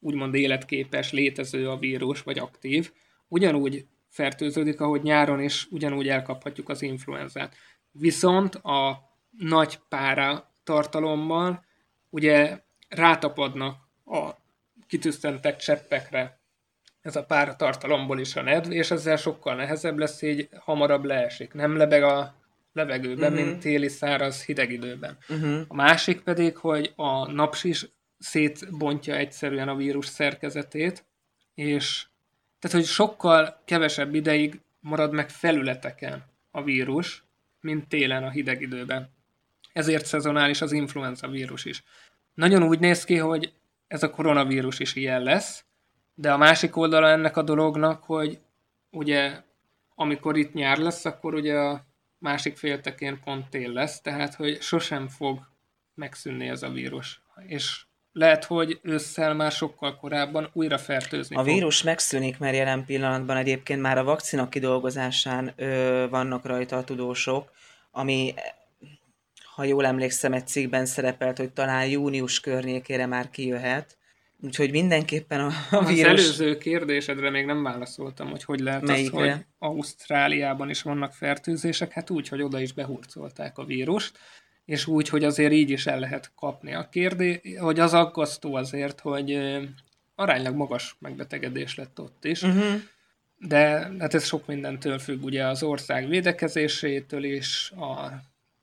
úgymond 0.00 0.34
életképes, 0.34 1.12
létező 1.12 1.68
a 1.68 1.78
vírus, 1.78 2.22
vagy 2.22 2.38
aktív. 2.38 2.92
Ugyanúgy 3.28 3.86
fertőződik, 4.08 4.80
ahogy 4.80 5.02
nyáron 5.02 5.40
is 5.40 5.66
ugyanúgy 5.70 6.08
elkaphatjuk 6.08 6.68
az 6.68 6.82
influenzát. 6.82 7.54
Viszont 7.92 8.54
a 8.54 9.08
nagy 9.38 9.78
pára 9.88 10.50
tartalommal 10.64 11.64
ugye 12.10 12.60
rátapadnak 12.88 13.76
a 14.04 14.30
kitűztentett 14.86 15.58
cseppekre 15.58 16.37
ez 17.08 17.16
a 17.16 17.24
pár 17.24 17.56
tartalomból 17.56 18.20
is 18.20 18.36
a 18.36 18.42
nedv, 18.42 18.72
és 18.72 18.90
ezzel 18.90 19.16
sokkal 19.16 19.54
nehezebb 19.54 19.98
lesz, 19.98 20.22
így 20.22 20.48
hamarabb 20.58 21.04
leesik. 21.04 21.52
Nem 21.52 21.76
lebeg 21.76 22.02
a 22.02 22.34
levegőben, 22.72 23.32
uh-huh. 23.32 23.46
mint 23.46 23.60
téli 23.60 23.88
száraz 23.88 24.44
hideg 24.44 24.70
időben. 24.70 25.18
Uh-huh. 25.28 25.60
A 25.68 25.74
másik 25.74 26.20
pedig, 26.20 26.56
hogy 26.56 26.92
a 26.96 27.32
napsis 27.32 27.86
szétbontja 28.18 29.14
egyszerűen 29.14 29.68
a 29.68 29.76
vírus 29.76 30.06
szerkezetét, 30.06 31.04
és 31.54 32.06
tehát, 32.58 32.76
hogy 32.76 32.86
sokkal 32.86 33.62
kevesebb 33.64 34.14
ideig 34.14 34.60
marad 34.80 35.12
meg 35.12 35.30
felületeken 35.30 36.24
a 36.50 36.62
vírus, 36.62 37.24
mint 37.60 37.88
télen 37.88 38.24
a 38.24 38.30
hideg 38.30 38.60
időben. 38.60 39.10
Ezért 39.72 40.06
szezonális 40.06 40.60
az 40.60 40.72
influenza 40.72 41.28
vírus 41.28 41.64
is. 41.64 41.82
Nagyon 42.34 42.62
úgy 42.62 42.78
néz 42.78 43.04
ki, 43.04 43.16
hogy 43.16 43.52
ez 43.86 44.02
a 44.02 44.10
koronavírus 44.10 44.78
is 44.78 44.94
ilyen 44.94 45.22
lesz, 45.22 45.64
de 46.20 46.32
a 46.32 46.36
másik 46.36 46.76
oldala 46.76 47.08
ennek 47.08 47.36
a 47.36 47.42
dolognak, 47.42 48.02
hogy 48.02 48.38
ugye 48.90 49.40
amikor 49.94 50.36
itt 50.36 50.52
nyár 50.52 50.78
lesz, 50.78 51.04
akkor 51.04 51.34
ugye 51.34 51.54
a 51.54 51.86
másik 52.18 52.56
féltekén 52.56 53.20
pont 53.24 53.48
tél 53.48 53.72
lesz, 53.72 54.00
tehát 54.00 54.34
hogy 54.34 54.60
sosem 54.60 55.08
fog 55.08 55.38
megszűnni 55.94 56.48
ez 56.48 56.62
a 56.62 56.70
vírus. 56.70 57.22
És 57.46 57.84
lehet, 58.12 58.44
hogy 58.44 58.78
ősszel 58.82 59.34
már 59.34 59.52
sokkal 59.52 59.96
korábban 59.96 60.50
újra 60.52 60.78
fertőzni 60.78 61.36
A 61.36 61.42
vírus 61.42 61.82
megszűnik, 61.82 62.38
mert 62.38 62.56
jelen 62.56 62.84
pillanatban 62.84 63.36
egyébként 63.36 63.80
már 63.80 63.98
a 63.98 64.04
vakcina 64.04 64.48
kidolgozásán 64.48 65.52
ö, 65.56 66.06
vannak 66.10 66.46
rajta 66.46 66.76
a 66.76 66.84
tudósok, 66.84 67.50
ami, 67.90 68.34
ha 69.54 69.64
jól 69.64 69.86
emlékszem, 69.86 70.32
egy 70.32 70.46
cikkben 70.46 70.86
szerepelt, 70.86 71.38
hogy 71.38 71.50
talán 71.50 71.86
június 71.86 72.40
környékére 72.40 73.06
már 73.06 73.30
kijöhet, 73.30 73.97
Úgyhogy 74.42 74.70
mindenképpen 74.70 75.40
a, 75.40 75.52
a 75.70 75.76
Az 75.76 75.88
vírus... 75.88 76.08
előző 76.08 76.58
kérdésedre 76.58 77.30
még 77.30 77.44
nem 77.44 77.62
válaszoltam, 77.62 78.30
hogy 78.30 78.44
hogy 78.44 78.60
lehet 78.60 78.82
Melyikre? 78.82 79.22
az, 79.22 79.30
hogy 79.30 79.44
Ausztráliában 79.58 80.70
is 80.70 80.82
vannak 80.82 81.12
fertőzések, 81.12 81.92
hát 81.92 82.10
úgy, 82.10 82.28
hogy 82.28 82.42
oda 82.42 82.60
is 82.60 82.72
behurcolták 82.72 83.58
a 83.58 83.64
vírust, 83.64 84.18
és 84.64 84.86
úgy, 84.86 85.08
hogy 85.08 85.24
azért 85.24 85.52
így 85.52 85.70
is 85.70 85.86
el 85.86 85.98
lehet 85.98 86.32
kapni. 86.36 86.74
A 86.74 86.88
kérdés, 86.88 87.40
hogy 87.58 87.78
az 87.80 87.94
aggasztó 87.94 88.54
azért, 88.54 89.00
hogy 89.00 89.38
aránylag 90.14 90.54
magas 90.54 90.96
megbetegedés 90.98 91.74
lett 91.74 92.00
ott 92.00 92.24
is, 92.24 92.42
Uh-huh. 92.42 92.80
de 93.38 93.90
hát 93.98 94.14
ez 94.14 94.24
sok 94.24 94.46
mindentől 94.46 94.98
függ, 94.98 95.22
ugye 95.24 95.46
az 95.46 95.62
ország 95.62 96.08
védekezésétől 96.08 97.24
is, 97.24 97.70
a 97.70 98.22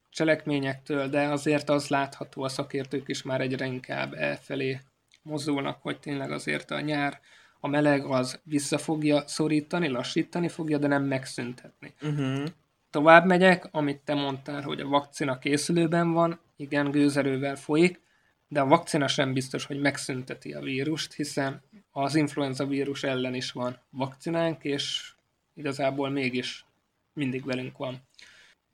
cselekményektől, 0.09 1.07
de 1.09 1.21
azért 1.21 1.69
az 1.69 1.87
látható, 1.87 2.43
a 2.43 2.49
szakértők 2.49 3.07
is 3.07 3.21
már 3.23 3.41
egyre 3.41 3.65
inkább 3.65 4.13
e 4.13 4.39
felé 4.41 4.79
mozdulnak, 5.25 5.81
hogy 5.81 5.99
tényleg 5.99 6.31
azért 6.31 6.71
a 6.71 6.79
nyár, 6.79 7.19
a 7.59 7.67
meleg 7.67 8.05
az 8.05 8.39
vissza 8.43 8.77
fogja 8.77 9.27
szorítani, 9.27 9.87
lassítani 9.87 10.47
fogja, 10.47 10.77
de 10.77 10.87
nem 10.87 11.03
megszüntetni. 11.03 11.93
Uh-huh. 12.01 12.45
Tovább 12.89 13.25
megyek, 13.25 13.67
amit 13.71 14.01
te 14.03 14.13
mondtál, 14.13 14.61
hogy 14.61 14.79
a 14.79 14.87
vakcina 14.87 15.37
készülőben 15.37 16.11
van, 16.11 16.39
igen, 16.55 16.91
gőzerővel 16.91 17.55
folyik, 17.55 18.01
de 18.47 18.61
a 18.61 18.65
vakcina 18.65 19.07
sem 19.07 19.33
biztos, 19.33 19.65
hogy 19.65 19.79
megszünteti 19.79 20.53
a 20.53 20.61
vírust, 20.61 21.13
hiszen 21.13 21.61
az 21.91 22.15
influenza 22.15 22.65
vírus 22.65 23.03
ellen 23.03 23.33
is 23.33 23.51
van 23.51 23.79
vakcinánk, 23.89 24.63
és 24.63 25.13
igazából 25.53 26.09
mégis 26.09 26.65
mindig 27.13 27.45
velünk 27.45 27.77
van. 27.77 28.01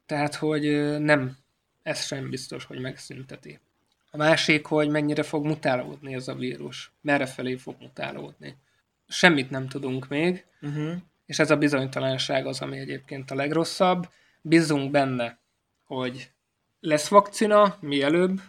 Tehát, 0.06 0.36
hogy 0.36 0.62
nem, 1.00 1.38
ez 1.84 2.06
sem 2.06 2.30
biztos, 2.30 2.64
hogy 2.66 2.80
megszünteti. 2.80 3.60
A 4.14 4.18
másik, 4.18 4.66
hogy 4.66 4.90
mennyire 4.90 5.24
fog 5.24 5.46
mutálódni 5.46 6.14
ez 6.14 6.28
a 6.28 6.36
vírus, 6.36 6.92
merre 7.02 7.26
felé 7.26 7.56
fog 7.56 7.76
mutálódni. 7.80 8.56
Semmit 9.08 9.50
nem 9.50 9.68
tudunk 9.68 10.08
még, 10.08 10.46
Uh-huh. 10.62 10.94
és 11.26 11.40
ez 11.40 11.52
a 11.52 11.58
bizonytalanság 11.58 12.46
az, 12.46 12.62
ami 12.62 12.78
egyébként 12.78 13.32
a 13.32 13.36
legrosszabb. 13.36 14.10
Bízunk 14.42 14.92
benne, 14.92 15.40
hogy 15.84 16.32
lesz 16.80 17.08
vakcina 17.08 17.78
mielőbb, 17.80 18.42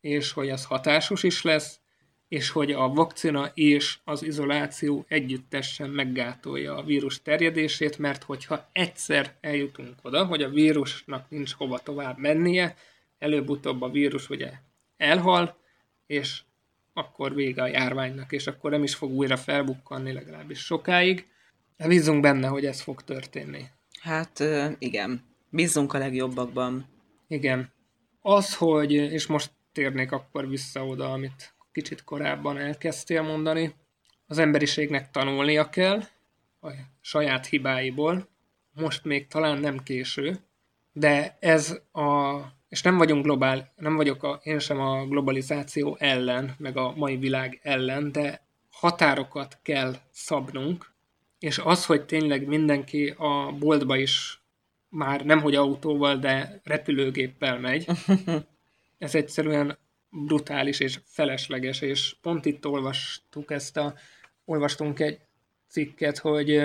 és 0.00 0.32
hogy 0.32 0.50
az 0.50 0.64
hatásos 0.64 1.22
is 1.22 1.42
lesz, 1.42 1.80
és 2.28 2.50
hogy 2.50 2.72
a 2.72 2.88
vakcina 2.88 3.50
és 3.54 3.98
az 4.04 4.22
izoláció 4.22 5.04
együttesen 5.08 5.90
meggátolja 5.90 6.76
a 6.76 6.82
vírus 6.82 7.22
terjedését, 7.22 7.98
mert 7.98 8.22
hogyha 8.22 8.68
egyszer 8.72 9.34
eljutunk 9.40 9.94
oda, 10.02 10.24
hogy 10.24 10.42
a 10.42 10.48
vírusnak 10.48 11.30
nincs 11.30 11.52
hova 11.52 11.78
tovább 11.78 12.18
mennie, 12.18 12.76
előbb-utóbb 13.18 13.82
a 13.82 13.90
vírus 13.90 14.30
ugye 14.30 14.52
elhal, 15.02 15.56
és 16.06 16.42
akkor 16.92 17.34
vége 17.34 17.62
a 17.62 17.66
járványnak, 17.66 18.32
és 18.32 18.46
akkor 18.46 18.70
nem 18.70 18.82
is 18.82 18.94
fog 18.94 19.10
újra 19.10 19.36
felbukkanni 19.36 20.12
legalábbis 20.12 20.58
sokáig. 20.58 21.26
De 21.76 21.86
Bízunk 21.86 22.20
benne, 22.20 22.46
hogy 22.46 22.66
ez 22.66 22.80
fog 22.80 23.02
történni. 23.02 23.64
Hát 24.00 24.44
igen, 24.78 25.24
bízzunk 25.50 25.92
a 25.92 25.98
legjobbakban. 25.98 26.86
Igen. 27.28 27.72
Az, 28.20 28.56
hogy, 28.56 28.92
és 28.92 29.26
most 29.26 29.50
térnék 29.72 30.12
akkor 30.12 30.48
vissza 30.48 30.86
oda, 30.86 31.12
amit 31.12 31.54
kicsit 31.72 32.04
korábban 32.04 32.58
elkezdtél 32.58 33.22
mondani, 33.22 33.74
az 34.26 34.38
emberiségnek 34.38 35.10
tanulnia 35.10 35.68
kell 35.68 36.02
a 36.60 36.70
saját 37.00 37.46
hibáiból. 37.46 38.28
Most 38.74 39.04
még 39.04 39.26
talán 39.26 39.58
nem 39.58 39.82
késő, 39.82 40.38
de 40.92 41.36
ez 41.40 41.80
a, 41.92 42.40
és 42.72 42.82
nem 42.82 42.96
vagyunk 42.96 43.24
globál, 43.24 43.72
nem 43.76 43.96
vagyok 43.96 44.22
a, 44.22 44.40
én 44.42 44.58
sem 44.58 44.80
a 44.80 45.06
globalizáció 45.06 45.96
ellen, 46.00 46.54
meg 46.58 46.76
a 46.76 46.92
mai 46.96 47.16
világ 47.16 47.60
ellen, 47.62 48.12
de 48.12 48.46
határokat 48.70 49.58
kell 49.62 49.94
szabnunk, 50.10 50.92
és 51.38 51.58
az, 51.58 51.86
hogy 51.86 52.04
tényleg 52.04 52.46
mindenki 52.46 53.14
a 53.16 53.52
boltba 53.58 53.96
is 53.96 54.42
már 54.88 55.24
nem 55.24 55.40
hogy 55.40 55.54
autóval, 55.54 56.16
de 56.16 56.60
repülőgéppel 56.64 57.58
megy, 57.58 57.86
ez 58.98 59.14
egyszerűen 59.14 59.78
brutális 60.10 60.80
és 60.80 61.00
felesleges, 61.04 61.80
és 61.80 62.16
pont 62.22 62.44
itt 62.44 62.66
olvastuk 62.66 63.50
ezt 63.50 63.76
a, 63.76 63.94
olvastunk 64.44 65.00
egy 65.00 65.18
cikket, 65.68 66.18
hogy 66.18 66.62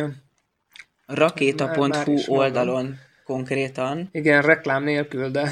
Rakéta.hu 1.05 2.17
oldalon 2.27 2.97
konkrétan. 3.23 4.09
igen, 4.11 4.41
reklám 4.41 4.83
nélkül, 4.83 5.29
de 5.29 5.49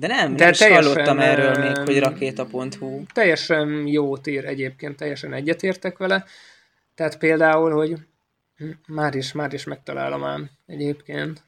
De 0.00 0.06
nem, 0.06 0.36
De 0.36 0.44
nem 0.44 0.52
is 0.52 0.62
hallottam 0.62 1.18
erről 1.18 1.64
még, 1.64 1.76
hogy 1.76 1.98
rakéta.hu. 1.98 3.02
teljesen 3.12 3.86
jót 3.86 4.26
ír 4.26 4.44
egyébként, 4.44 4.96
teljesen 4.96 5.32
egyetértek 5.32 5.98
vele. 5.98 6.24
Tehát 6.94 7.18
például, 7.18 7.72
hogy 7.72 7.94
már 8.86 9.14
is, 9.14 9.32
már 9.32 9.52
is 9.52 9.64
megtalálom 9.64 10.24
ám 10.24 10.50
egyébként. 10.66 11.42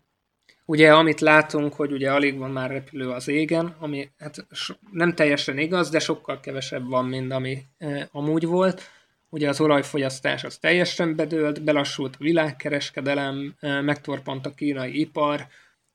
Ugye, 0.65 0.95
amit 0.95 1.21
látunk, 1.21 1.75
hogy 1.75 1.93
ugye 1.93 2.13
alig 2.13 2.39
van 2.39 2.51
már 2.51 2.71
repülő 2.71 3.09
az 3.09 3.29
égen, 3.29 3.77
ami 3.79 4.11
hát 4.19 4.47
nem 4.91 5.15
teljesen 5.15 5.59
igaz, 5.59 5.91
de 5.91 5.99
sokkal 5.99 6.41
kevesebb 6.41 6.89
van, 6.89 7.05
mint 7.05 7.33
ami 7.33 7.63
e, 7.79 8.09
amúgy 8.13 8.47
volt. 8.47 8.83
Ugye 9.29 9.49
az 9.49 9.61
olajfogyasztás 9.61 10.45
az 10.45 10.59
teljesen 10.59 11.17
bedőlt, 11.17 11.63
belassult 11.63 12.15
a 12.19 12.25
világkereskedelem, 12.25 13.55
e, 13.61 13.81
megtorpant 13.81 14.47
a 14.47 14.55
kínai 14.55 15.01
ipar, 15.01 15.47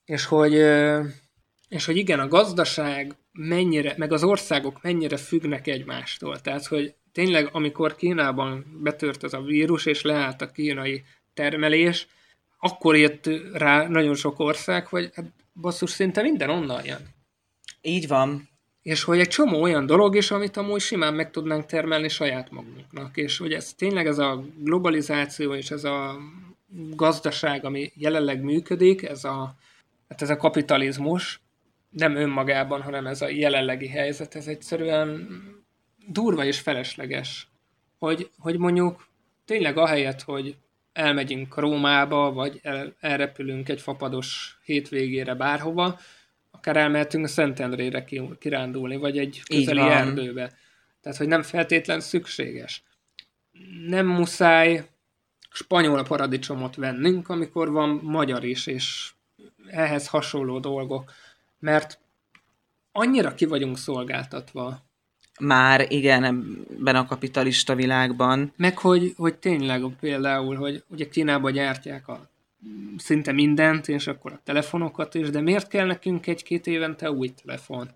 és 0.06 0.26
hogy, 0.26 0.56
e, 0.56 1.06
és 1.70 1.86
hogy 1.86 1.98
igen, 1.98 2.20
a 2.20 2.28
gazdaság 2.28 3.16
mennyire, 3.32 3.94
meg 3.98 4.12
az 4.12 4.24
országok 4.24 4.82
mennyire 4.82 5.18
függnek 5.18 5.68
egymástól. 5.68 6.42
Tehát, 6.42 6.66
hogy 6.66 6.94
tényleg, 7.12 7.50
amikor 7.52 7.96
Kínában 7.96 8.80
betört 8.82 9.24
ez 9.24 9.34
a 9.34 9.42
vírus, 9.42 9.86
és 9.86 10.02
leállt 10.02 10.42
a 10.42 10.52
kínai 10.52 11.04
termelés, 11.34 12.08
akkor 12.60 12.96
jött 12.96 13.30
rá 13.54 13.88
nagyon 13.88 14.16
sok 14.16 14.40
ország, 14.40 14.88
hogy 14.88 15.10
hát 15.14 15.26
basszus, 15.54 15.90
szinte 15.90 16.22
minden 16.22 16.50
onnan 16.50 16.86
jön. 16.86 17.14
Így 17.82 18.08
van. 18.08 18.50
És 18.82 19.04
hogy 19.04 19.20
egy 19.20 19.28
csomó 19.28 19.62
olyan 19.62 19.86
dolog 19.86 20.16
is, 20.16 20.32
amit 20.32 20.58
amúgy 20.58 20.82
simán 20.82 21.14
meg 21.14 21.32
tudnánk 21.32 21.66
termelni 21.66 22.08
saját 22.08 22.52
magunknak. 22.52 23.18
És 23.18 23.38
hogy 23.38 23.54
ez 23.54 23.74
tényleg 23.74 24.08
ez 24.08 24.18
a 24.18 24.44
globalizáció 24.58 25.54
és 25.54 25.72
ez 25.72 25.84
a 25.84 26.18
gazdaság, 26.96 27.66
ami 27.66 27.92
jelenleg 27.96 28.42
működik, 28.42 29.04
ez 29.04 29.24
a, 29.24 29.56
hát 30.10 30.22
ez 30.22 30.30
a 30.30 30.38
kapitalizmus, 30.38 31.40
nem 31.96 32.16
önmagában, 32.16 32.82
hanem 32.82 33.08
ez 33.08 33.22
a 33.22 33.30
jelenlegi 33.30 33.88
helyzet, 33.88 34.36
ez 34.36 34.48
egyszerűen 34.48 35.28
durva 36.08 36.46
és 36.46 36.60
felesleges. 36.60 37.48
Hogy, 37.98 38.30
hogy 38.38 38.58
mondjuk 38.58 39.08
tényleg 39.46 39.78
ahelyett, 39.78 40.22
hogy 40.22 40.56
elmegyünk 40.94 41.58
Rómába, 41.58 42.32
vagy 42.32 42.60
el, 42.64 42.96
elrepülünk 43.00 43.70
egy 43.70 43.82
fapados 43.82 44.58
hétvégére 44.64 45.36
bárhova, 45.36 46.00
akár 46.52 46.78
elmehetünk 46.78 47.28
Szentendrére 47.28 48.04
ki- 48.04 48.38
kirándulni, 48.40 48.96
vagy 48.96 49.18
egy 49.18 49.42
közeli 49.48 49.80
erdőbe. 49.80 50.54
Tehát, 51.02 51.18
hogy 51.18 51.28
nem 51.28 51.42
feltétlen 51.42 52.00
szükséges. 52.00 52.84
Nem 53.88 54.06
muszáj 54.06 54.90
spanyol 55.52 56.04
paradicsomot 56.04 56.76
vennünk, 56.76 57.30
amikor 57.30 57.72
van 57.72 58.00
magyar 58.04 58.44
is, 58.44 58.68
és 58.68 59.12
ehhez 59.68 60.08
hasonló 60.08 60.60
dolgok. 60.60 61.12
Mert 61.60 62.00
annyira 62.92 63.34
ki 63.34 63.46
vagyunk 63.46 63.78
szolgáltatva 63.78 64.84
Már 65.40 65.86
igen, 65.92 66.24
ebben 66.24 66.96
a 66.96 67.06
kapitalista 67.06 67.76
világban. 67.76 68.54
Meg 68.56 68.78
hogy, 68.78 69.14
hogy 69.18 69.36
tényleg 69.36 69.84
például, 70.00 70.56
hogy 70.56 70.84
ugye 70.88 71.10
Kínában 71.10 71.52
gyártják 71.52 72.08
a 72.08 72.30
szinte 72.98 73.32
mindent, 73.32 73.88
és 73.88 74.08
akkor 74.08 74.32
a 74.32 74.40
telefonokat 74.44 75.16
is, 75.16 75.30
de 75.30 75.42
miért 75.42 75.68
kell 75.68 75.86
nekünk 75.86 76.28
egy-két 76.28 76.68
évente 76.68 77.12
új 77.12 77.34
telefon? 77.44 77.90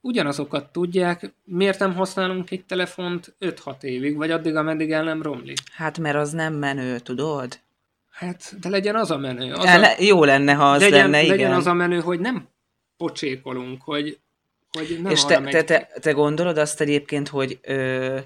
Ugyanazokat 0.00 0.72
tudják, 0.72 1.32
miért 1.44 1.78
nem 1.78 1.94
használunk 1.94 2.50
egy 2.50 2.64
telefont 2.64 3.34
5-6 3.40 3.82
évig, 3.82 4.16
vagy 4.16 4.30
addig, 4.30 4.54
ameddig 4.54 4.92
el 4.92 5.04
nem 5.04 5.22
romlik? 5.22 5.58
Hát 5.72 5.98
mert 5.98 6.16
az 6.16 6.32
nem 6.32 6.54
menő, 6.54 6.98
tudod? 6.98 7.60
Hát, 8.10 8.54
de 8.60 8.68
legyen 8.68 8.96
az 8.96 9.10
a 9.10 9.18
menő. 9.18 9.52
Az 9.52 9.64
El, 9.64 9.84
a, 9.84 9.88
jó 9.98 10.24
lenne, 10.24 10.54
ha 10.54 10.70
az 10.70 10.80
legyen, 10.80 10.98
lenne, 10.98 11.22
igen. 11.22 11.36
legyen 11.36 11.52
az 11.52 11.66
a 11.66 11.72
menő, 11.72 12.00
hogy 12.00 12.20
nem 12.20 12.48
pocsékolunk, 13.00 13.82
hogy, 13.82 14.18
hogy 14.72 14.98
nem 15.02 15.12
És 15.12 15.24
te, 15.24 15.38
megy 15.38 15.52
te, 15.52 15.64
te, 15.64 15.88
te 16.00 16.10
gondolod 16.12 16.58
azt 16.58 16.80
egyébként, 16.80 17.28
hogy 17.28 17.58
ö, 17.62 18.18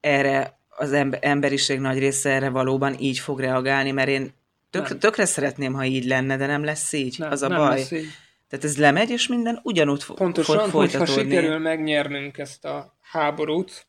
erre 0.00 0.58
az 0.68 0.92
ember, 0.92 1.18
emberiség 1.22 1.78
nagy 1.78 1.98
része 1.98 2.30
erre 2.30 2.48
valóban 2.48 2.96
így 2.98 3.18
fog 3.18 3.40
reagálni, 3.40 3.90
mert 3.90 4.08
én 4.08 4.32
tök, 4.70 4.88
Nem. 4.88 4.98
tökre 4.98 5.24
szeretném, 5.24 5.72
ha 5.72 5.84
így 5.84 6.04
lenne, 6.04 6.36
de 6.36 6.46
nem 6.46 6.64
lesz 6.64 6.92
így. 6.92 7.14
nem, 7.18 7.30
az 7.30 7.42
a 7.42 7.48
nem 7.48 7.58
baj. 7.58 7.78
lesz 7.78 7.90
így. 7.90 8.06
Tehát 8.48 8.64
ez 8.64 8.78
lemegy, 8.78 9.10
és 9.10 9.26
minden 9.28 9.60
ugyanúgy 9.62 10.02
fog, 10.02 10.16
Pontosan, 10.16 10.56
fog 10.56 10.80
hogyha 10.80 10.98
folytatódni. 10.98 11.36
sikerül 11.36 11.58
megnyernünk 11.58 12.38
ezt 12.38 12.64
a 12.64 12.94
háborút, 13.00 13.86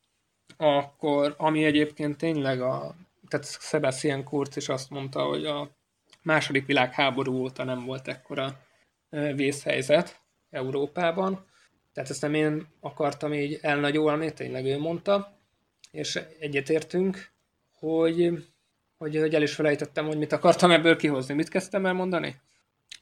akkor, 0.58 1.34
ami 1.38 1.64
egyébként 1.64 2.18
tényleg 2.18 2.62
a, 2.62 2.96
tehát 3.28 3.58
Sebastian 3.62 4.24
Kurz 4.24 4.58
is 4.58 4.70
azt 4.70 4.90
mondta, 4.90 5.22
hogy 5.22 5.46
a 5.46 5.70
második 6.22 6.66
világháború 6.66 7.34
óta 7.34 7.64
nem 7.64 7.86
volt 7.86 8.08
ekkora 8.08 8.60
vészhelyzet 9.36 10.21
Európában. 10.52 11.46
Tehát 11.94 12.10
ezt 12.10 12.22
nem 12.22 12.34
én 12.34 12.68
akartam 12.80 13.34
így 13.34 13.60
elnagyolni, 13.62 14.34
tényleg 14.34 14.66
ő 14.66 14.78
mondta. 14.78 15.40
és 15.92 16.20
egyetértünk, 16.40 17.32
hogy, 17.80 18.48
hogy, 18.98 19.18
hogy 19.18 19.36
el 19.36 19.42
is 19.42 19.54
felejtettem, 19.54 20.06
hogy 20.06 20.18
mit 20.18 20.32
akartam 20.34 20.72
ebből 20.72 20.96
kihozni. 20.96 21.34
Mit 21.34 21.50
kezdtem 21.50 21.86
el 21.86 21.94
mondani? 21.94 22.36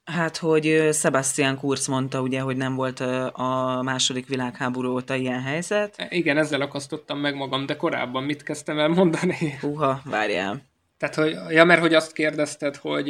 Hát, 0.03 0.37
hogy 0.37 0.89
Sebastian 0.91 1.57
Kurz 1.57 1.87
mondta 1.87 2.21
ugye, 2.21 2.39
hogy 2.39 2.57
nem 2.57 2.75
volt 2.75 2.99
a 3.31 3.81
második 3.83 4.27
világháború 4.27 4.91
óta 4.91 5.15
ilyen 5.15 5.41
helyzet. 5.41 5.93
E, 5.97 6.07
igen, 6.09 6.37
ezzel 6.37 6.61
akasztottam 6.61 7.19
meg 7.19 7.35
magam, 7.35 7.65
de 7.65 7.75
korábban 7.75 8.23
mit 8.23 8.43
kezdtem 8.43 8.79
el 8.79 8.87
mondani? 8.87 9.57
Húha, 9.61 10.01
várjál. 10.05 10.61
Tehát, 10.97 11.15
hogy, 11.15 11.37
ja, 11.49 11.63
mert 11.63 11.81
hogy 11.81 11.93
azt 11.93 12.11
kérdezted, 12.11 12.75
hogy 12.75 13.09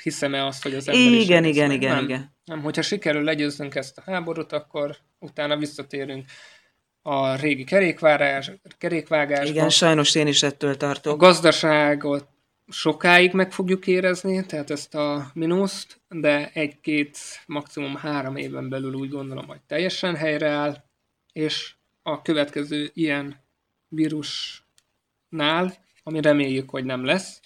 hiszem-e 0.00 0.46
azt, 0.46 0.62
hogy 0.62 0.74
az 0.74 0.88
ember 0.88 1.02
igen, 1.02 1.44
is 1.44 1.56
igen, 1.56 1.70
igen, 1.70 1.94
nem, 1.94 2.04
igen. 2.04 2.36
Nem, 2.44 2.62
hogyha 2.62 2.82
sikerül 2.82 3.22
legyőznünk 3.22 3.74
ezt 3.74 3.98
a 3.98 4.02
háborút, 4.06 4.52
akkor 4.52 4.96
utána 5.18 5.56
visszatérünk 5.56 6.26
a 7.02 7.34
régi 7.34 7.64
kerékvágás, 7.64 8.52
kerékvágásba. 8.78 9.50
Igen, 9.50 9.68
sajnos 9.68 10.14
én 10.14 10.26
is 10.26 10.42
ettől 10.42 10.76
tartok. 10.76 11.12
A 11.12 11.16
gazdaságot 11.16 12.28
sokáig 12.68 13.32
meg 13.32 13.52
fogjuk 13.52 13.86
érezni, 13.86 14.46
tehát 14.46 14.70
ezt 14.70 14.94
a 14.94 15.30
mínuszt, 15.34 16.00
de 16.08 16.50
egy-két, 16.52 17.18
maximum 17.46 17.96
három 17.96 18.36
éven 18.36 18.68
belül 18.68 18.94
úgy 18.94 19.08
gondolom, 19.08 19.46
hogy 19.46 19.60
teljesen 19.66 20.16
helyreáll, 20.16 20.84
és 21.32 21.74
a 22.02 22.22
következő 22.22 22.90
ilyen 22.94 23.44
vírusnál, 23.88 25.74
ami 26.02 26.20
reméljük, 26.20 26.70
hogy 26.70 26.84
nem 26.84 27.04
lesz, 27.04 27.40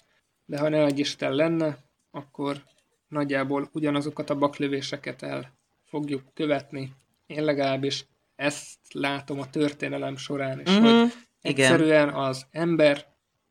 de 0.45 0.59
ha 0.59 0.69
ne 0.69 0.85
egy 0.85 0.99
Isten 0.99 1.33
lenne, 1.33 1.77
akkor 2.15 2.63
nagyjából 3.07 3.69
ugyanazokat 3.71 4.29
a 4.29 4.37
baklövéseket 4.37 5.21
el 5.21 5.53
fogjuk 5.85 6.23
követni. 6.33 6.93
Én 7.25 7.43
legalábbis 7.43 8.05
ezt 8.35 8.79
látom 8.91 9.39
a 9.39 9.49
történelem 9.49 10.17
során 10.17 10.59
is, 10.59 10.71
mm-hmm. 10.71 10.99
hogy 10.99 11.11
egyszerűen 11.41 12.09
az 12.09 12.45
ember 12.51 13.05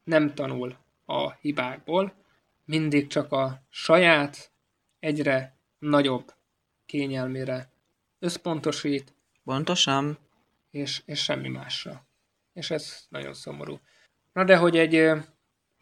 nem 0.04 0.34
tanul 0.34 0.76
a 1.04 1.32
hibákból, 1.32 2.14
mindig 2.64 3.06
csak 3.06 3.32
a 3.32 3.62
saját, 3.70 4.52
egyre 4.98 5.58
nagyobb 5.78 6.34
kényelmére 6.86 7.72
összpontosít. 8.18 9.14
Pontosan. 9.44 10.18
És, 10.70 11.02
és 11.04 11.22
semmi 11.22 11.48
másra. 11.48 12.06
És 12.52 12.70
ez 12.70 13.06
nagyon 13.08 13.34
szomorú. 13.34 13.80
Na 14.32 14.44
de 14.44 14.56
hogy 14.56 14.76
egy 14.76 15.22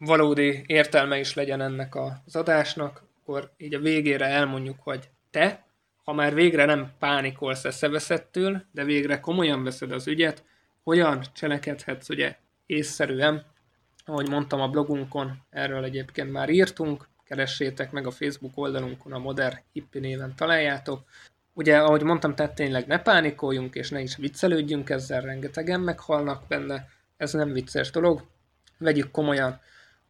valódi 0.05 0.63
értelme 0.65 1.19
is 1.19 1.33
legyen 1.33 1.61
ennek 1.61 1.95
az 1.95 2.35
adásnak, 2.35 3.03
akkor 3.21 3.51
így 3.57 3.73
a 3.73 3.79
végére 3.79 4.25
elmondjuk, 4.25 4.79
hogy 4.79 5.09
te, 5.31 5.65
ha 6.03 6.13
már 6.13 6.33
végre 6.33 6.65
nem 6.65 6.91
pánikolsz 6.99 7.65
eszeveszettől, 7.65 8.63
de 8.71 8.83
végre 8.83 9.19
komolyan 9.19 9.63
veszed 9.63 9.91
az 9.91 10.07
ügyet, 10.07 10.43
hogyan 10.83 11.23
cselekedhetsz 11.33 12.09
ugye 12.09 12.35
észszerűen, 12.65 13.45
ahogy 14.05 14.29
mondtam 14.29 14.61
a 14.61 14.67
blogunkon, 14.67 15.37
erről 15.49 15.83
egyébként 15.83 16.31
már 16.31 16.49
írtunk, 16.49 17.07
keressétek 17.23 17.91
meg 17.91 18.07
a 18.07 18.11
Facebook 18.11 18.57
oldalunkon, 18.57 19.13
a 19.13 19.19
Modern 19.19 19.57
Hippi 19.73 19.99
néven 19.99 20.35
találjátok. 20.35 21.03
Ugye, 21.53 21.77
ahogy 21.77 22.03
mondtam, 22.03 22.35
tehát 22.35 22.55
tényleg 22.55 22.87
ne 22.87 22.99
pánikoljunk, 22.99 23.75
és 23.75 23.89
ne 23.89 24.01
is 24.01 24.15
viccelődjünk 24.15 24.89
ezzel, 24.89 25.21
rengetegen 25.21 25.79
meghalnak 25.79 26.47
benne, 26.47 26.89
ez 27.17 27.33
nem 27.33 27.51
vicces 27.51 27.91
dolog, 27.91 28.23
vegyük 28.77 29.11
komolyan. 29.11 29.59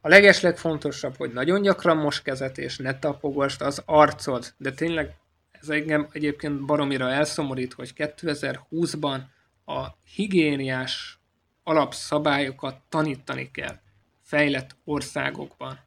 A 0.04 0.08
legeslegfontosabb, 0.08 1.16
hogy 1.18 1.34
nagyon 1.34 1.62
gyakran 1.62 1.98
most 1.98 2.24
kezet, 2.24 2.58
és 2.58 2.78
ne 2.78 3.00
tapogasd 3.00 3.62
az 3.62 3.82
arcod, 3.86 4.54
de 4.58 4.72
tényleg 4.72 5.16
ez 5.52 5.70
engem 5.70 6.08
egyébként 6.12 6.66
baromira 6.66 7.10
elszomorít, 7.10 7.74
hogy 7.74 7.94
2020-ban 7.98 9.20
a 9.66 9.88
higiéniás 10.16 11.20
alapszabályokat 11.64 12.82
tanítani 12.90 13.52
kell 13.52 13.80
fejlett 14.22 14.76
országokban. 14.84 15.80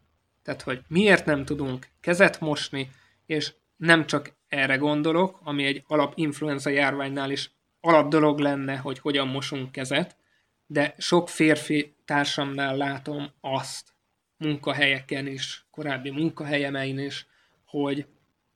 Tehát, 0.43 0.63
hogy 0.63 0.83
miért 0.89 1.27
nem 1.27 1.45
tudunk 1.45 1.87
kezet 2.01 2.41
mosni, 2.41 2.91
és 3.27 3.55
nem 3.77 4.07
csak 4.07 4.33
erre 4.49 4.77
gondolok, 4.77 5.41
ami 5.43 5.65
egy 5.65 5.85
alap 5.87 6.13
influenza 6.17 6.71
járványnál 6.71 7.31
is 7.31 7.51
alap 7.81 8.09
dolog 8.09 8.39
lenne, 8.39 8.77
hogy 8.77 8.99
hogyan 8.99 9.29
mosunk 9.29 9.73
kezet, 9.73 10.17
de 10.67 10.95
sok 10.99 11.29
férfi 11.29 11.95
társamnál 12.05 12.77
látom 12.77 13.31
azt, 13.41 13.94
munkahelyeken 14.45 15.27
is, 15.27 15.67
korábbi 15.71 16.11
munkahelyemein 16.11 16.99
is, 16.99 17.27
hogy 17.65 18.07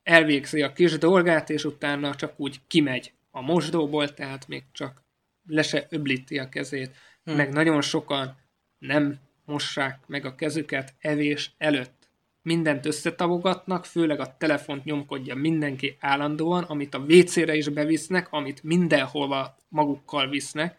elvégzi 0.02 0.62
a 0.62 0.72
kis 0.72 0.98
dolgát, 0.98 1.50
és 1.50 1.64
utána 1.64 2.14
csak 2.14 2.40
úgy 2.40 2.60
kimegy 2.66 3.12
a 3.30 3.40
mosdóból, 3.40 4.14
tehát 4.14 4.48
még 4.48 4.62
csak 4.72 5.02
le 5.46 5.62
se 5.62 5.86
öblíti 5.90 6.38
a 6.38 6.48
kezét. 6.48 6.96
Hmm. 7.24 7.34
Meg 7.34 7.52
nagyon 7.52 7.80
sokan 7.80 8.36
nem 8.78 9.18
mossák 9.44 9.98
meg 10.06 10.24
a 10.24 10.34
kezüket 10.34 10.94
evés 10.98 11.54
előtt. 11.58 12.08
Mindent 12.42 12.86
összetavogatnak, 12.86 13.84
főleg 13.84 14.20
a 14.20 14.36
telefont 14.36 14.84
nyomkodja 14.84 15.34
mindenki 15.34 15.96
állandóan, 16.00 16.64
amit 16.64 16.94
a 16.94 17.04
WC-re 17.08 17.54
is 17.54 17.68
bevisznek, 17.68 18.32
amit 18.32 18.62
mindenhova 18.62 19.56
magukkal 19.68 20.28
visznek. 20.28 20.78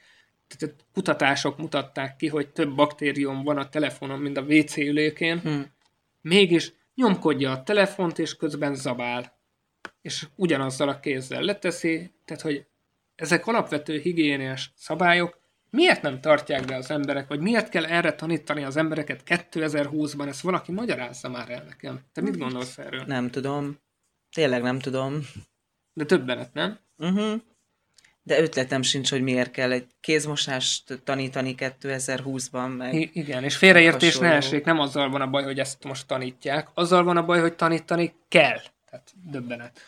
Tehát 0.58 0.76
kutatások 0.94 1.58
mutatták 1.58 2.16
ki, 2.16 2.28
hogy 2.28 2.50
több 2.50 2.76
baktérium 2.76 3.44
van 3.44 3.58
a 3.58 3.70
telefonon, 3.70 4.20
mint 4.20 4.38
a 4.38 4.42
WC 4.42 4.78
ülőkén. 4.78 5.40
Hmm. 5.40 5.66
Mégis 6.22 6.74
nyomkodja 6.96 7.52
a 7.52 7.64
telefont, 7.64 8.20
és 8.20 8.36
közben 8.36 8.76
zabál. 8.76 9.38
És 10.02 10.28
ugyanazzal 10.36 10.90
a 10.90 11.00
kézzel 11.00 11.42
leteszi, 11.42 12.12
tehát 12.26 12.44
hogy 12.44 12.66
ezek 13.16 13.48
alapvető 13.48 14.00
higiéniás 14.00 14.72
szabályok, 14.76 15.40
miért 15.70 16.02
nem 16.02 16.22
tartják 16.22 16.66
be 16.66 16.76
az 16.76 16.92
emberek, 16.92 17.28
vagy 17.28 17.40
miért 17.40 17.70
kell 17.70 17.86
erre 17.86 18.14
tanítani 18.14 18.64
az 18.64 18.78
embereket 18.78 19.22
2020-ban? 19.26 20.28
Ezt 20.28 20.42
valaki 20.42 20.72
magyarázza 20.72 21.30
már 21.30 21.50
el 21.50 21.64
nekem. 21.64 22.00
Te 22.14 22.22
mit 22.22 22.38
gondolsz 22.38 22.78
erről? 22.78 23.04
Nem 23.08 23.30
tudom. 23.30 23.80
Tényleg 24.32 24.62
nem 24.62 24.80
tudom. 24.80 25.20
De 25.94 26.06
többenet, 26.06 26.54
nem? 26.54 26.80
Uh-huh. 26.98 27.42
De 28.30 28.42
ötletem 28.42 28.82
sincs, 28.82 29.10
hogy 29.10 29.22
miért 29.22 29.52
kell 29.52 29.72
egy 29.72 29.88
kézmosást 30.00 31.02
tanítani 31.04 31.56
2020-ban. 31.58 32.78
Meg 32.78 32.94
I- 32.94 33.10
igen, 33.14 33.44
és 33.44 33.56
félreértés 33.56 34.14
hasonló. 34.14 34.30
ne 34.30 34.36
essék, 34.36 34.66
nem 34.66 34.80
azzal 34.80 35.10
van 35.10 35.22
a 35.22 35.28
baj, 35.28 35.44
hogy 35.44 35.60
ezt 35.60 35.84
most 35.84 36.08
tanítják, 36.08 36.68
azzal 36.74 37.04
van 37.04 37.18
a 37.18 37.26
baj, 37.26 37.40
hogy 37.40 37.56
tanítani 37.56 38.14
kell. 38.28 38.60
Tehát 38.90 39.14
döbbenet. 39.32 39.80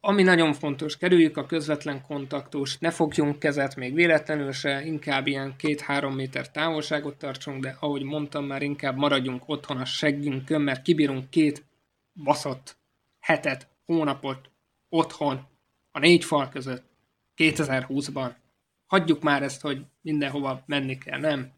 Ami 0.00 0.22
nagyon 0.22 0.52
fontos, 0.52 0.96
kerüljük 0.96 1.36
a 1.36 1.46
közvetlen 1.46 2.02
kontaktust, 2.02 2.80
ne 2.80 2.90
fogjunk 2.90 3.38
kezet 3.38 3.76
még 3.76 3.94
véletlenül 3.94 4.52
se, 4.52 4.84
inkább 4.84 5.26
ilyen 5.26 5.54
két-három 5.56 6.14
méter 6.14 6.50
távolságot 6.50 7.16
tartsunk, 7.16 7.62
de 7.62 7.76
ahogy 7.80 8.02
mondtam 8.02 8.44
már, 8.44 8.62
inkább 8.62 8.96
maradjunk 8.96 9.42
otthon 9.46 9.76
a 9.76 9.84
seggünkön, 9.84 10.60
mert 10.60 10.82
kibírunk 10.82 11.30
két 11.30 11.64
baszott 12.24 12.76
hetet, 13.20 13.68
hónapot 13.84 14.50
otthon, 14.88 15.46
a 15.90 15.98
négy 15.98 16.24
fal 16.24 16.48
között, 16.48 16.90
2020-ban. 17.36 18.30
Hagyjuk 18.86 19.22
már 19.22 19.42
ezt, 19.42 19.60
hogy 19.60 19.84
mindenhova 20.00 20.62
menni 20.66 20.98
kell, 20.98 21.18
nem? 21.18 21.52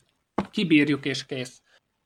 Kibírjuk 0.51 1.05
és 1.05 1.27
kész. 1.27 1.63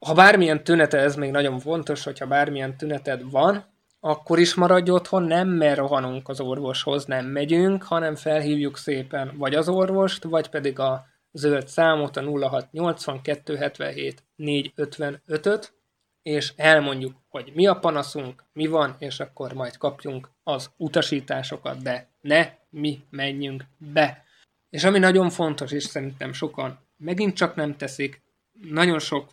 Ha 0.06 0.14
bármilyen 0.14 0.64
tünete, 0.64 0.98
ez 0.98 1.16
még 1.16 1.30
nagyon 1.30 1.58
fontos, 1.58 2.04
hogyha 2.04 2.26
bármilyen 2.26 2.76
tüneted 2.76 3.30
van, 3.30 3.64
akkor 4.00 4.38
is 4.38 4.54
maradj 4.54 4.90
otthon, 4.90 5.22
nem 5.22 5.48
mert 5.48 5.78
rohanunk 5.78 6.28
az 6.28 6.40
orvoshoz, 6.40 7.04
nem 7.04 7.26
megyünk, 7.26 7.82
hanem 7.82 8.14
felhívjuk 8.14 8.76
szépen 8.76 9.32
vagy 9.36 9.54
az 9.54 9.68
orvost, 9.68 10.24
vagy 10.24 10.48
pedig 10.48 10.78
a 10.78 11.06
zöld 11.32 11.68
számot, 11.68 12.16
a 12.16 12.22
068277 12.22 14.24
455-öt, 14.38 15.72
és 16.22 16.52
elmondjuk, 16.56 17.16
hogy 17.28 17.52
mi 17.54 17.66
a 17.66 17.78
panaszunk, 17.78 18.44
mi 18.52 18.66
van, 18.66 18.96
és 18.98 19.20
akkor 19.20 19.52
majd 19.52 19.76
kapjunk 19.76 20.30
az 20.42 20.70
utasításokat, 20.76 21.82
de 21.82 22.08
ne 22.20 22.50
mi 22.70 23.00
menjünk 23.10 23.64
be. 23.76 24.24
És 24.70 24.84
ami 24.84 24.98
nagyon 24.98 25.30
fontos, 25.30 25.72
és 25.72 25.82
szerintem 25.82 26.32
sokan 26.32 26.78
megint 26.96 27.36
csak 27.36 27.54
nem 27.54 27.76
teszik, 27.76 28.20
nagyon 28.52 28.98
sok 28.98 29.30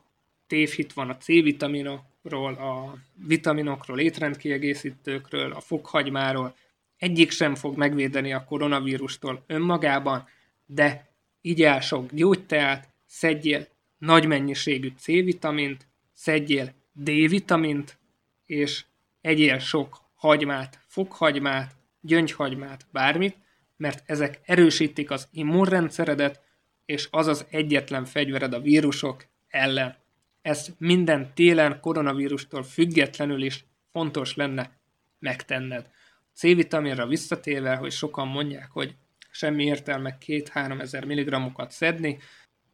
tévhit 0.48 0.94
van 0.94 1.10
a 1.10 1.18
C-vitaminokról, 1.18 2.54
a 2.54 2.98
vitaminokról, 3.14 4.00
étrendkiegészítőkről, 4.00 5.52
a 5.52 5.60
fokhagymáról. 5.60 6.56
Egyik 6.98 7.32
sem 7.32 7.56
fog 7.56 7.78
megvédeni 7.78 8.34
a 8.34 8.44
koronavírustól 8.44 9.44
önmagában, 9.48 10.28
de 10.66 11.10
igyál 11.42 11.82
sok 11.82 12.12
gyógyteát, 12.12 12.90
szedjél 13.06 13.68
nagy 13.98 14.26
mennyiségű 14.28 14.92
C-vitamint, 14.98 15.88
szedjél 16.14 16.74
D-vitamint, 16.94 17.98
és 18.46 18.86
egyél 19.22 19.60
sok 19.60 20.02
hagymát, 20.16 20.80
fokhagymát, 20.88 21.75
gyöngyhagymát, 22.06 22.86
bármit, 22.92 23.38
mert 23.78 24.04
ezek 24.06 24.40
erősítik 24.46 25.12
az 25.12 25.28
immunrendszeredet, 25.32 26.42
és 26.86 27.08
az 27.12 27.28
az 27.28 27.46
egyetlen 27.50 28.06
fegyvered 28.06 28.54
a 28.54 28.60
vírusok 28.60 29.26
ellen. 29.48 29.96
Ez 30.42 30.68
minden 30.78 31.34
télen 31.34 31.80
koronavírustól 31.80 32.64
függetlenül 32.64 33.42
is 33.42 33.66
fontos 33.92 34.36
lenne 34.36 34.72
megtenned. 35.20 35.90
C-vitaminra 36.34 37.08
visszatérve, 37.08 37.76
hogy 37.76 37.92
sokan 37.92 38.28
mondják, 38.28 38.72
hogy 38.72 38.96
semmi 39.32 39.64
értelme 39.64 40.18
2-3 40.26 40.82
ezer 40.82 41.06
milligrammokat 41.06 41.72
szedni, 41.72 42.18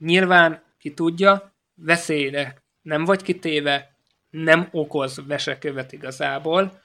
Nyilván, 0.02 0.64
ki 0.78 0.94
tudja, 0.94 1.56
veszélyre 1.76 2.64
nem 2.82 3.04
vagy 3.06 3.22
kitéve, 3.22 3.96
nem 4.30 4.68
okoz 4.72 5.26
vesekövet 5.28 5.92
igazából, 5.92 6.82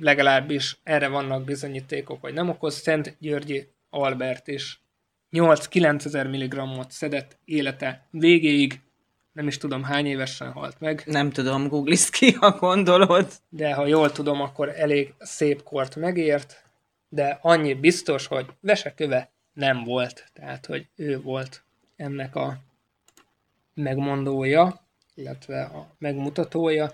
legalábbis 0.00 0.78
erre 0.82 1.08
vannak 1.08 1.44
bizonyítékok, 1.44 2.20
hogy 2.20 2.32
nem 2.32 2.48
okoz. 2.48 2.74
Szent 2.74 3.16
Györgyi 3.18 3.68
Albert 3.90 4.48
is 4.48 4.80
8-9 5.32 6.04
ezer 6.04 6.26
milligrammot 6.26 6.90
szedett 6.90 7.38
élete 7.44 8.06
végéig, 8.10 8.80
nem 9.32 9.46
is 9.46 9.58
tudom 9.58 9.82
hány 9.82 10.06
évesen 10.06 10.52
halt 10.52 10.80
meg. 10.80 11.02
Nem 11.06 11.30
tudom, 11.30 11.68
googlisz 11.68 12.10
ki, 12.10 12.32
ha 12.32 12.50
gondolod. 12.50 13.32
De 13.48 13.74
ha 13.74 13.86
jól 13.86 14.12
tudom, 14.12 14.40
akkor 14.40 14.68
elég 14.68 15.14
szép 15.18 15.62
kort 15.62 15.96
megért, 15.96 16.64
de 17.08 17.38
annyi 17.42 17.74
biztos, 17.74 18.26
hogy 18.26 18.46
veseköve 18.60 19.30
nem 19.52 19.84
volt, 19.84 20.30
tehát 20.32 20.66
hogy 20.66 20.86
ő 20.96 21.20
volt 21.20 21.64
ennek 21.96 22.34
a 22.34 22.58
megmondója, 23.74 24.80
illetve 25.14 25.62
a 25.62 25.94
megmutatója. 25.98 26.90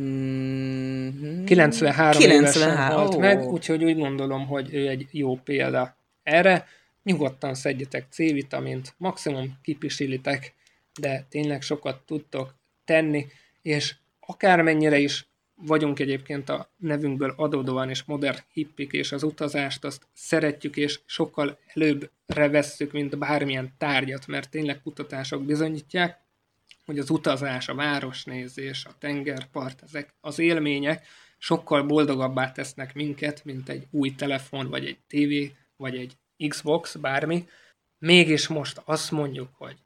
Mm-hmm. 0.00 1.44
93, 1.44 2.20
93 2.20 2.42
évesen 2.42 3.16
ó. 3.16 3.18
meg, 3.18 3.42
úgyhogy 3.42 3.84
úgy 3.84 3.98
gondolom, 3.98 4.46
hogy 4.46 4.74
ő 4.74 4.88
egy 4.88 5.08
jó 5.10 5.36
példa 5.36 5.96
erre. 6.22 6.66
Nyugodtan 7.02 7.54
szedjetek 7.54 8.06
C-vitamint, 8.10 8.94
maximum 8.96 9.58
kipisilitek, 9.62 10.54
de 11.00 11.26
tényleg 11.28 11.62
sokat 11.62 12.00
tudtok 12.06 12.54
tenni, 12.84 13.26
és 13.62 13.94
akármennyire 14.20 14.98
is 14.98 15.26
vagyunk 15.54 15.98
egyébként 15.98 16.48
a 16.48 16.70
nevünkből 16.76 17.34
adódóan 17.36 17.88
és 17.88 18.02
modern 18.02 18.38
hippik, 18.52 18.92
és 18.92 19.12
az 19.12 19.22
utazást 19.22 19.84
azt 19.84 20.06
szeretjük, 20.12 20.76
és 20.76 21.00
sokkal 21.04 21.58
előbbre 21.74 22.48
vesszük, 22.48 22.92
mint 22.92 23.18
bármilyen 23.18 23.74
tárgyat, 23.78 24.26
mert 24.26 24.50
tényleg 24.50 24.82
kutatások 24.82 25.44
bizonyítják, 25.44 26.20
hogy 26.84 26.98
az 26.98 27.10
utazás, 27.10 27.68
a 27.68 27.74
városnézés, 27.74 28.84
a 28.84 28.94
tengerpart, 28.98 29.82
ezek 29.82 30.14
az 30.20 30.38
élmények 30.38 31.06
sokkal 31.38 31.82
boldogabbá 31.82 32.52
tesznek 32.52 32.94
minket, 32.94 33.44
mint 33.44 33.68
egy 33.68 33.86
új 33.90 34.14
telefon, 34.14 34.68
vagy 34.68 34.86
egy 34.86 34.98
tévé, 35.06 35.54
vagy 35.76 35.96
egy 35.96 36.16
Xbox, 36.48 36.94
bármi. 36.94 37.48
Mégis 37.98 38.48
most 38.48 38.82
azt 38.84 39.10
mondjuk, 39.10 39.48
hogy 39.56 39.76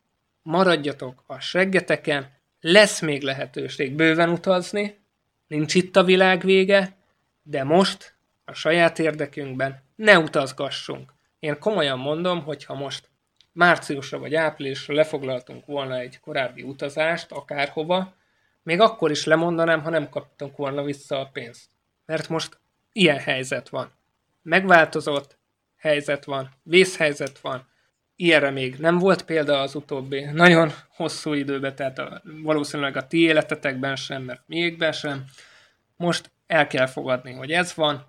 maradjatok 0.42 1.22
a 1.26 1.40
seggeteken, 1.40 2.34
lesz 2.60 3.00
még 3.00 3.22
lehetőség 3.22 3.94
bőven 3.94 4.28
utazni, 4.30 4.98
nincs 5.46 5.74
itt 5.74 5.96
a 5.96 6.04
világ 6.04 6.44
vége, 6.44 6.96
de 7.42 7.64
most 7.64 8.14
a 8.44 8.52
saját 8.52 8.98
érdekünkben 8.98 9.82
ne 9.94 10.18
utazgassunk. 10.18 11.12
Én 11.38 11.58
komolyan 11.58 11.98
mondom, 11.98 12.42
hogy 12.42 12.64
ha 12.64 12.74
most 12.74 13.08
márciusra 13.56 14.18
vagy 14.18 14.34
áprilisra 14.34 14.94
lefoglaltunk 14.94 15.66
volna 15.66 15.98
egy 15.98 16.20
korábbi 16.20 16.62
utazást, 16.62 17.32
akárhova, 17.32 18.14
még 18.62 18.80
akkor 18.80 19.10
is 19.10 19.24
lemondanám, 19.24 19.82
ha 19.82 19.90
nem 19.90 20.08
kaptunk 20.08 20.56
volna 20.56 20.82
vissza 20.82 21.20
a 21.20 21.28
pénzt. 21.32 21.70
Mert 22.06 22.28
most 22.28 22.58
ilyen 22.92 23.18
helyzet 23.18 23.68
van. 23.68 23.92
Megváltozott 24.42 25.38
helyzet 25.76 26.24
van, 26.24 26.50
vészhelyzet 26.62 27.38
van, 27.38 27.68
ilyenre 28.16 28.50
még 28.50 28.76
nem 28.78 28.98
volt 28.98 29.24
példa 29.24 29.60
az 29.60 29.74
utóbbi 29.74 30.24
nagyon 30.24 30.72
hosszú 30.88 31.32
időben, 31.32 31.74
tehát 31.74 31.98
a, 31.98 32.22
valószínűleg 32.42 32.96
a 32.96 33.06
ti 33.06 33.20
életetekben 33.20 33.96
sem, 33.96 34.22
mert 34.22 34.42
miékben 34.46 34.92
sem. 34.92 35.24
Most 35.96 36.30
el 36.46 36.66
kell 36.66 36.86
fogadni, 36.86 37.32
hogy 37.32 37.52
ez 37.52 37.74
van, 37.74 38.06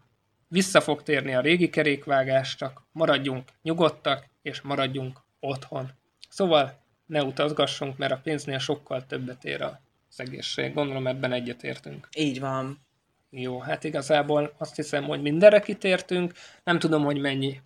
vissza 0.48 0.82
fog 0.82 1.04
térni 1.04 1.36
a 1.36 1.42
régi 1.42 1.70
kerékvágás, 1.70 2.56
csak 2.56 2.82
maradjunk 2.92 3.50
nyugodtak, 3.62 4.26
és 4.42 4.62
maradjunk 4.62 5.26
otthon. 5.40 5.92
Szóval 6.30 6.86
ne 7.06 7.24
utazgassunk, 7.24 7.98
mert 7.98 8.12
a 8.12 8.20
pénznél 8.24 8.60
sokkal 8.60 9.06
többet 9.06 9.44
ér 9.44 9.62
az 9.62 10.20
egészség. 10.20 10.74
Gondolom 10.74 11.08
ebben 11.08 11.32
egyetértünk. 11.32 12.08
Így 12.16 12.40
van. 12.40 12.86
Jó, 13.30 13.60
hát 13.60 13.84
igazából 13.84 14.54
azt 14.58 14.76
hiszem, 14.76 15.04
hogy 15.04 15.22
mindenre 15.22 15.60
kitértünk. 15.60 16.34
Nem 16.64 16.80
tudom, 16.80 17.04
hogy 17.04 17.20
mennyi 17.20 17.62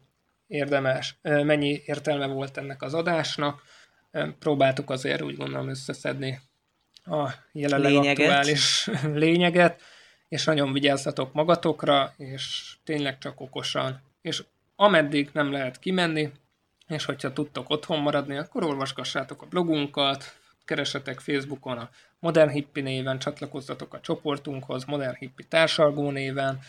érdemes, 0.48 1.16
mennyi 1.22 1.82
értelme 1.86 2.26
volt 2.26 2.58
ennek 2.58 2.82
az 2.82 2.94
adásnak. 2.94 3.62
Próbáltuk 4.40 4.90
azért 4.90 5.22
úgy 5.22 5.38
gondolom 5.38 5.70
összeszedni 5.70 6.40
a 7.04 7.30
jelenleg 7.52 7.92
Lényeget. 7.92 8.20
aktuális 8.20 8.90
lényeget, 9.24 9.82
és 10.28 10.44
nagyon 10.44 10.74
vigyázzatok 10.74 11.34
magatokra, 11.34 12.14
és 12.18 12.76
tényleg 12.84 13.18
csak 13.18 13.40
okosan. 13.40 14.02
És 14.22 14.44
ameddig 14.76 15.30
nem 15.34 15.52
lehet 15.52 15.80
kimenni, 15.80 16.32
és 16.92 17.06
hogyha 17.06 17.34
tudtok 17.34 17.70
otthon 17.70 18.00
maradni, 18.00 18.38
akkor 18.38 18.64
olvasgassátok 18.64 19.42
a 19.42 19.46
blogunkat, 19.46 20.40
keresetek 20.66 21.20
Facebookon 21.20 21.78
a 21.78 21.90
Modern 22.20 22.50
Hippi 22.50 22.82
néven, 22.82 23.20
csatlakozzatok 23.20 23.94
a 23.94 24.00
csoportunkhoz, 24.00 24.86
Modern 24.86 25.16
Hippi 25.16 25.44
társalgó 25.44 26.12
néven, 26.12 26.60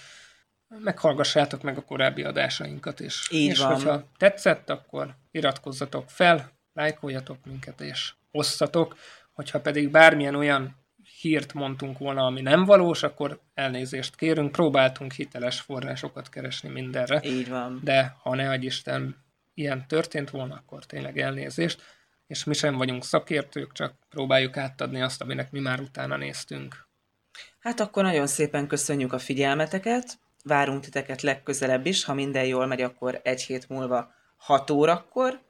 meghallgassátok 0.68 1.62
meg 1.62 1.76
a 1.76 1.82
korábbi 1.84 2.22
adásainkat 2.22 3.00
is. 3.00 3.28
Így 3.30 3.50
és 3.50 3.58
van. 3.58 3.72
hogyha 3.72 4.04
tetszett, 4.18 4.70
akkor 4.70 5.14
iratkozzatok 5.30 6.10
fel, 6.10 6.50
lájkoljatok 6.72 7.38
minket 7.44 7.80
és 7.80 8.12
osszatok, 8.30 8.96
hogyha 9.32 9.60
pedig 9.60 9.90
bármilyen 9.90 10.34
olyan 10.34 10.76
hírt 11.20 11.52
mondtunk 11.52 11.98
volna, 11.98 12.24
ami 12.24 12.40
nem 12.40 12.64
valós, 12.64 13.02
akkor 13.02 13.40
elnézést 13.54 14.16
kérünk, 14.16 14.52
próbáltunk 14.52 15.12
hiteles 15.12 15.60
forrásokat 15.60 16.28
keresni 16.28 16.68
mindenre, 16.68 17.20
Így 17.24 17.48
van. 17.48 17.80
de 17.82 18.16
ha 18.22 18.34
ne 18.34 18.50
adj 18.50 18.66
Isten 18.66 19.16
ilyen 19.55 19.86
történt 19.88 20.30
volna, 20.30 20.55
akkor 20.55 20.86
tényleg 20.86 21.18
elnézést, 21.18 21.82
és 22.26 22.44
mi 22.44 22.55
sem 22.55 22.76
vagyunk 22.76 23.05
szakértők, 23.05 23.72
csak 23.72 23.94
próbáljuk 24.09 24.57
átadni 24.57 25.03
azt, 25.03 25.22
aminek 25.22 25.50
mi 25.50 25.61
már 25.61 25.80
utána 25.80 26.16
néztünk. 26.16 26.86
Hát 27.59 27.80
akkor 27.80 28.03
nagyon 28.03 28.26
szépen 28.26 28.66
köszönjük 28.66 29.12
a 29.12 29.18
figyelmeteket, 29.18 30.18
várunk 30.44 30.82
titeket 30.82 31.22
legközelebb 31.22 31.86
is, 31.86 32.05
ha 32.05 32.14
minden 32.14 32.44
jól 32.44 32.66
megy, 32.66 32.82
akkor 32.82 33.20
egy 33.22 33.42
hét 33.42 33.68
múlva 33.68 34.12
6 34.36 34.70
órakor. 34.70 35.40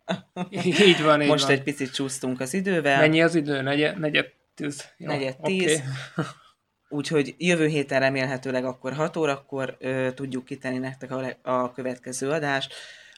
Így 0.66 1.03
van, 1.03 1.22
így 1.22 1.28
Most 1.28 1.44
van. 1.44 1.53
egy 1.53 1.62
picit 1.62 1.92
csúsztunk 1.92 2.40
az 2.40 2.55
idővel. 2.55 3.00
Mennyi 3.00 3.22
az 3.22 3.34
idő? 3.34 3.61
Negyed, 3.61 3.98
negyed 3.98 4.26
tíz? 4.55 4.88
Jó, 4.96 5.07
Negyed 5.07 5.36
tíz. 5.36 5.82
Úgyhogy 6.88 7.34
jövő 7.38 7.66
héten 7.66 8.00
remélhetőleg 8.00 8.64
akkor 8.64 8.92
6 8.92 9.16
órakor 9.16 9.76
ö, 9.80 10.09
tudjuk 10.14 10.44
kitenni 10.44 10.78
nektek 10.78 11.11
a, 11.11 11.36
a 11.42 11.72
következő 11.72 12.30
adást. 12.30 12.74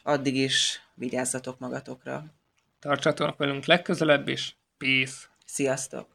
Addig 0.07 0.35
is 0.35 0.81
vigyázzatok 0.93 1.59
magatokra. 1.59 2.23
Tartsatok 2.79 3.37
velünk 3.37 3.65
legközelebb 3.65 4.27
is. 4.27 4.57
Peace! 4.77 5.15
Sziasztok! 5.45 6.07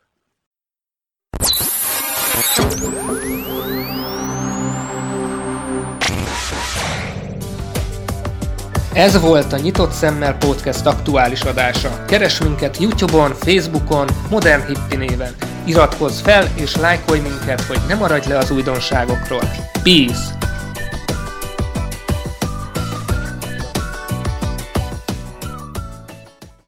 Ez 8.93 9.21
volt 9.21 9.53
a 9.53 9.59
Nyitott 9.59 9.91
Szemmel 9.91 10.37
Podcast 10.37 10.87
aktuális 10.87 11.43
adása. 11.43 12.05
Keres 12.05 12.41
minket 12.41 12.77
Youtube-on, 12.77 13.35
Facebookon, 13.35 14.09
Modern 14.31 14.67
Hippi 14.67 14.97
néven. 14.97 15.35
Iratkozz 15.67 16.21
fel 16.21 16.47
és 16.57 16.77
lájkolj 16.77 17.21
minket, 17.21 17.61
hogy 17.61 17.81
ne 17.89 17.95
maradj 17.95 18.29
le 18.29 18.39
az 18.39 18.51
újdonságokról. 18.51 19.45
Peace! 19.83 20.39